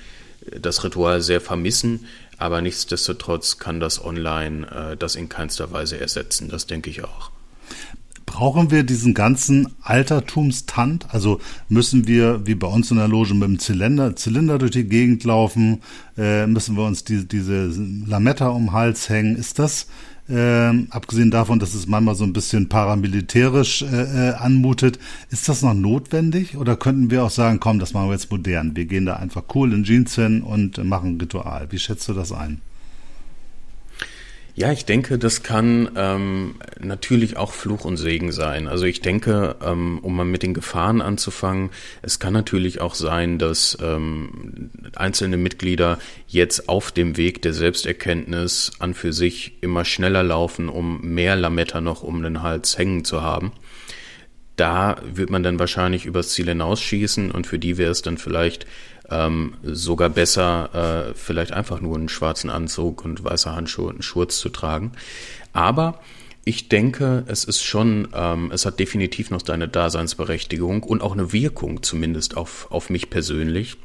das 0.61 0.85
Ritual 0.85 1.21
sehr 1.21 1.41
vermissen. 1.41 2.07
Aber 2.39 2.63
nichtsdestotrotz 2.63 3.59
kann 3.59 3.81
das 3.81 4.03
online 4.03 4.93
äh, 4.93 4.97
das 4.97 5.17
in 5.17 5.29
keinster 5.29 5.73
Weise 5.73 5.99
ersetzen. 5.99 6.49
Das 6.49 6.67
denke 6.67 6.89
ich 6.89 7.05
auch. 7.05 7.31
Brauchen 8.25 8.71
wir 8.71 8.85
diesen 8.85 9.15
ganzen 9.15 9.75
Altertumstand? 9.83 11.07
Also 11.13 11.41
müssen 11.69 12.07
wir, 12.07 12.47
wie 12.47 12.55
bei 12.55 12.69
uns 12.69 12.91
in 12.91 12.99
der 12.99 13.09
Loge, 13.09 13.35
mit 13.35 13.49
dem 13.49 13.59
Zylinder, 13.59 14.15
Zylinder 14.17 14.59
durch 14.59 14.71
die 14.71 14.85
Gegend 14.85 15.25
laufen? 15.25 15.83
Äh, 16.17 16.47
müssen 16.47 16.77
wir 16.77 16.85
uns 16.85 17.05
die, 17.05 17.27
diese 17.27 17.73
Lametta 18.07 18.49
um 18.49 18.67
den 18.67 18.73
Hals 18.73 19.09
hängen? 19.09 19.35
Ist 19.35 19.59
das 19.59 19.87
äh, 20.29 20.87
abgesehen 20.91 21.31
davon, 21.31 21.59
dass 21.59 21.75
es 21.75 21.87
manchmal 21.87 22.15
so 22.15 22.25
ein 22.25 22.33
bisschen 22.33 22.69
paramilitärisch 22.69 23.83
äh, 23.83 24.31
äh, 24.31 24.35
anmutet, 24.35 24.99
ist 25.31 25.49
das 25.49 25.63
noch 25.63 25.75
notwendig 25.75 26.57
oder 26.57 26.77
könnten 26.77 27.11
wir 27.11 27.25
auch 27.25 27.31
sagen, 27.31 27.61
komm, 27.61 27.79
das 27.79 27.95
machen 27.95 28.09
wir 28.09 28.15
jetzt 28.15 28.31
modern, 28.31 28.77
wir 28.77 28.85
gehen 28.85 29.07
da 29.07 29.17
einfach 29.17 29.45
cool 29.55 29.73
in 29.73 29.85
Jeans 29.85 30.15
hin 30.15 30.43
und 30.43 30.83
machen 30.85 31.17
ein 31.17 31.21
Ritual. 31.21 31.69
Wie 31.71 31.79
schätzt 31.79 32.09
du 32.09 32.13
das 32.13 32.33
ein? 32.33 32.61
Ja, 34.59 34.73
ich 34.73 34.85
denke, 34.85 35.19
das 35.19 35.45
kann 35.45 35.93
ähm, 35.95 36.57
natürlich 36.81 37.37
auch 37.37 37.53
Fluch 37.53 37.85
und 37.85 37.97
Segen 37.97 38.33
sein. 38.33 38.67
Also 38.67 38.87
ich 38.87 39.01
denke, 39.01 39.55
ähm, 39.63 40.01
um 40.03 40.17
mal 40.17 40.25
mit 40.25 40.43
den 40.43 40.53
Gefahren 40.53 41.01
anzufangen, 41.01 41.71
es 42.03 42.19
kann 42.19 42.33
natürlich 42.33 42.81
auch 42.81 42.97
sein, 42.97 43.39
dass 43.39 43.79
ähm, 43.81 44.71
einzelne 44.97 45.37
Mitglieder 45.37 46.01
jetzt 46.27 46.69
auf 46.69 46.91
dem 46.91 47.17
Weg 47.17 47.41
der 47.43 47.53
Selbsterkenntnis 47.53 48.73
an 48.81 48.95
für 48.95 49.13
sich 49.13 49.63
immer 49.63 49.85
schneller 49.85 50.25
laufen, 50.25 50.69
um 50.69 51.03
mehr 51.03 51.37
Lametta 51.37 51.81
noch 51.81 52.03
um 52.03 52.21
den 52.21 52.43
Hals 52.43 52.77
hängen 52.77 53.05
zu 53.05 53.23
haben. 53.23 53.53
Da 54.57 55.01
wird 55.05 55.31
man 55.31 55.45
dann 55.45 55.61
wahrscheinlich 55.61 56.05
übers 56.05 56.31
Ziel 56.31 56.47
hinausschießen 56.47 57.31
und 57.31 57.47
für 57.47 57.61
die 57.61 57.79
wäre 57.79 57.93
es 57.93 58.03
dann 58.03 58.19
vielleicht 58.19 58.67
ähm, 59.11 59.55
sogar 59.63 60.11
besser, 60.11 61.11
äh, 61.11 61.15
vielleicht 61.15 61.53
einfach 61.53 61.81
nur 61.81 61.97
einen 61.97 62.09
schwarzen 62.09 62.51
Anzug 62.51 63.05
und 63.05 63.25
weiße 63.25 63.55
Handschuhe 63.55 63.87
und 63.87 63.95
einen 63.95 64.03
Schurz 64.03 64.39
zu 64.39 64.49
tragen. 64.51 64.93
Aber 65.53 66.01
ich 66.45 66.69
denke, 66.69 67.25
es 67.27 67.45
ist 67.45 67.63
schon, 67.63 68.09
ähm, 68.15 68.51
es 68.53 68.65
hat 68.65 68.79
definitiv 68.79 69.31
noch 69.31 69.43
seine 69.45 69.69
Daseinsberechtigung 69.69 70.83
und 70.83 71.03
auch 71.03 71.13
eine 71.13 71.33
Wirkung 71.33 71.83
zumindest 71.83 72.37
auf, 72.37 72.69
auf 72.71 72.91
mich 72.91 73.11
persönlich, 73.11 73.77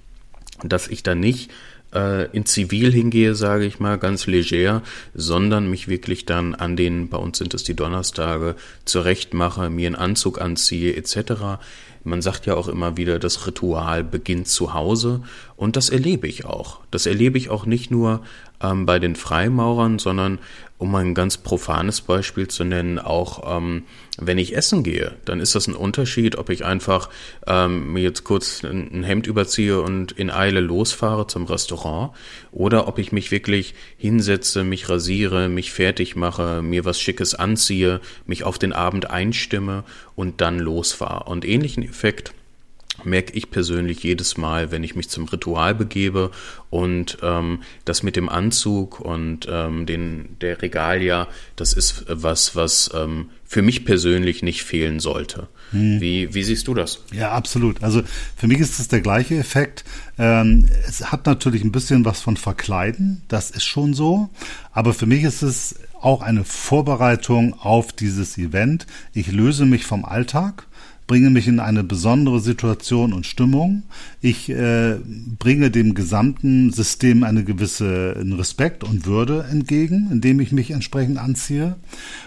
dass 0.63 0.87
ich 0.87 1.03
da 1.03 1.15
nicht 1.15 1.51
äh, 1.93 2.29
in 2.31 2.45
Zivil 2.45 2.91
hingehe, 2.91 3.35
sage 3.35 3.65
ich 3.65 3.79
mal, 3.79 3.97
ganz 3.97 4.27
leger, 4.27 4.81
sondern 5.13 5.69
mich 5.69 5.87
wirklich 5.87 6.25
dann 6.25 6.55
an 6.55 6.75
den, 6.75 7.09
bei 7.09 7.17
uns 7.17 7.37
sind 7.37 7.53
es 7.53 7.63
die 7.63 7.75
Donnerstage, 7.75 8.55
zurechtmache, 8.85 9.69
mir 9.69 9.87
einen 9.87 9.95
Anzug 9.95 10.41
anziehe 10.41 10.95
etc. 10.95 11.59
Man 12.03 12.21
sagt 12.21 12.45
ja 12.45 12.55
auch 12.55 12.67
immer 12.67 12.97
wieder, 12.97 13.19
das 13.19 13.47
Ritual 13.47 14.03
beginnt 14.03 14.47
zu 14.47 14.73
Hause 14.73 15.21
und 15.55 15.75
das 15.75 15.89
erlebe 15.89 16.27
ich 16.27 16.45
auch. 16.45 16.79
Das 16.91 17.05
erlebe 17.05 17.37
ich 17.37 17.49
auch 17.49 17.65
nicht 17.65 17.91
nur 17.91 18.21
ähm, 18.61 18.85
bei 18.85 18.99
den 18.99 19.15
Freimaurern, 19.15 19.99
sondern 19.99 20.39
um 20.77 20.93
ein 20.95 21.13
ganz 21.13 21.37
profanes 21.37 22.01
Beispiel 22.01 22.47
zu 22.47 22.63
nennen, 22.65 22.99
auch 22.99 23.57
ähm, 23.57 23.83
wenn 24.17 24.37
ich 24.37 24.55
essen 24.55 24.83
gehe, 24.83 25.15
dann 25.25 25.39
ist 25.39 25.55
das 25.55 25.67
ein 25.67 25.75
Unterschied, 25.75 26.37
ob 26.37 26.49
ich 26.49 26.65
einfach 26.65 27.09
ähm, 27.47 27.93
mir 27.93 28.03
jetzt 28.03 28.23
kurz 28.23 28.63
ein, 28.63 28.89
ein 28.91 29.03
Hemd 29.03 29.27
überziehe 29.27 29.81
und 29.81 30.11
in 30.11 30.29
Eile 30.29 30.59
losfahre 30.59 31.27
zum 31.27 31.45
Restaurant 31.45 32.11
oder 32.51 32.87
ob 32.87 32.99
ich 32.99 33.11
mich 33.11 33.31
wirklich 33.31 33.75
hinsetze, 33.97 34.63
mich 34.63 34.89
rasiere, 34.89 35.47
mich 35.47 35.71
fertig 35.71 36.15
mache, 36.15 36.61
mir 36.61 36.83
was 36.83 36.99
Schickes 36.99 37.35
anziehe, 37.35 38.01
mich 38.25 38.43
auf 38.43 38.59
den 38.59 38.73
Abend 38.73 39.09
einstimme 39.09 39.83
und 40.15 40.41
dann 40.41 40.59
losfahre. 40.59 41.29
Und 41.29 41.45
ähnlichen 41.45 41.83
Effekt 41.83 42.33
merke 43.03 43.33
ich 43.33 43.49
persönlich 43.49 44.03
jedes 44.03 44.37
Mal, 44.37 44.71
wenn 44.71 44.83
ich 44.83 44.95
mich 44.95 45.09
zum 45.09 45.25
Ritual 45.25 45.73
begebe 45.73 46.31
und 46.69 47.17
ähm, 47.21 47.61
das 47.85 48.03
mit 48.03 48.15
dem 48.15 48.29
Anzug 48.29 48.99
und 48.99 49.47
ähm, 49.49 49.85
den 49.85 50.37
der 50.41 50.61
Regalia, 50.61 51.27
das 51.55 51.73
ist 51.73 52.05
was, 52.07 52.55
was 52.55 52.91
ähm, 52.93 53.29
für 53.45 53.61
mich 53.61 53.85
persönlich 53.85 54.43
nicht 54.43 54.63
fehlen 54.63 54.99
sollte. 54.99 55.47
Hm. 55.71 56.01
Wie, 56.01 56.33
wie 56.33 56.43
siehst 56.43 56.67
du 56.67 56.73
das? 56.73 57.03
Ja, 57.11 57.31
absolut. 57.31 57.83
Also 57.83 58.03
für 58.35 58.47
mich 58.47 58.59
ist 58.59 58.79
es 58.79 58.87
der 58.87 59.01
gleiche 59.01 59.37
Effekt. 59.37 59.83
Ähm, 60.17 60.67
es 60.87 61.11
hat 61.11 61.25
natürlich 61.25 61.63
ein 61.63 61.71
bisschen 61.71 62.05
was 62.05 62.21
von 62.21 62.37
Verkleiden, 62.37 63.23
das 63.27 63.49
ist 63.51 63.65
schon 63.65 63.93
so. 63.93 64.29
Aber 64.71 64.93
für 64.93 65.07
mich 65.07 65.23
ist 65.23 65.41
es 65.41 65.75
auch 65.99 66.21
eine 66.21 66.43
Vorbereitung 66.43 67.53
auf 67.59 67.93
dieses 67.93 68.37
Event. 68.37 68.85
Ich 69.13 69.31
löse 69.31 69.65
mich 69.65 69.85
vom 69.85 70.05
Alltag 70.05 70.67
bringe 71.07 71.29
mich 71.29 71.47
in 71.47 71.59
eine 71.59 71.83
besondere 71.83 72.39
Situation 72.39 73.13
und 73.13 73.25
Stimmung. 73.25 73.83
Ich 74.21 74.49
äh, 74.49 74.95
bringe 75.37 75.69
dem 75.69 75.93
gesamten 75.93 76.71
System 76.71 77.23
eine 77.23 77.43
gewisse 77.43 78.15
Respekt 78.37 78.83
und 78.83 79.05
Würde 79.05 79.45
entgegen, 79.49 80.09
indem 80.11 80.39
ich 80.39 80.51
mich 80.51 80.71
entsprechend 80.71 81.17
anziehe. 81.17 81.75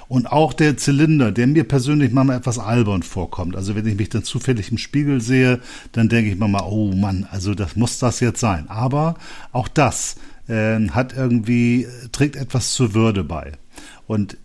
Und 0.08 0.30
auch 0.30 0.52
der 0.52 0.76
Zylinder, 0.76 1.32
der 1.32 1.46
mir 1.46 1.64
persönlich 1.64 2.12
manchmal 2.12 2.38
etwas 2.38 2.58
albern 2.58 3.02
vorkommt. 3.02 3.56
Also 3.56 3.74
wenn 3.74 3.86
ich 3.86 3.96
mich 3.96 4.08
dann 4.08 4.24
zufällig 4.24 4.70
im 4.70 4.78
Spiegel 4.78 5.20
sehe, 5.20 5.60
dann 5.92 6.08
denke 6.08 6.30
ich 6.30 6.38
manchmal, 6.38 6.64
oh 6.68 6.92
Mann, 6.92 7.26
also 7.30 7.54
das 7.54 7.76
muss 7.76 7.98
das 7.98 8.20
jetzt 8.20 8.40
sein. 8.40 8.68
Aber 8.68 9.16
auch 9.52 9.68
das 9.68 10.16
äh, 10.48 10.78
hat 10.90 11.16
irgendwie, 11.16 11.86
trägt 12.12 12.36
etwas 12.36 12.74
zur 12.74 12.94
Würde 12.94 13.24
bei. 13.24 13.52
Und 14.06 14.36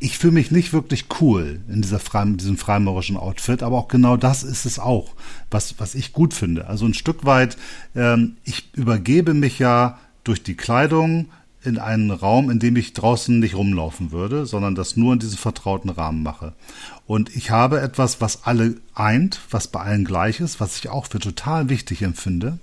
ich 0.00 0.18
fühle 0.18 0.32
mich 0.32 0.50
nicht 0.50 0.72
wirklich 0.72 1.06
cool 1.20 1.60
in 1.68 1.82
dieser 1.82 1.98
Freim, 1.98 2.36
diesem 2.36 2.56
freimaurischen 2.56 3.16
Outfit, 3.16 3.62
aber 3.62 3.76
auch 3.76 3.88
genau 3.88 4.16
das 4.16 4.42
ist 4.42 4.66
es 4.66 4.78
auch, 4.78 5.14
was, 5.50 5.78
was 5.78 5.94
ich 5.94 6.12
gut 6.12 6.34
finde. 6.34 6.66
Also 6.66 6.86
ein 6.86 6.94
Stück 6.94 7.24
weit, 7.24 7.56
ähm, 7.94 8.36
ich 8.44 8.70
übergebe 8.74 9.34
mich 9.34 9.58
ja 9.58 9.98
durch 10.24 10.42
die 10.42 10.56
Kleidung 10.56 11.26
in 11.62 11.78
einen 11.78 12.10
Raum, 12.10 12.50
in 12.50 12.58
dem 12.58 12.76
ich 12.76 12.92
draußen 12.92 13.38
nicht 13.38 13.56
rumlaufen 13.56 14.12
würde, 14.12 14.46
sondern 14.46 14.74
das 14.74 14.96
nur 14.96 15.12
in 15.12 15.18
diesem 15.18 15.38
vertrauten 15.38 15.90
Rahmen 15.90 16.22
mache. 16.22 16.52
Und 17.06 17.34
ich 17.34 17.50
habe 17.50 17.80
etwas, 17.80 18.20
was 18.20 18.44
alle 18.44 18.76
eint, 18.94 19.40
was 19.50 19.68
bei 19.68 19.80
allen 19.80 20.04
gleich 20.04 20.40
ist, 20.40 20.60
was 20.60 20.78
ich 20.78 20.88
auch 20.88 21.06
für 21.06 21.18
total 21.18 21.68
wichtig 21.68 22.02
empfinde. 22.02 22.58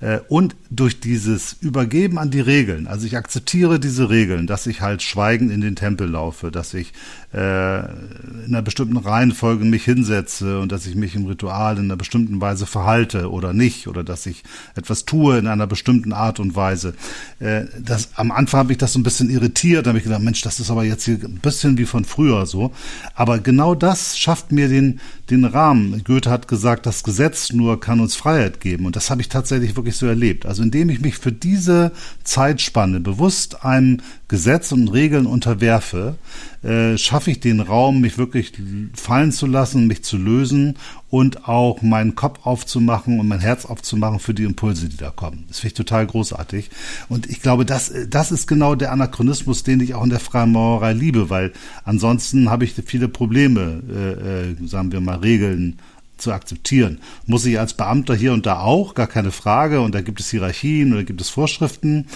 Äh, 0.00 0.18
und 0.28 0.56
durch 0.70 1.00
dieses 1.00 1.54
Übergeben 1.60 2.18
an 2.18 2.30
die 2.30 2.40
Regeln, 2.40 2.86
also 2.86 3.06
ich 3.06 3.16
akzeptiere 3.16 3.80
diese 3.80 4.10
Regeln, 4.10 4.46
dass 4.46 4.66
ich 4.66 4.82
halt 4.82 5.02
schweigend 5.02 5.50
in 5.50 5.62
den 5.62 5.74
Tempel 5.74 6.08
laufe, 6.08 6.50
dass 6.50 6.74
ich 6.74 6.92
äh, 7.32 7.78
in 7.78 8.48
einer 8.48 8.62
bestimmten 8.62 8.98
Reihenfolge 8.98 9.64
mich 9.64 9.84
hinsetze 9.84 10.60
und 10.60 10.70
dass 10.70 10.86
ich 10.86 10.96
mich 10.96 11.14
im 11.14 11.26
Ritual 11.26 11.78
in 11.78 11.84
einer 11.84 11.96
bestimmten 11.96 12.40
Weise 12.40 12.66
verhalte 12.66 13.30
oder 13.30 13.52
nicht 13.54 13.88
oder 13.88 14.04
dass 14.04 14.26
ich 14.26 14.42
etwas 14.74 15.06
tue 15.06 15.38
in 15.38 15.46
einer 15.46 15.66
bestimmten 15.66 16.12
Art 16.12 16.40
und 16.40 16.56
Weise. 16.56 16.94
Äh, 17.38 17.64
das, 17.80 18.10
am 18.16 18.32
Anfang 18.32 18.60
habe 18.60 18.72
ich 18.72 18.78
das 18.78 18.92
so 18.92 18.98
ein 18.98 19.02
bisschen 19.02 19.30
irritiert, 19.30 19.86
da 19.86 19.90
habe 19.90 19.98
ich 19.98 20.04
gedacht, 20.04 20.22
Mensch, 20.22 20.42
das 20.42 20.60
ist 20.60 20.70
aber 20.70 20.84
jetzt 20.84 21.04
hier 21.04 21.18
ein 21.22 21.40
bisschen 21.40 21.78
wie 21.78 21.86
von 21.86 22.04
früher 22.04 22.44
so. 22.44 22.72
Aber 23.14 23.38
genau 23.38 23.74
das 23.74 24.18
schafft 24.18 24.52
mir 24.52 24.68
den, 24.68 25.00
den 25.30 25.44
Rahmen. 25.44 26.04
Goethe 26.04 26.30
hat 26.30 26.48
gesagt, 26.48 26.84
das 26.84 27.02
Gesetz 27.02 27.52
nur 27.52 27.80
kann 27.80 28.00
uns 28.00 28.14
Freiheit 28.14 28.60
geben 28.60 28.84
und 28.84 28.96
das 28.96 29.10
habe 29.10 29.22
ich 29.22 29.28
tatsächlich 29.28 29.76
wirklich 29.76 29.85
wirklich 29.86 29.96
so 29.96 30.06
erlebt. 30.06 30.46
Also 30.46 30.62
indem 30.62 30.90
ich 30.90 31.00
mich 31.00 31.16
für 31.16 31.32
diese 31.32 31.92
Zeitspanne 32.24 33.00
bewusst 33.00 33.64
einem 33.64 33.98
Gesetz 34.28 34.72
und 34.72 34.88
Regeln 34.88 35.26
unterwerfe, 35.26 36.16
äh, 36.62 36.98
schaffe 36.98 37.30
ich 37.30 37.38
den 37.38 37.60
Raum, 37.60 38.00
mich 38.00 38.18
wirklich 38.18 38.52
fallen 38.94 39.30
zu 39.30 39.46
lassen, 39.46 39.86
mich 39.86 40.02
zu 40.02 40.18
lösen 40.18 40.74
und 41.08 41.48
auch 41.48 41.80
meinen 41.82 42.16
Kopf 42.16 42.40
aufzumachen 42.44 43.20
und 43.20 43.28
mein 43.28 43.38
Herz 43.38 43.64
aufzumachen 43.64 44.18
für 44.18 44.34
die 44.34 44.42
Impulse, 44.42 44.88
die 44.88 44.96
da 44.96 45.10
kommen. 45.10 45.44
Das 45.46 45.60
finde 45.60 45.68
ich 45.68 45.74
total 45.74 46.06
großartig. 46.06 46.70
Und 47.08 47.30
ich 47.30 47.40
glaube, 47.40 47.64
das, 47.64 47.92
das 48.08 48.32
ist 48.32 48.48
genau 48.48 48.74
der 48.74 48.90
Anachronismus, 48.90 49.62
den 49.62 49.80
ich 49.80 49.94
auch 49.94 50.02
in 50.02 50.10
der 50.10 50.20
Freimaurerei 50.20 50.92
liebe, 50.92 51.30
weil 51.30 51.52
ansonsten 51.84 52.50
habe 52.50 52.64
ich 52.64 52.74
viele 52.84 53.08
Probleme, 53.08 53.82
äh, 53.88 54.50
äh, 54.50 54.66
sagen 54.66 54.90
wir 54.90 55.00
mal, 55.00 55.18
Regeln 55.18 55.78
zu 56.16 56.32
akzeptieren. 56.32 56.98
Muss 57.26 57.46
ich 57.46 57.58
als 57.58 57.74
Beamter 57.74 58.14
hier 58.14 58.32
und 58.32 58.46
da 58.46 58.60
auch, 58.60 58.94
gar 58.94 59.06
keine 59.06 59.30
Frage. 59.30 59.80
Und 59.80 59.94
da 59.94 60.00
gibt 60.00 60.20
es 60.20 60.30
Hierarchien 60.30 60.92
oder 60.92 61.04
gibt 61.04 61.20
es 61.20 61.28
Vorschriften, 61.28 62.06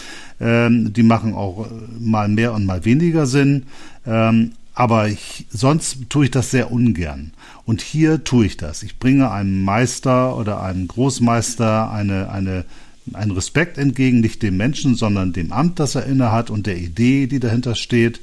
ähm, 0.41 0.93
die 0.93 1.03
machen 1.03 1.35
auch 1.35 1.67
äh, 1.67 1.71
mal 1.99 2.29
mehr 2.29 2.53
und 2.55 2.67
mal 2.67 2.85
weniger 2.85 3.27
Sinn. 3.27 3.65
Ähm, 4.07 4.53
aber 4.75 5.09
ich, 5.09 5.47
sonst 5.51 6.09
tue 6.09 6.27
ich 6.27 6.31
das 6.31 6.51
sehr 6.51 6.73
ungern. 6.73 7.33
Und 7.65 7.83
hier 7.83 8.25
tue 8.25 8.47
ich 8.47 8.57
das. 8.57 8.83
Ich 8.83 8.99
bringe 8.99 9.31
einem 9.31 9.63
Meister 9.63 10.37
oder 10.37 10.63
einem 10.63 10.89
Großmeister 10.89 11.91
eine, 11.91 12.31
eine, 12.31 12.65
einen 13.13 13.33
Respekt 13.33 13.77
entgegen, 13.77 14.21
nicht 14.21 14.43
dem 14.43 14.57
Menschen, 14.57 14.95
sondern 14.95 15.33
dem 15.33 15.53
Amt, 15.53 15.81
das 15.81 15.97
er 15.97 16.07
innehat 16.07 16.51
und 16.51 16.67
der 16.67 16.79
Idee, 16.79 17.27
die 17.27 17.41
dahinter 17.41 17.75
steht. 17.75 18.21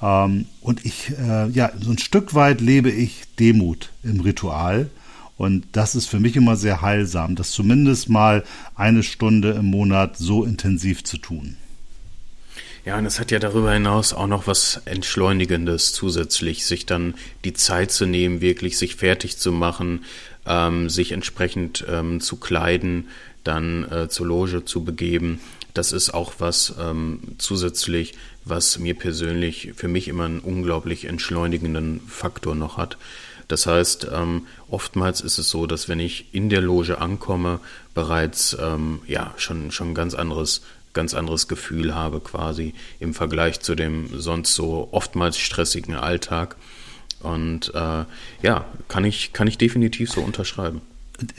Ähm, 0.00 0.46
und 0.60 0.84
ich, 0.86 1.12
äh, 1.18 1.48
ja, 1.50 1.70
so 1.80 1.90
ein 1.90 1.98
Stück 1.98 2.34
weit 2.34 2.60
lebe 2.60 2.90
ich 2.90 3.24
Demut 3.38 3.90
im 4.02 4.20
Ritual. 4.20 4.90
Und 5.38 5.64
das 5.72 5.94
ist 5.94 6.06
für 6.06 6.18
mich 6.18 6.36
immer 6.36 6.56
sehr 6.56 6.82
heilsam, 6.82 7.36
das 7.36 7.52
zumindest 7.52 8.08
mal 8.08 8.44
eine 8.74 9.04
Stunde 9.04 9.52
im 9.52 9.66
Monat 9.66 10.18
so 10.18 10.44
intensiv 10.44 11.04
zu 11.04 11.16
tun. 11.16 11.56
Ja, 12.84 12.98
und 12.98 13.06
es 13.06 13.20
hat 13.20 13.30
ja 13.30 13.38
darüber 13.38 13.72
hinaus 13.72 14.12
auch 14.12 14.26
noch 14.26 14.46
was 14.46 14.82
Entschleunigendes 14.84 15.92
zusätzlich, 15.92 16.66
sich 16.66 16.86
dann 16.86 17.14
die 17.44 17.52
Zeit 17.52 17.92
zu 17.92 18.04
nehmen, 18.04 18.40
wirklich 18.40 18.78
sich 18.78 18.96
fertig 18.96 19.38
zu 19.38 19.52
machen, 19.52 20.04
ähm, 20.44 20.88
sich 20.88 21.12
entsprechend 21.12 21.84
ähm, 21.88 22.20
zu 22.20 22.36
kleiden, 22.36 23.08
dann 23.44 23.84
äh, 23.92 24.08
zur 24.08 24.26
Loge 24.26 24.64
zu 24.64 24.84
begeben. 24.84 25.38
Das 25.72 25.92
ist 25.92 26.10
auch 26.10 26.32
was 26.38 26.74
ähm, 26.80 27.20
zusätzlich, 27.38 28.14
was 28.44 28.78
mir 28.78 28.94
persönlich 28.94 29.72
für 29.76 29.88
mich 29.88 30.08
immer 30.08 30.24
einen 30.24 30.40
unglaublich 30.40 31.04
entschleunigenden 31.04 32.00
Faktor 32.08 32.56
noch 32.56 32.76
hat. 32.76 32.96
Das 33.48 33.66
heißt, 33.66 34.08
ähm, 34.12 34.46
oftmals 34.68 35.20
ist 35.20 35.38
es 35.38 35.48
so, 35.48 35.66
dass 35.66 35.88
wenn 35.88 36.00
ich 36.00 36.32
in 36.32 36.48
der 36.50 36.60
Loge 36.60 37.00
ankomme, 37.00 37.60
bereits 37.94 38.56
ähm, 38.60 39.00
ja 39.06 39.32
schon 39.36 39.70
schon 39.70 39.94
ganz 39.94 40.14
anderes 40.14 40.62
ganz 40.92 41.14
anderes 41.14 41.48
Gefühl 41.48 41.94
habe 41.94 42.20
quasi 42.20 42.74
im 43.00 43.14
Vergleich 43.14 43.60
zu 43.60 43.74
dem 43.74 44.08
sonst 44.18 44.54
so 44.54 44.88
oftmals 44.90 45.38
stressigen 45.38 45.94
Alltag. 45.94 46.56
Und 47.20 47.72
äh, 47.74 48.04
ja, 48.42 48.64
kann 48.88 49.04
ich, 49.04 49.32
kann 49.32 49.48
ich 49.48 49.58
definitiv 49.58 50.10
so 50.10 50.20
unterschreiben 50.20 50.80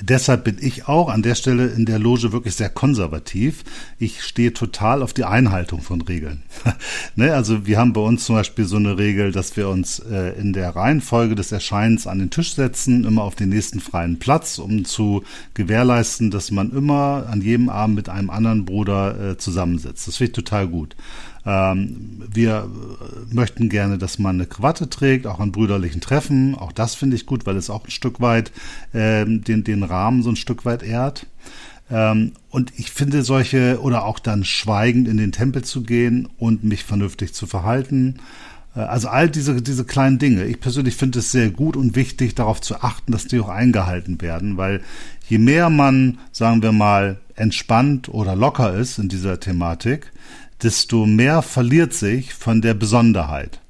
deshalb 0.02 0.44
bin 0.44 0.58
ich 0.60 0.88
auch 0.88 1.10
an 1.10 1.22
der 1.22 1.36
Stelle 1.36 1.68
in 1.68 1.86
der 1.86 2.00
Loge 2.00 2.32
wirklich 2.32 2.56
sehr 2.56 2.70
konservativ. 2.70 3.64
Ich 3.98 4.24
stehe 4.24 4.54
total 4.54 5.02
auf 5.02 5.14
die 5.14 5.24
Einhaltung 5.24 5.82
von 5.82 6.02
Regeln. 6.02 6.44
ne, 7.16 7.34
also 7.34 7.66
wir 7.66 7.78
haben 7.78 7.94
bei 7.94 8.02
uns 8.02 8.26
zum 8.26 8.36
Beispiel 8.36 8.66
so 8.66 8.76
eine 8.76 8.98
Regel, 8.98 9.32
dass 9.32 9.56
wir 9.56 9.70
uns 9.70 10.00
äh, 10.00 10.40
in 10.40 10.52
der 10.54 10.76
Reihenfolge 10.76 11.36
des 11.36 11.52
Erscheinens 11.52 12.08
an 12.08 12.20
den 12.20 12.30
Tisch 12.30 12.56
setzen, 12.56 13.06
immer 13.06 13.24
auf 13.24 13.36
den 13.36 13.50
nächsten 13.50 13.80
freien 13.80 14.20
Platz, 14.20 14.58
um 14.58 14.84
zu 14.84 15.24
gewährleisten, 15.54 16.30
dass 16.30 16.52
man 16.52 16.72
immer 16.72 17.28
an 17.30 17.42
jedem 17.42 17.70
Abend 17.70 17.96
mit 17.96 18.10
einem 18.10 18.30
anderen 18.30 18.66
Bruder 18.66 19.32
äh, 19.32 19.38
zusammensitzt. 19.38 20.08
Das 20.08 20.18
finde 20.18 20.32
ich 20.32 20.36
total 20.36 20.68
gut. 20.68 20.96
Ähm, 21.50 22.22
wir 22.32 22.70
möchten 23.32 23.70
gerne, 23.70 23.98
dass 23.98 24.20
man 24.20 24.36
eine 24.36 24.46
Krawatte 24.46 24.88
trägt, 24.88 25.26
auch 25.26 25.40
an 25.40 25.52
brüderlichen 25.52 26.00
Treffen. 26.00 26.54
Auch 26.54 26.72
das 26.72 26.94
finde 26.94 27.16
ich 27.16 27.26
gut, 27.26 27.48
weil 27.48 27.58
es 27.58 27.72
auch 27.72 27.86
ein 27.86 27.92
Stück 27.92 28.22
weit 28.22 28.52
ähm, 28.94 29.44
den, 29.44 29.64
den 29.64 29.82
Rahmen 29.84 30.22
so 30.22 30.30
ein 30.30 30.36
Stück 30.36 30.64
weit 30.66 30.84
ehrt. 30.84 31.26
Ähm, 31.90 32.34
und 32.52 32.72
ich 32.78 32.92
finde 32.92 33.24
solche, 33.24 33.82
oder 33.82 34.06
auch 34.06 34.20
dann 34.20 34.44
schweigend 34.44 35.08
in 35.08 35.18
den 35.18 35.32
Tempel 35.32 35.64
zu 35.64 35.82
gehen 35.82 36.30
und 36.38 36.64
mich 36.64 36.84
vernünftig 36.84 37.34
zu 37.34 37.48
verhalten. 37.48 38.20
Äh, 38.76 38.82
also 38.82 39.08
all 39.08 39.28
diese, 39.28 39.60
diese 39.60 39.86
kleinen 39.86 40.20
Dinge. 40.20 40.46
Ich 40.46 40.60
persönlich 40.60 40.98
finde 40.98 41.18
es 41.18 41.32
sehr 41.32 41.50
gut 41.50 41.76
und 41.76 41.96
wichtig, 41.96 42.36
darauf 42.36 42.62
zu 42.62 42.76
achten, 42.84 43.12
dass 43.12 43.26
die 43.26 43.40
auch 43.40 43.50
eingehalten 43.50 44.22
werden, 44.22 44.58
weil 44.58 44.82
je 45.28 45.40
mehr 45.40 45.72
man, 45.72 46.20
sagen 46.32 46.62
wir 46.62 46.74
mal, 46.74 47.20
entspannt 47.36 48.10
oder 48.10 48.36
locker 48.36 48.76
ist 48.76 49.00
in 49.00 49.10
dieser 49.10 49.40
Thematik, 49.40 50.12
desto 50.64 51.06
mehr 51.06 51.42
verliert 51.42 51.94
sich 51.94 52.34
von 52.34 52.62
der 52.62 52.74
Besonderheit. 52.74 53.62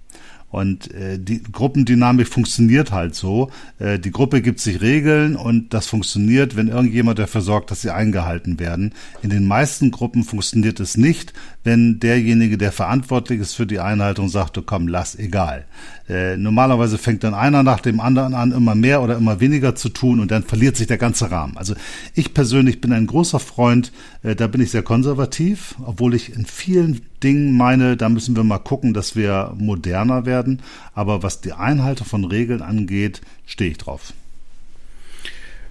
Und 0.51 0.91
äh, 0.95 1.19
die 1.19 1.43
Gruppendynamik 1.43 2.27
funktioniert 2.27 2.91
halt 2.91 3.13
so. 3.13 3.51
Äh, 3.77 3.99
die 3.99 4.11
Gruppe 4.11 4.41
gibt 4.41 4.59
sich 4.59 4.81
Regeln 4.81 5.35
und 5.35 5.75
das 5.75 5.85
funktioniert, 5.85 6.55
wenn 6.55 6.69
irgendjemand 6.69 7.19
dafür 7.19 7.41
sorgt, 7.41 7.69
dass 7.69 7.81
sie 7.81 7.91
eingehalten 7.91 8.59
werden. 8.59 8.93
In 9.21 9.29
den 9.29 9.45
meisten 9.45 9.91
Gruppen 9.91 10.23
funktioniert 10.23 10.79
es 10.79 10.97
nicht, 10.97 11.33
wenn 11.63 11.99
derjenige, 11.99 12.57
der 12.57 12.71
verantwortlich 12.71 13.41
ist 13.41 13.53
für 13.53 13.67
die 13.67 13.79
Einhaltung, 13.79 14.29
sagt, 14.29 14.55
du 14.55 14.61
komm, 14.61 14.87
lass, 14.87 15.15
egal. 15.15 15.65
Äh, 16.07 16.37
normalerweise 16.37 16.97
fängt 16.97 17.23
dann 17.23 17.33
einer 17.33 17.63
nach 17.63 17.81
dem 17.81 17.99
anderen 17.99 18.33
an, 18.33 18.51
immer 18.51 18.75
mehr 18.75 19.01
oder 19.01 19.17
immer 19.17 19.39
weniger 19.39 19.75
zu 19.75 19.89
tun 19.89 20.19
und 20.19 20.31
dann 20.31 20.43
verliert 20.43 20.77
sich 20.77 20.87
der 20.87 20.97
ganze 20.97 21.31
Rahmen. 21.31 21.57
Also 21.57 21.75
ich 22.15 22.33
persönlich 22.33 22.79
bin 22.79 22.93
ein 22.93 23.07
großer 23.07 23.39
Freund, 23.39 23.91
äh, 24.23 24.35
da 24.35 24.47
bin 24.47 24.61
ich 24.61 24.71
sehr 24.71 24.83
konservativ, 24.83 25.75
obwohl 25.85 26.15
ich 26.15 26.33
in 26.33 26.45
vielen 26.45 27.01
Dingen 27.21 27.57
meine, 27.57 27.97
da 27.97 28.07
müssen 28.07 28.35
wir 28.35 28.43
mal 28.43 28.59
gucken, 28.59 28.93
dass 28.93 29.15
wir 29.15 29.53
moderner 29.57 30.25
werden. 30.25 30.61
Aber 30.93 31.23
was 31.23 31.41
die 31.41 31.53
Einhalte 31.53 32.05
von 32.05 32.23
Regeln 32.23 32.61
angeht, 32.61 33.21
stehe 33.45 33.71
ich 33.71 33.77
drauf. 33.77 34.13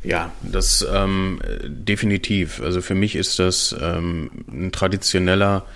Ja, 0.09 0.33
das 0.41 0.87
ähm, 0.91 1.39
definitiv. 1.67 2.63
Also 2.63 2.81
für 2.81 2.95
mich 2.95 3.15
ist 3.15 3.39
das 3.39 3.77
ähm, 3.79 4.31
ein 4.51 4.73
traditioneller 4.73 5.67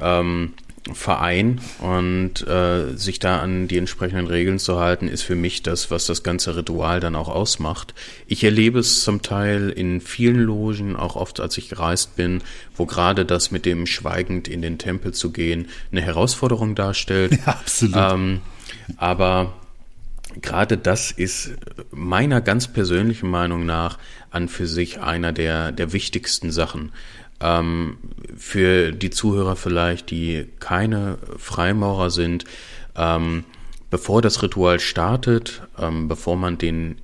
ähm, 0.00 0.54
Verein 0.94 1.60
und 1.80 2.48
äh, 2.48 2.96
sich 2.96 3.18
da 3.18 3.40
an 3.40 3.68
die 3.68 3.76
entsprechenden 3.76 4.26
Regeln 4.26 4.58
zu 4.58 4.80
halten, 4.80 5.06
ist 5.06 5.20
für 5.20 5.34
mich 5.34 5.62
das, 5.62 5.90
was 5.90 6.06
das 6.06 6.22
ganze 6.22 6.56
Ritual 6.56 6.98
dann 6.98 7.14
auch 7.14 7.28
ausmacht. 7.28 7.92
Ich 8.26 8.42
erlebe 8.42 8.78
es 8.78 9.04
zum 9.04 9.20
Teil 9.20 9.68
in 9.68 10.00
vielen 10.00 10.40
Logen, 10.40 10.96
auch 10.96 11.14
oft 11.14 11.38
als 11.40 11.58
ich 11.58 11.68
gereist 11.68 12.16
bin, 12.16 12.40
wo 12.76 12.86
gerade 12.86 13.26
das 13.26 13.50
mit 13.50 13.66
dem 13.66 13.84
schweigend 13.84 14.48
in 14.48 14.62
den 14.62 14.78
Tempel 14.78 15.12
zu 15.12 15.30
gehen 15.30 15.68
eine 15.92 16.00
Herausforderung 16.00 16.74
darstellt. 16.74 17.38
Ja, 17.44 17.52
absolut. 17.52 17.96
Ähm, 17.96 18.40
aber 18.96 19.52
gerade 20.40 20.78
das 20.78 21.10
ist 21.10 21.54
meiner 21.90 22.40
ganz 22.40 22.68
persönlichen 22.68 23.28
Meinung 23.30 23.66
nach 23.66 23.98
an 24.30 24.48
für 24.48 24.66
sich 24.66 25.00
einer 25.00 25.32
der, 25.32 25.72
der 25.72 25.92
wichtigsten 25.92 26.50
Sachen. 26.50 26.92
Ähm, 27.40 27.98
für 28.36 28.92
die 28.92 29.10
Zuhörer 29.10 29.56
vielleicht, 29.56 30.10
die 30.10 30.46
keine 30.60 31.18
Freimaurer 31.36 32.10
sind, 32.10 32.44
ähm, 32.96 33.44
bevor 33.90 34.22
das 34.22 34.42
Ritual 34.42 34.80
startet, 34.80 35.62
ähm, 35.78 36.08
bevor 36.08 36.36
man 36.36 36.58
den 36.58 36.96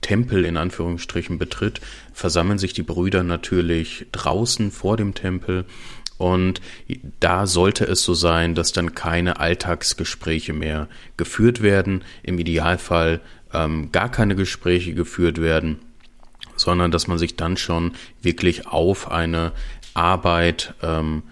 Tempel 0.00 0.44
in 0.44 0.56
Anführungsstrichen 0.56 1.38
betritt, 1.38 1.80
versammeln 2.12 2.58
sich 2.58 2.72
die 2.72 2.82
Brüder 2.82 3.22
natürlich 3.22 4.06
draußen 4.12 4.70
vor 4.70 4.96
dem 4.96 5.14
Tempel 5.14 5.64
und 6.18 6.60
da 7.20 7.46
sollte 7.46 7.84
es 7.84 8.02
so 8.02 8.14
sein, 8.14 8.54
dass 8.54 8.72
dann 8.72 8.94
keine 8.94 9.38
Alltagsgespräche 9.40 10.52
mehr 10.52 10.88
geführt 11.16 11.62
werden, 11.62 12.04
im 12.22 12.38
Idealfall 12.38 13.20
ähm, 13.52 13.92
gar 13.92 14.10
keine 14.10 14.34
Gespräche 14.36 14.94
geführt 14.94 15.40
werden 15.40 15.78
sondern 16.56 16.90
dass 16.90 17.06
man 17.06 17.18
sich 17.18 17.36
dann 17.36 17.56
schon 17.56 17.92
wirklich 18.22 18.66
auf 18.66 19.10
eine 19.10 19.52
Arbeit 19.94 20.74
ähm, 20.82 21.22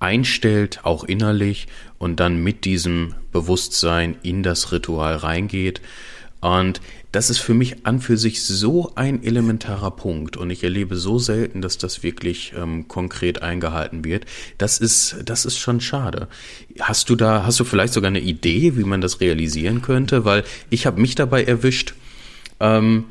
einstellt, 0.00 0.80
auch 0.82 1.04
innerlich, 1.04 1.66
und 1.98 2.20
dann 2.20 2.42
mit 2.42 2.64
diesem 2.64 3.14
Bewusstsein 3.32 4.16
in 4.22 4.42
das 4.42 4.72
Ritual 4.72 5.16
reingeht. 5.16 5.80
Und 6.40 6.80
das 7.14 7.30
ist 7.30 7.38
für 7.38 7.54
mich 7.54 7.86
an 7.86 8.00
für 8.00 8.16
sich 8.16 8.42
so 8.42 8.90
ein 8.96 9.22
elementarer 9.22 9.92
Punkt 9.92 10.36
und 10.36 10.50
ich 10.50 10.64
erlebe 10.64 10.96
so 10.96 11.20
selten, 11.20 11.62
dass 11.62 11.78
das 11.78 12.02
wirklich 12.02 12.54
ähm, 12.56 12.88
konkret 12.88 13.40
eingehalten 13.40 14.04
wird. 14.04 14.24
Das 14.58 14.78
ist, 14.78 15.18
das 15.24 15.44
ist 15.44 15.56
schon 15.56 15.80
schade. 15.80 16.26
Hast 16.80 17.08
du 17.10 17.14
da, 17.14 17.46
hast 17.46 17.60
du 17.60 17.64
vielleicht 17.64 17.92
sogar 17.92 18.08
eine 18.08 18.18
Idee, 18.18 18.76
wie 18.76 18.82
man 18.82 19.00
das 19.00 19.20
realisieren 19.20 19.80
könnte? 19.80 20.24
Weil 20.24 20.42
ich 20.70 20.86
habe 20.86 21.00
mich 21.00 21.14
dabei 21.14 21.44
erwischt. 21.44 21.94
Ähm, 22.58 23.04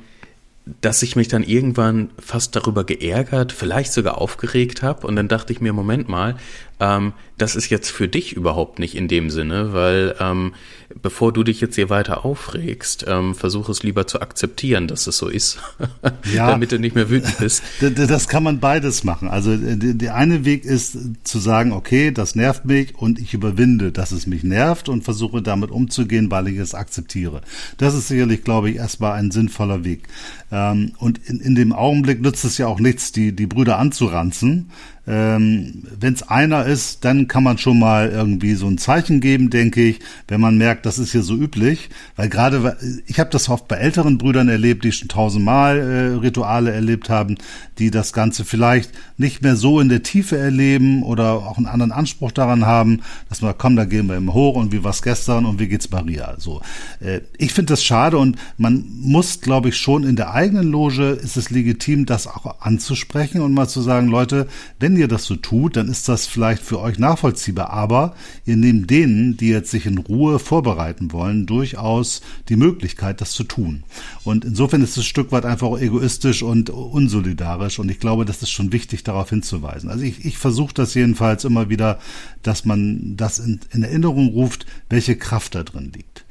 dass 0.79 1.03
ich 1.03 1.17
mich 1.17 1.27
dann 1.27 1.43
irgendwann 1.43 2.09
fast 2.17 2.55
darüber 2.55 2.85
geärgert, 2.85 3.51
vielleicht 3.51 3.91
sogar 3.91 4.17
aufgeregt 4.17 4.81
habe. 4.81 5.05
Und 5.05 5.17
dann 5.17 5.27
dachte 5.27 5.51
ich 5.51 5.59
mir, 5.59 5.73
Moment 5.73 6.07
mal, 6.07 6.37
ähm, 6.79 7.11
das 7.37 7.55
ist 7.55 7.69
jetzt 7.69 7.89
für 7.89 8.07
dich 8.07 8.33
überhaupt 8.33 8.79
nicht 8.79 8.95
in 8.95 9.07
dem 9.07 9.29
Sinne, 9.29 9.73
weil 9.73 10.15
ähm, 10.19 10.53
bevor 11.01 11.33
du 11.33 11.43
dich 11.43 11.61
jetzt 11.61 11.75
hier 11.75 11.89
weiter 11.89 12.25
aufregst, 12.25 13.05
ähm, 13.07 13.33
versuch 13.33 13.69
es 13.69 13.83
lieber 13.83 14.05
zu 14.05 14.21
akzeptieren, 14.21 14.87
dass 14.87 15.07
es 15.07 15.17
so 15.17 15.27
ist, 15.27 15.57
ja, 16.33 16.47
damit 16.47 16.71
du 16.71 16.79
nicht 16.79 16.95
mehr 16.95 17.09
wütend 17.09 17.37
bist. 17.39 17.63
Das 18.13 18.27
kann 18.27 18.43
man 18.43 18.59
beides 18.59 19.03
machen. 19.03 19.27
Also 19.27 19.55
der 19.55 20.15
eine 20.15 20.45
Weg 20.45 20.65
ist 20.65 20.97
zu 21.23 21.39
sagen, 21.39 21.71
okay, 21.71 22.11
das 22.11 22.35
nervt 22.35 22.65
mich 22.65 22.95
und 22.95 23.19
ich 23.19 23.33
überwinde, 23.33 23.91
dass 23.91 24.11
es 24.11 24.27
mich 24.27 24.43
nervt 24.43 24.89
und 24.89 25.03
versuche 25.03 25.41
damit 25.41 25.71
umzugehen, 25.71 26.29
weil 26.31 26.47
ich 26.47 26.57
es 26.57 26.75
akzeptiere. 26.75 27.41
Das 27.77 27.93
ist 27.93 28.07
sicherlich, 28.07 28.43
glaube 28.43 28.69
ich, 28.69 28.77
erstmal 28.77 29.13
ein 29.13 29.31
sinnvoller 29.31 29.83
Weg. 29.83 30.03
Ähm, 30.51 30.93
und 30.97 31.19
in, 31.27 31.39
in 31.39 31.55
dem 31.55 31.73
Augenblick 31.73 32.21
nützt 32.21 32.45
es 32.45 32.57
ja 32.57 32.67
auch 32.67 32.79
nichts, 32.79 33.11
die, 33.11 33.33
die 33.33 33.47
Brüder 33.47 33.79
anzuranzen, 33.79 34.69
ähm, 35.05 35.83
Wenn 35.99 36.13
es 36.13 36.23
einer 36.23 36.65
ist, 36.65 37.03
dann 37.03 37.27
kann 37.27 37.43
man 37.43 37.57
schon 37.57 37.77
mal 37.77 38.09
irgendwie 38.09 38.53
so 38.53 38.67
ein 38.67 38.77
Zeichen 38.77 39.19
geben, 39.19 39.49
denke 39.49 39.83
ich, 39.83 39.99
wenn 40.29 40.39
man 40.39 40.57
merkt, 40.57 40.85
das 40.85 40.97
ist 40.97 41.11
hier 41.11 41.23
so 41.23 41.35
üblich. 41.35 41.89
Weil 42.15 42.29
gerade, 42.29 42.77
ich 43.05 43.19
habe 43.19 43.29
das 43.29 43.49
oft 43.49 43.67
bei 43.67 43.75
älteren 43.75 44.17
Brüdern 44.17 44.47
erlebt, 44.47 44.85
die 44.85 44.93
schon 44.93 45.09
tausendmal 45.09 45.77
äh, 45.77 46.15
Rituale 46.15 46.71
erlebt 46.71 47.09
haben, 47.09 47.37
die 47.79 47.91
das 47.91 48.13
Ganze 48.13 48.45
vielleicht 48.45 48.91
nicht 49.17 49.41
mehr 49.41 49.55
so 49.55 49.79
in 49.79 49.89
der 49.89 50.03
Tiefe 50.03 50.37
erleben 50.37 51.03
oder 51.03 51.33
auch 51.33 51.57
einen 51.57 51.67
anderen 51.67 51.91
Anspruch 51.91 52.31
daran 52.31 52.65
haben, 52.65 53.01
dass 53.29 53.41
man, 53.41 53.55
komm, 53.57 53.75
da 53.75 53.85
gehen 53.85 54.07
wir 54.07 54.15
immer 54.15 54.33
hoch 54.33 54.55
und 54.55 54.71
wie 54.71 54.83
war's 54.83 55.01
gestern 55.01 55.45
und 55.45 55.59
wie 55.59 55.67
geht's 55.67 55.89
Maria. 55.89 56.35
So, 56.37 56.61
äh, 56.99 57.21
ich 57.37 57.53
finde 57.53 57.73
das 57.73 57.83
schade 57.83 58.17
und 58.17 58.37
man 58.57 58.85
muss, 59.01 59.41
glaube 59.41 59.69
ich, 59.69 59.77
schon 59.77 60.03
in 60.03 60.15
der 60.15 60.33
eigenen 60.33 60.71
Loge 60.71 61.09
ist 61.09 61.35
es 61.35 61.49
legitim, 61.49 62.05
das 62.05 62.27
auch 62.27 62.61
anzusprechen 62.61 63.41
und 63.41 63.53
mal 63.53 63.67
zu 63.67 63.81
sagen, 63.81 64.07
Leute, 64.07 64.47
wenn 64.79 64.92
wenn 64.93 64.99
ihr 64.99 65.07
das 65.07 65.25
so 65.25 65.35
tut, 65.35 65.75
dann 65.75 65.87
ist 65.87 66.07
das 66.07 66.27
vielleicht 66.27 66.61
für 66.61 66.79
euch 66.79 66.99
nachvollziehbar, 66.99 67.71
aber 67.71 68.15
ihr 68.45 68.57
nehmt 68.57 68.91
denen, 68.91 69.37
die 69.37 69.47
jetzt 69.47 69.71
sich 69.71 69.87
in 69.87 69.97
Ruhe 69.97 70.37
vorbereiten 70.37 71.11
wollen, 71.11 71.47
durchaus 71.47 72.21
die 72.47 72.55
Möglichkeit, 72.55 73.19
das 73.19 73.31
zu 73.31 73.43
tun. 73.43 73.85
Und 74.23 74.45
insofern 74.45 74.83
ist 74.83 74.91
es 74.91 74.97
ein 74.97 75.03
Stück 75.03 75.31
weit 75.31 75.45
einfach 75.45 75.79
egoistisch 75.81 76.43
und 76.43 76.69
unsolidarisch 76.69 77.79
und 77.79 77.89
ich 77.89 77.99
glaube, 77.99 78.23
das 78.23 78.43
ist 78.43 78.51
schon 78.51 78.71
wichtig, 78.71 79.03
darauf 79.03 79.31
hinzuweisen. 79.31 79.89
Also 79.89 80.03
ich, 80.03 80.23
ich 80.25 80.37
versuche 80.37 80.75
das 80.75 80.93
jedenfalls 80.93 81.43
immer 81.43 81.69
wieder, 81.69 81.97
dass 82.43 82.63
man 82.63 83.17
das 83.17 83.39
in, 83.39 83.61
in 83.71 83.81
Erinnerung 83.81 84.27
ruft, 84.27 84.67
welche 84.89 85.15
Kraft 85.15 85.55
da 85.55 85.63
drin 85.63 85.91
liegt. 85.95 86.23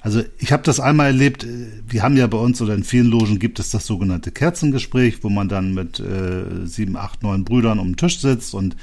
Also 0.00 0.22
ich 0.38 0.52
habe 0.52 0.62
das 0.62 0.80
einmal 0.80 1.08
erlebt, 1.08 1.44
äh, 1.44 1.68
wir 1.86 2.02
haben 2.02 2.16
ja 2.16 2.26
bei 2.26 2.38
uns 2.38 2.60
oder 2.62 2.74
in 2.74 2.84
vielen 2.84 3.06
Logen 3.06 3.38
gibt 3.38 3.58
es 3.58 3.70
das 3.70 3.86
sogenannte 3.86 4.32
Kerzengespräch, 4.32 5.22
wo 5.22 5.28
man 5.28 5.48
dann 5.48 5.74
mit 5.74 6.00
äh, 6.00 6.66
sieben, 6.66 6.96
acht, 6.96 7.22
neun 7.22 7.44
Brüdern 7.44 7.78
um 7.78 7.88
den 7.88 7.96
Tisch 7.96 8.20
sitzt 8.20 8.54
und 8.54 8.76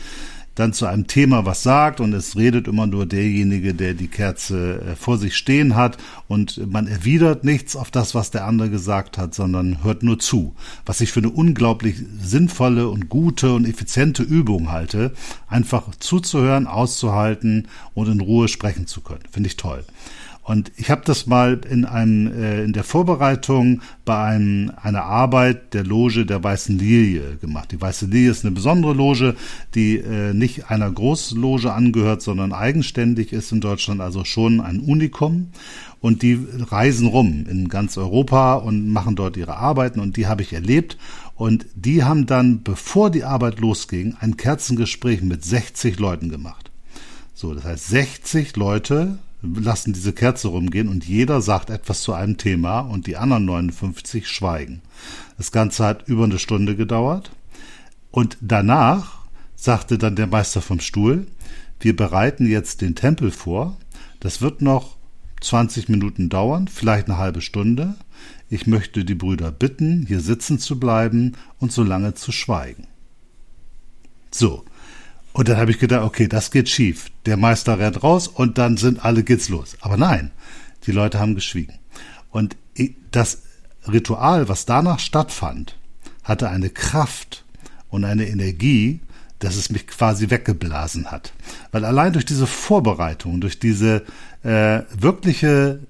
dann 0.57 0.74
zu 0.74 0.88
einem 0.88 1.05
Thema 1.05 1.45
was 1.45 1.61
sagt 1.61 1.99
und 1.99 2.13
es 2.13 2.36
redet 2.36 2.68
immer 2.68 2.88
nur 2.88 3.05
derjenige, 3.05 3.76
der 3.76 3.93
die 3.93 4.07
Kerze 4.07 4.82
äh, 4.82 4.95
vor 4.95 5.18
sich 5.18 5.38
stehen 5.38 5.76
hat 5.76 5.97
und 6.28 6.72
man 6.72 6.88
erwidert 6.88 7.43
nichts 7.43 7.76
auf 7.76 7.91
das, 7.91 8.15
was 8.15 8.32
der 8.32 8.45
andere 8.45 8.70
gesagt 8.70 9.18
hat, 9.18 9.36
sondern 9.36 9.84
hört 9.84 10.01
nur 10.01 10.18
zu. 10.18 10.55
Was 10.86 11.01
ich 11.01 11.11
für 11.11 11.20
eine 11.20 11.30
unglaublich 11.30 11.97
sinnvolle 12.20 12.89
und 12.89 13.07
gute 13.07 13.53
und 13.53 13.65
effiziente 13.65 14.24
Übung 14.24 14.72
halte, 14.72 15.13
einfach 15.47 15.95
zuzuhören, 15.99 16.65
auszuhalten 16.65 17.68
und 17.93 18.07
in 18.07 18.20
Ruhe 18.20 18.47
sprechen 18.47 18.88
zu 18.88 19.01
können. 19.01 19.24
Finde 19.32 19.47
ich 19.47 19.57
toll. 19.57 19.84
Und 20.48 20.72
ich 20.78 20.89
habe 20.89 21.02
das 21.04 21.28
mal 21.28 21.60
in 21.70 21.84
einem 21.84 22.32
äh, 22.32 22.64
in 22.64 22.72
der 22.72 22.86
Vorbereitung 22.86 23.82
bei 24.06 24.18
einem, 24.18 24.72
einer 24.82 25.04
Arbeit 25.04 25.74
der 25.74 25.84
Loge 25.84 26.26
der 26.26 26.41
Weißen 26.41 26.80
Lilie 26.80 27.36
gemacht. 27.41 27.74
Die 27.74 27.82
Weiße 27.82 28.06
Lilie 28.06 28.32
ist 28.32 28.45
eine 28.45 28.56
besondere 28.56 28.93
Loge, 28.93 29.36
die 29.76 29.98
äh, 29.98 30.34
nicht 30.34 30.72
einer 30.72 30.89
Großloge 30.89 31.74
angehört, 31.74 32.22
sondern 32.22 32.54
eigenständig 32.54 33.34
ist 33.34 33.52
in 33.52 33.60
Deutschland, 33.60 34.00
also 34.00 34.24
schon 34.24 34.62
ein 34.62 34.80
Unikum. 34.80 35.50
Und 36.00 36.22
die 36.22 36.39
reisen 36.72 37.08
rum 37.10 37.45
in 37.50 37.68
ganz 37.68 37.98
Europa 37.98 38.54
und 38.54 38.88
machen 38.88 39.18
dort 39.18 39.36
ihre 39.36 39.58
Arbeiten 39.58 40.00
und 40.00 40.16
die 40.16 40.28
habe 40.28 40.43
ich 40.43 40.54
erlebt. 40.54 40.98
Und 41.36 41.66
die 41.76 42.06
haben 42.06 42.26
dann, 42.26 42.64
bevor 42.64 43.10
die 43.10 43.26
Arbeit 43.26 43.60
losging, 43.60 44.16
ein 44.22 44.38
Kerzengespräch 44.38 45.22
mit 45.22 45.43
60 45.43 46.00
Leuten 46.00 46.30
gemacht. 46.30 46.72
So, 47.34 47.54
das 47.54 47.66
heißt 47.66 47.88
60 47.89 48.56
Leute 48.56 49.20
lassen 49.41 49.93
diese 49.93 50.13
Kerze 50.13 50.47
rumgehen 50.47 50.89
und 50.89 51.05
jeder 51.05 51.41
sagt 51.41 51.69
etwas 51.69 52.01
zu 52.01 52.13
einem 52.13 52.38
Thema 52.38 52.79
und 52.79 53.07
die 53.07 53.17
anderen 53.17 53.45
59 53.45 54.27
schweigen. 54.27 54.81
Das 55.38 55.51
Ganze 55.51 55.85
hat 55.85 56.07
über 56.07 56.23
eine 56.23 56.39
Stunde 56.39 56.75
gedauert 56.75 57.31
und 58.11 58.38
danach 58.41 59.19
sagte 59.55 59.97
dann 59.97 60.15
der 60.15 60.27
Meister 60.27 60.61
vom 60.61 60.79
Stuhl, 60.79 61.27
wir 61.79 61.95
bereiten 61.95 62.47
jetzt 62.47 62.81
den 62.81 62.95
Tempel 62.95 63.31
vor, 63.31 63.77
das 64.19 64.41
wird 64.41 64.61
noch 64.61 64.97
20 65.41 65.89
Minuten 65.89 66.29
dauern, 66.29 66.67
vielleicht 66.67 67.07
eine 67.07 67.17
halbe 67.17 67.41
Stunde. 67.41 67.95
Ich 68.49 68.65
möchte 68.65 69.05
die 69.05 69.15
Brüder 69.15 69.51
bitten, 69.51 70.05
hier 70.07 70.19
sitzen 70.19 70.57
zu 70.57 70.79
bleiben 70.79 71.33
und 71.59 71.71
so 71.71 71.83
lange 71.83 72.15
zu 72.15 72.31
schweigen. 72.31 72.88
So, 74.31 74.65
und 75.38 75.47
dann 75.47 75.57
habe 75.57 75.69
ich 75.69 75.77
gedacht, 75.77 76.03
okay, 76.03 76.27
das 76.27 76.49
geht 76.49 76.67
schief. 76.67 77.11
Der 77.27 77.38
Meister 77.38 77.77
rennt 77.77 78.01
raus 78.01 78.27
und 78.27 78.57
dann 78.57 78.75
sind 78.75 79.05
alle 79.05 79.21
geht's 79.21 79.49
los. 79.49 79.77
Aber 79.81 79.95
nein, 79.95 80.31
die 80.88 80.91
Leute 80.91 81.19
haben 81.19 81.35
geschwiegen. 81.35 81.75
Und 82.31 82.55
das 83.11 83.43
Ritual, 83.88 84.49
was 84.49 84.65
danach 84.65 84.97
stattfand, 84.97 85.77
hatte 86.23 86.49
eine 86.49 86.71
Kraft 86.71 87.45
und 87.89 88.03
eine 88.03 88.27
Energie, 88.27 88.99
dass 89.38 89.57
es 89.57 89.69
mich 89.69 89.85
quasi 89.85 90.31
weggeblasen 90.31 91.11
hat. 91.11 91.33
Weil 91.71 91.85
allein 91.85 92.13
durch 92.13 92.25
diese 92.25 92.47
Vorbereitung, 92.47 93.39
durch 93.39 93.59
diese 93.59 94.05
äh, 94.41 94.81
wirkliche 94.97 95.81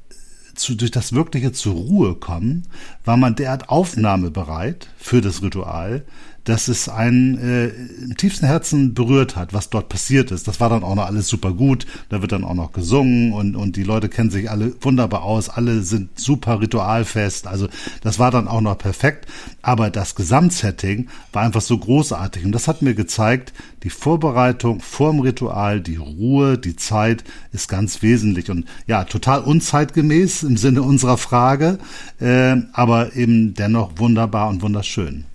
zu, 0.55 0.75
durch 0.75 0.91
das 0.91 1.13
wirkliche 1.13 1.53
zur 1.53 1.75
Ruhe 1.75 2.15
kommen, 2.15 2.63
war 3.05 3.15
man 3.15 3.35
derart 3.35 3.69
aufnahmebereit 3.69 4.89
für 4.97 5.21
das 5.21 5.41
Ritual, 5.41 6.03
dass 6.47 6.69
es 6.69 6.87
einen 6.87 7.37
äh, 7.37 7.67
im 8.05 8.15
tiefsten 8.15 8.45
Herzen 8.45 8.93
berührt 8.93 9.35
hat, 9.35 9.53
was 9.53 9.69
dort 9.69 9.89
passiert 9.89 10.31
ist. 10.31 10.47
Das 10.47 10.61
war 10.61 10.69
dann 10.69 10.81
auch 10.81 10.95
noch 10.95 11.05
alles 11.05 11.27
super 11.27 11.51
gut. 11.51 11.85
Da 12.07 12.21
wird 12.21 12.31
dann 12.31 12.45
auch 12.45 12.53
noch 12.53 12.71
gesungen 12.71 13.33
und, 13.33 13.57
und 13.57 13.75
die 13.75 13.83
Leute 13.83 14.07
kennen 14.07 14.31
sich 14.31 14.49
alle 14.49 14.73
wunderbar 14.79 15.23
aus. 15.23 15.49
Alle 15.49 15.81
sind 15.81 16.17
super 16.17 16.61
ritualfest. 16.61 17.47
Also 17.47 17.67
das 18.01 18.17
war 18.17 18.31
dann 18.31 18.47
auch 18.47 18.61
noch 18.61 18.77
perfekt. 18.77 19.27
Aber 19.61 19.89
das 19.89 20.15
Gesamtsetting 20.15 21.09
war 21.33 21.43
einfach 21.43 21.59
so 21.59 21.77
großartig. 21.77 22.45
Und 22.45 22.53
das 22.53 22.69
hat 22.69 22.81
mir 22.81 22.93
gezeigt, 22.93 23.51
die 23.83 23.89
Vorbereitung 23.89 24.79
vorm 24.79 25.19
Ritual, 25.19 25.81
die 25.81 25.97
Ruhe, 25.97 26.57
die 26.57 26.77
Zeit 26.77 27.25
ist 27.51 27.67
ganz 27.67 28.01
wesentlich. 28.01 28.49
Und 28.49 28.63
ja, 28.87 29.03
total 29.03 29.41
unzeitgemäß 29.41 30.43
im 30.43 30.55
Sinne 30.55 30.81
unserer 30.81 31.17
Frage, 31.17 31.77
äh, 32.21 32.55
aber 32.71 33.17
eben 33.17 33.53
dennoch 33.53 33.99
wunderbar 33.99 34.47
und 34.47 34.61
wunderschön. 34.61 35.25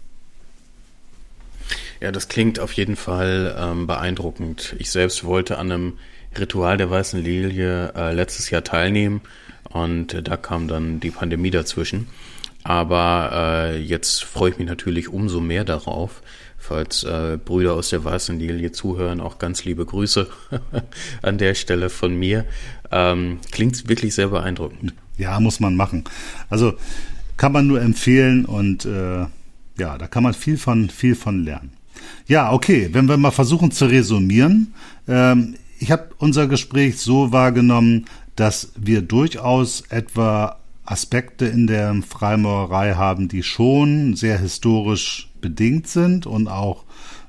Ja, 2.02 2.10
das 2.10 2.26
klingt 2.26 2.58
auf 2.58 2.72
jeden 2.72 2.96
Fall 2.96 3.56
ähm, 3.56 3.86
beeindruckend. 3.86 4.74
Ich 4.80 4.90
selbst 4.90 5.22
wollte 5.22 5.58
an 5.58 5.70
einem 5.70 5.92
Ritual 6.36 6.76
der 6.76 6.90
Weißen 6.90 7.22
Lilie 7.22 7.92
äh, 7.94 8.12
letztes 8.12 8.50
Jahr 8.50 8.64
teilnehmen 8.64 9.20
und 9.70 10.12
äh, 10.12 10.20
da 10.20 10.36
kam 10.36 10.66
dann 10.66 10.98
die 10.98 11.12
Pandemie 11.12 11.52
dazwischen. 11.52 12.08
Aber 12.64 13.30
äh, 13.32 13.80
jetzt 13.80 14.24
freue 14.24 14.50
ich 14.50 14.58
mich 14.58 14.66
natürlich 14.66 15.10
umso 15.10 15.38
mehr 15.38 15.62
darauf. 15.62 16.22
Falls 16.58 17.04
äh, 17.04 17.38
Brüder 17.38 17.74
aus 17.74 17.90
der 17.90 18.04
Weißen 18.04 18.36
Lilie 18.36 18.72
zuhören, 18.72 19.20
auch 19.20 19.38
ganz 19.38 19.64
liebe 19.64 19.86
Grüße 19.86 20.26
an 21.22 21.38
der 21.38 21.54
Stelle 21.54 21.88
von 21.88 22.16
mir. 22.16 22.46
Ähm, 22.90 23.38
klingt 23.52 23.88
wirklich 23.88 24.16
sehr 24.16 24.26
beeindruckend. 24.26 24.92
Ja, 25.18 25.38
muss 25.38 25.60
man 25.60 25.76
machen. 25.76 26.02
Also 26.50 26.74
kann 27.36 27.52
man 27.52 27.68
nur 27.68 27.80
empfehlen 27.80 28.44
und 28.44 28.86
äh, 28.86 29.26
ja, 29.78 29.98
da 29.98 30.08
kann 30.08 30.24
man 30.24 30.34
viel 30.34 30.58
von 30.58 30.90
viel 30.90 31.14
von 31.14 31.44
lernen. 31.44 31.76
Ja, 32.26 32.52
okay, 32.52 32.90
wenn 32.92 33.08
wir 33.08 33.16
mal 33.16 33.30
versuchen 33.30 33.70
zu 33.70 33.86
resümieren. 33.86 34.74
Ähm, 35.08 35.54
ich 35.78 35.90
habe 35.90 36.10
unser 36.18 36.46
Gespräch 36.46 36.98
so 36.98 37.32
wahrgenommen, 37.32 38.06
dass 38.36 38.72
wir 38.76 39.02
durchaus 39.02 39.82
etwa 39.88 40.56
Aspekte 40.84 41.46
in 41.46 41.66
der 41.66 41.94
Freimaurerei 42.08 42.94
haben, 42.94 43.28
die 43.28 43.42
schon 43.42 44.14
sehr 44.14 44.38
historisch 44.38 45.30
bedingt 45.40 45.88
sind 45.88 46.26
und 46.26 46.48
auch 46.48 46.84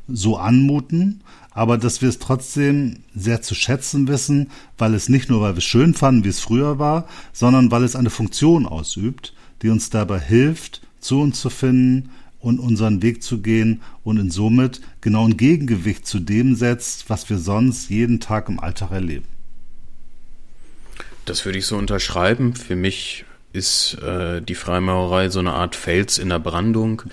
so 0.08 0.38
anmuten, 0.38 1.22
aber 1.52 1.78
dass 1.78 2.02
wir 2.02 2.10
es 2.10 2.20
trotzdem 2.20 3.04
sehr 3.16 3.42
zu 3.42 3.56
schätzen 3.56 4.08
wissen, 4.08 4.50
weil 4.78 4.94
es 4.96 5.08
nicht 5.08 5.30
nur, 5.30 5.42
weil 5.42 5.54
wir 5.54 5.60
es 5.60 5.64
schön 5.64 5.94
fanden, 5.94 6.24
wie 6.24 6.30
es 6.30 6.40
früher 6.40 6.80
war, 6.80 7.08
sondern 7.32 7.72
weil 7.72 7.84
es 7.84 7.96
eine 7.96 8.10
Funktion 8.10 8.66
ausübt, 8.66 9.34
die 9.62 9.70
uns 9.70 9.90
dabei 9.90 10.20
hilft, 10.20 10.82
zu 11.00 11.22
uns 11.22 11.40
zu 11.40 11.50
finden, 11.50 12.10
und 12.44 12.60
unseren 12.60 13.02
Weg 13.02 13.24
zu 13.24 13.42
gehen 13.42 13.82
und 14.04 14.18
in 14.18 14.30
somit 14.30 14.82
genau 15.00 15.26
ein 15.26 15.38
Gegengewicht 15.38 16.06
zu 16.06 16.20
dem 16.20 16.56
setzt, 16.56 17.10
was 17.10 17.30
wir 17.30 17.38
sonst 17.38 17.90
jeden 17.90 18.20
Tag 18.20 18.50
im 18.50 18.60
Alltag 18.60 18.92
erleben. 18.92 19.26
Das 21.24 21.46
würde 21.46 21.58
ich 21.58 21.66
so 21.66 21.78
unterschreiben. 21.78 22.54
Für 22.54 22.76
mich 22.76 23.24
ist 23.54 23.94
äh, 24.04 24.42
die 24.42 24.56
Freimaurerei 24.56 25.30
so 25.30 25.40
eine 25.40 25.54
Art 25.54 25.78
Fels 25.78 26.18
in 26.18 26.30
der 26.30 26.40
Brandung. 26.40 27.04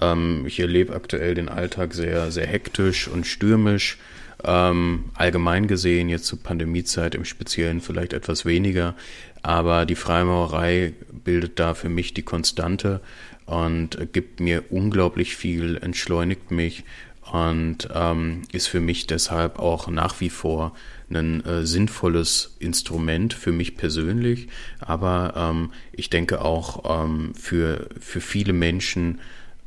Ähm, 0.00 0.44
ich 0.46 0.58
erlebe 0.58 0.94
aktuell 0.94 1.34
den 1.34 1.50
Alltag 1.50 1.92
sehr, 1.92 2.30
sehr 2.30 2.46
hektisch 2.46 3.06
und 3.06 3.26
stürmisch. 3.26 3.98
Ähm, 4.42 5.10
allgemein 5.12 5.66
gesehen, 5.66 6.08
jetzt 6.08 6.24
zur 6.24 6.42
Pandemiezeit 6.42 7.14
im 7.14 7.26
Speziellen 7.26 7.82
vielleicht 7.82 8.14
etwas 8.14 8.46
weniger. 8.46 8.94
Aber 9.42 9.84
die 9.84 9.94
Freimaurerei 9.94 10.94
bildet 11.12 11.58
da 11.58 11.74
für 11.74 11.90
mich 11.90 12.14
die 12.14 12.22
Konstante 12.22 13.02
und 13.50 14.12
gibt 14.12 14.38
mir 14.38 14.62
unglaublich 14.70 15.34
viel, 15.34 15.76
entschleunigt 15.76 16.52
mich 16.52 16.84
und 17.32 17.88
ähm, 17.92 18.42
ist 18.52 18.68
für 18.68 18.80
mich 18.80 19.08
deshalb 19.08 19.58
auch 19.58 19.88
nach 19.88 20.20
wie 20.20 20.30
vor 20.30 20.72
ein 21.10 21.44
äh, 21.44 21.66
sinnvolles 21.66 22.56
Instrument 22.60 23.34
für 23.34 23.50
mich 23.50 23.76
persönlich, 23.76 24.46
aber 24.78 25.34
ähm, 25.36 25.72
ich 25.90 26.10
denke 26.10 26.42
auch 26.42 27.04
ähm, 27.04 27.34
für, 27.34 27.88
für 27.98 28.20
viele 28.20 28.52
Menschen 28.52 29.18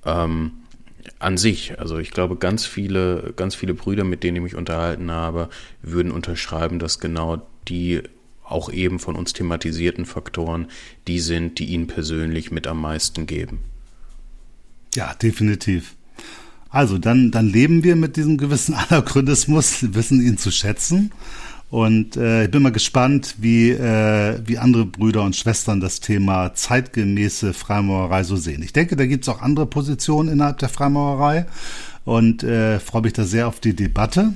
ähm, 0.05 0.51
an 1.19 1.35
sich. 1.35 1.77
Also 1.79 1.97
ich 1.97 2.11
glaube, 2.11 2.37
ganz 2.37 2.65
viele, 2.65 3.33
ganz 3.35 3.53
viele 3.53 3.73
Brüder, 3.73 4.05
mit 4.05 4.23
denen 4.23 4.37
ich 4.37 4.43
mich 4.43 4.55
unterhalten 4.55 5.11
habe, 5.11 5.49
würden 5.81 6.13
unterschreiben, 6.13 6.79
dass 6.79 6.99
genau 6.99 7.45
die 7.67 8.01
auch 8.43 8.71
eben 8.71 8.99
von 8.99 9.17
uns 9.17 9.33
thematisierten 9.33 10.05
Faktoren 10.05 10.67
die 11.07 11.19
sind, 11.19 11.59
die 11.59 11.65
ihnen 11.65 11.87
persönlich 11.87 12.51
mit 12.51 12.65
am 12.67 12.79
meisten 12.79 13.25
geben. 13.25 13.72
Ja, 14.93 15.13
definitiv. 15.13 15.95
Also 16.69 16.97
dann, 16.97 17.31
dann 17.31 17.47
leben 17.47 17.83
wir 17.83 17.95
mit 17.95 18.17
diesem 18.17 18.37
gewissen 18.37 18.73
Anachronismus, 18.89 19.93
wissen 19.93 20.21
ihn 20.21 20.37
zu 20.37 20.51
schätzen. 20.51 21.11
Und 21.69 22.17
äh, 22.17 22.45
ich 22.45 22.51
bin 22.51 22.61
mal 22.61 22.71
gespannt, 22.71 23.35
wie, 23.39 23.71
äh, 23.71 24.39
wie 24.45 24.59
andere 24.59 24.85
Brüder 24.85 25.23
und 25.23 25.35
Schwestern 25.35 25.79
das 25.79 25.99
Thema 25.99 26.53
zeitgemäße 26.53 27.53
Freimaurerei 27.53 28.23
so 28.23 28.35
sehen. 28.35 28.61
Ich 28.61 28.73
denke, 28.73 28.95
da 28.95 29.07
gibt 29.07 29.23
es 29.23 29.29
auch 29.29 29.41
andere 29.41 29.65
Positionen 29.65 30.29
innerhalb 30.29 30.59
der 30.59 30.69
Freimaurerei. 30.69 31.47
und 32.05 32.43
äh, 32.43 32.79
freue 32.79 33.01
mich 33.03 33.13
da 33.13 33.23
sehr 33.23 33.47
auf 33.47 33.59
die 33.59 33.75
Debatte. 33.75 34.33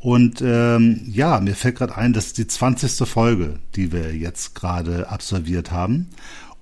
Und 0.00 0.42
ähm, 0.42 1.02
ja, 1.06 1.40
mir 1.40 1.54
fällt 1.54 1.76
gerade 1.76 1.96
ein, 1.96 2.12
das 2.12 2.26
ist 2.26 2.38
die 2.38 2.46
20. 2.46 3.06
Folge, 3.08 3.58
die 3.74 3.92
wir 3.92 4.14
jetzt 4.14 4.54
gerade 4.54 5.10
absolviert 5.10 5.72
haben. 5.72 6.08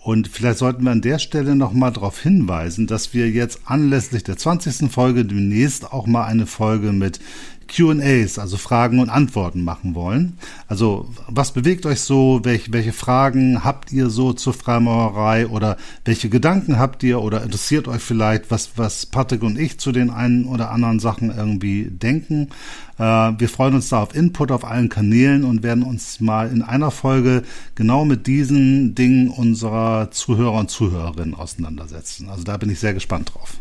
Und 0.01 0.29
vielleicht 0.29 0.59
sollten 0.59 0.85
wir 0.85 0.93
an 0.93 1.01
der 1.01 1.19
Stelle 1.19 1.57
nochmal 1.57 1.93
darauf 1.93 2.21
hinweisen, 2.21 2.87
dass 2.87 3.15
wir 3.15 3.29
jetzt 3.31 3.63
anlässlich 3.65 4.23
der 4.23 4.37
20. 4.37 4.91
Folge 4.91 5.25
demnächst 5.25 5.93
auch 5.93 6.07
mal 6.07 6.25
eine 6.25 6.47
Folge 6.47 6.93
mit 6.93 7.19
QAs, 7.69 8.39
also 8.39 8.57
Fragen 8.57 8.99
und 8.99 9.11
Antworten 9.11 9.62
machen 9.62 9.95
wollen. 9.95 10.39
Also 10.66 11.09
was 11.29 11.53
bewegt 11.53 11.87
euch 11.87 12.01
so? 12.01 12.41
Welche, 12.43 12.73
welche 12.73 12.93
Fragen 12.93 13.62
habt 13.64 13.93
ihr 13.93 14.11
so 14.11 14.33
zur 14.33 14.55
Freimaurerei 14.55 15.47
oder 15.47 15.77
welche 16.05 16.29
Gedanken 16.29 16.79
habt 16.79 17.03
ihr 17.03 17.21
oder 17.21 17.43
interessiert 17.43 17.87
euch 17.87 18.03
vielleicht, 18.03 18.51
was, 18.51 18.73
was 18.77 19.07
Patrick 19.07 19.43
und 19.43 19.59
ich 19.59 19.79
zu 19.79 19.93
den 19.93 20.11
einen 20.11 20.47
oder 20.47 20.71
anderen 20.71 20.99
Sachen 20.99 21.31
irgendwie 21.35 21.85
denken? 21.85 22.49
Äh, 22.99 23.03
wir 23.03 23.49
freuen 23.49 23.75
uns 23.75 23.91
da 23.91 24.03
auf 24.03 24.14
Input 24.14 24.51
auf 24.51 24.64
allen 24.64 24.89
Kanälen 24.89 25.45
und 25.45 25.62
werden 25.62 25.85
uns 25.85 26.21
mal 26.21 26.51
in 26.51 26.62
einer 26.62 26.91
Folge 26.91 27.43
genau 27.75 28.05
mit 28.05 28.27
diesen 28.27 28.95
Dingen 28.95 29.29
unserer 29.29 30.11
Zuhörer 30.11 30.59
und 30.59 30.71
Zuhörerinnen 30.71 31.35
auseinandersetzen. 31.35 32.29
Also 32.29 32.45
da 32.45 32.57
bin 32.57 32.71
ich 32.71 32.81
sehr 32.81 32.95
gespannt 32.95 33.33
drauf. 33.35 33.59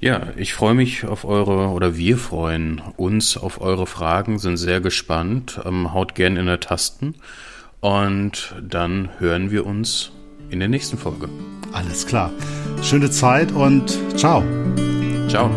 Ja, 0.00 0.28
ich 0.36 0.54
freue 0.54 0.74
mich 0.74 1.06
auf 1.06 1.24
eure, 1.24 1.70
oder 1.70 1.96
wir 1.96 2.18
freuen 2.18 2.80
uns 2.96 3.36
auf 3.36 3.60
eure 3.60 3.86
Fragen, 3.86 4.38
sind 4.38 4.56
sehr 4.56 4.80
gespannt. 4.80 5.60
Ähm, 5.64 5.92
haut 5.92 6.14
gern 6.14 6.36
in 6.36 6.46
der 6.46 6.60
Tasten. 6.60 7.16
Und 7.80 8.54
dann 8.62 9.10
hören 9.18 9.50
wir 9.50 9.66
uns 9.66 10.12
in 10.50 10.60
der 10.60 10.68
nächsten 10.68 10.98
Folge. 10.98 11.28
Alles 11.72 12.06
klar. 12.06 12.30
Schöne 12.82 13.10
Zeit 13.10 13.52
und 13.52 13.98
ciao. 14.16 14.42
Ciao. 15.28 15.50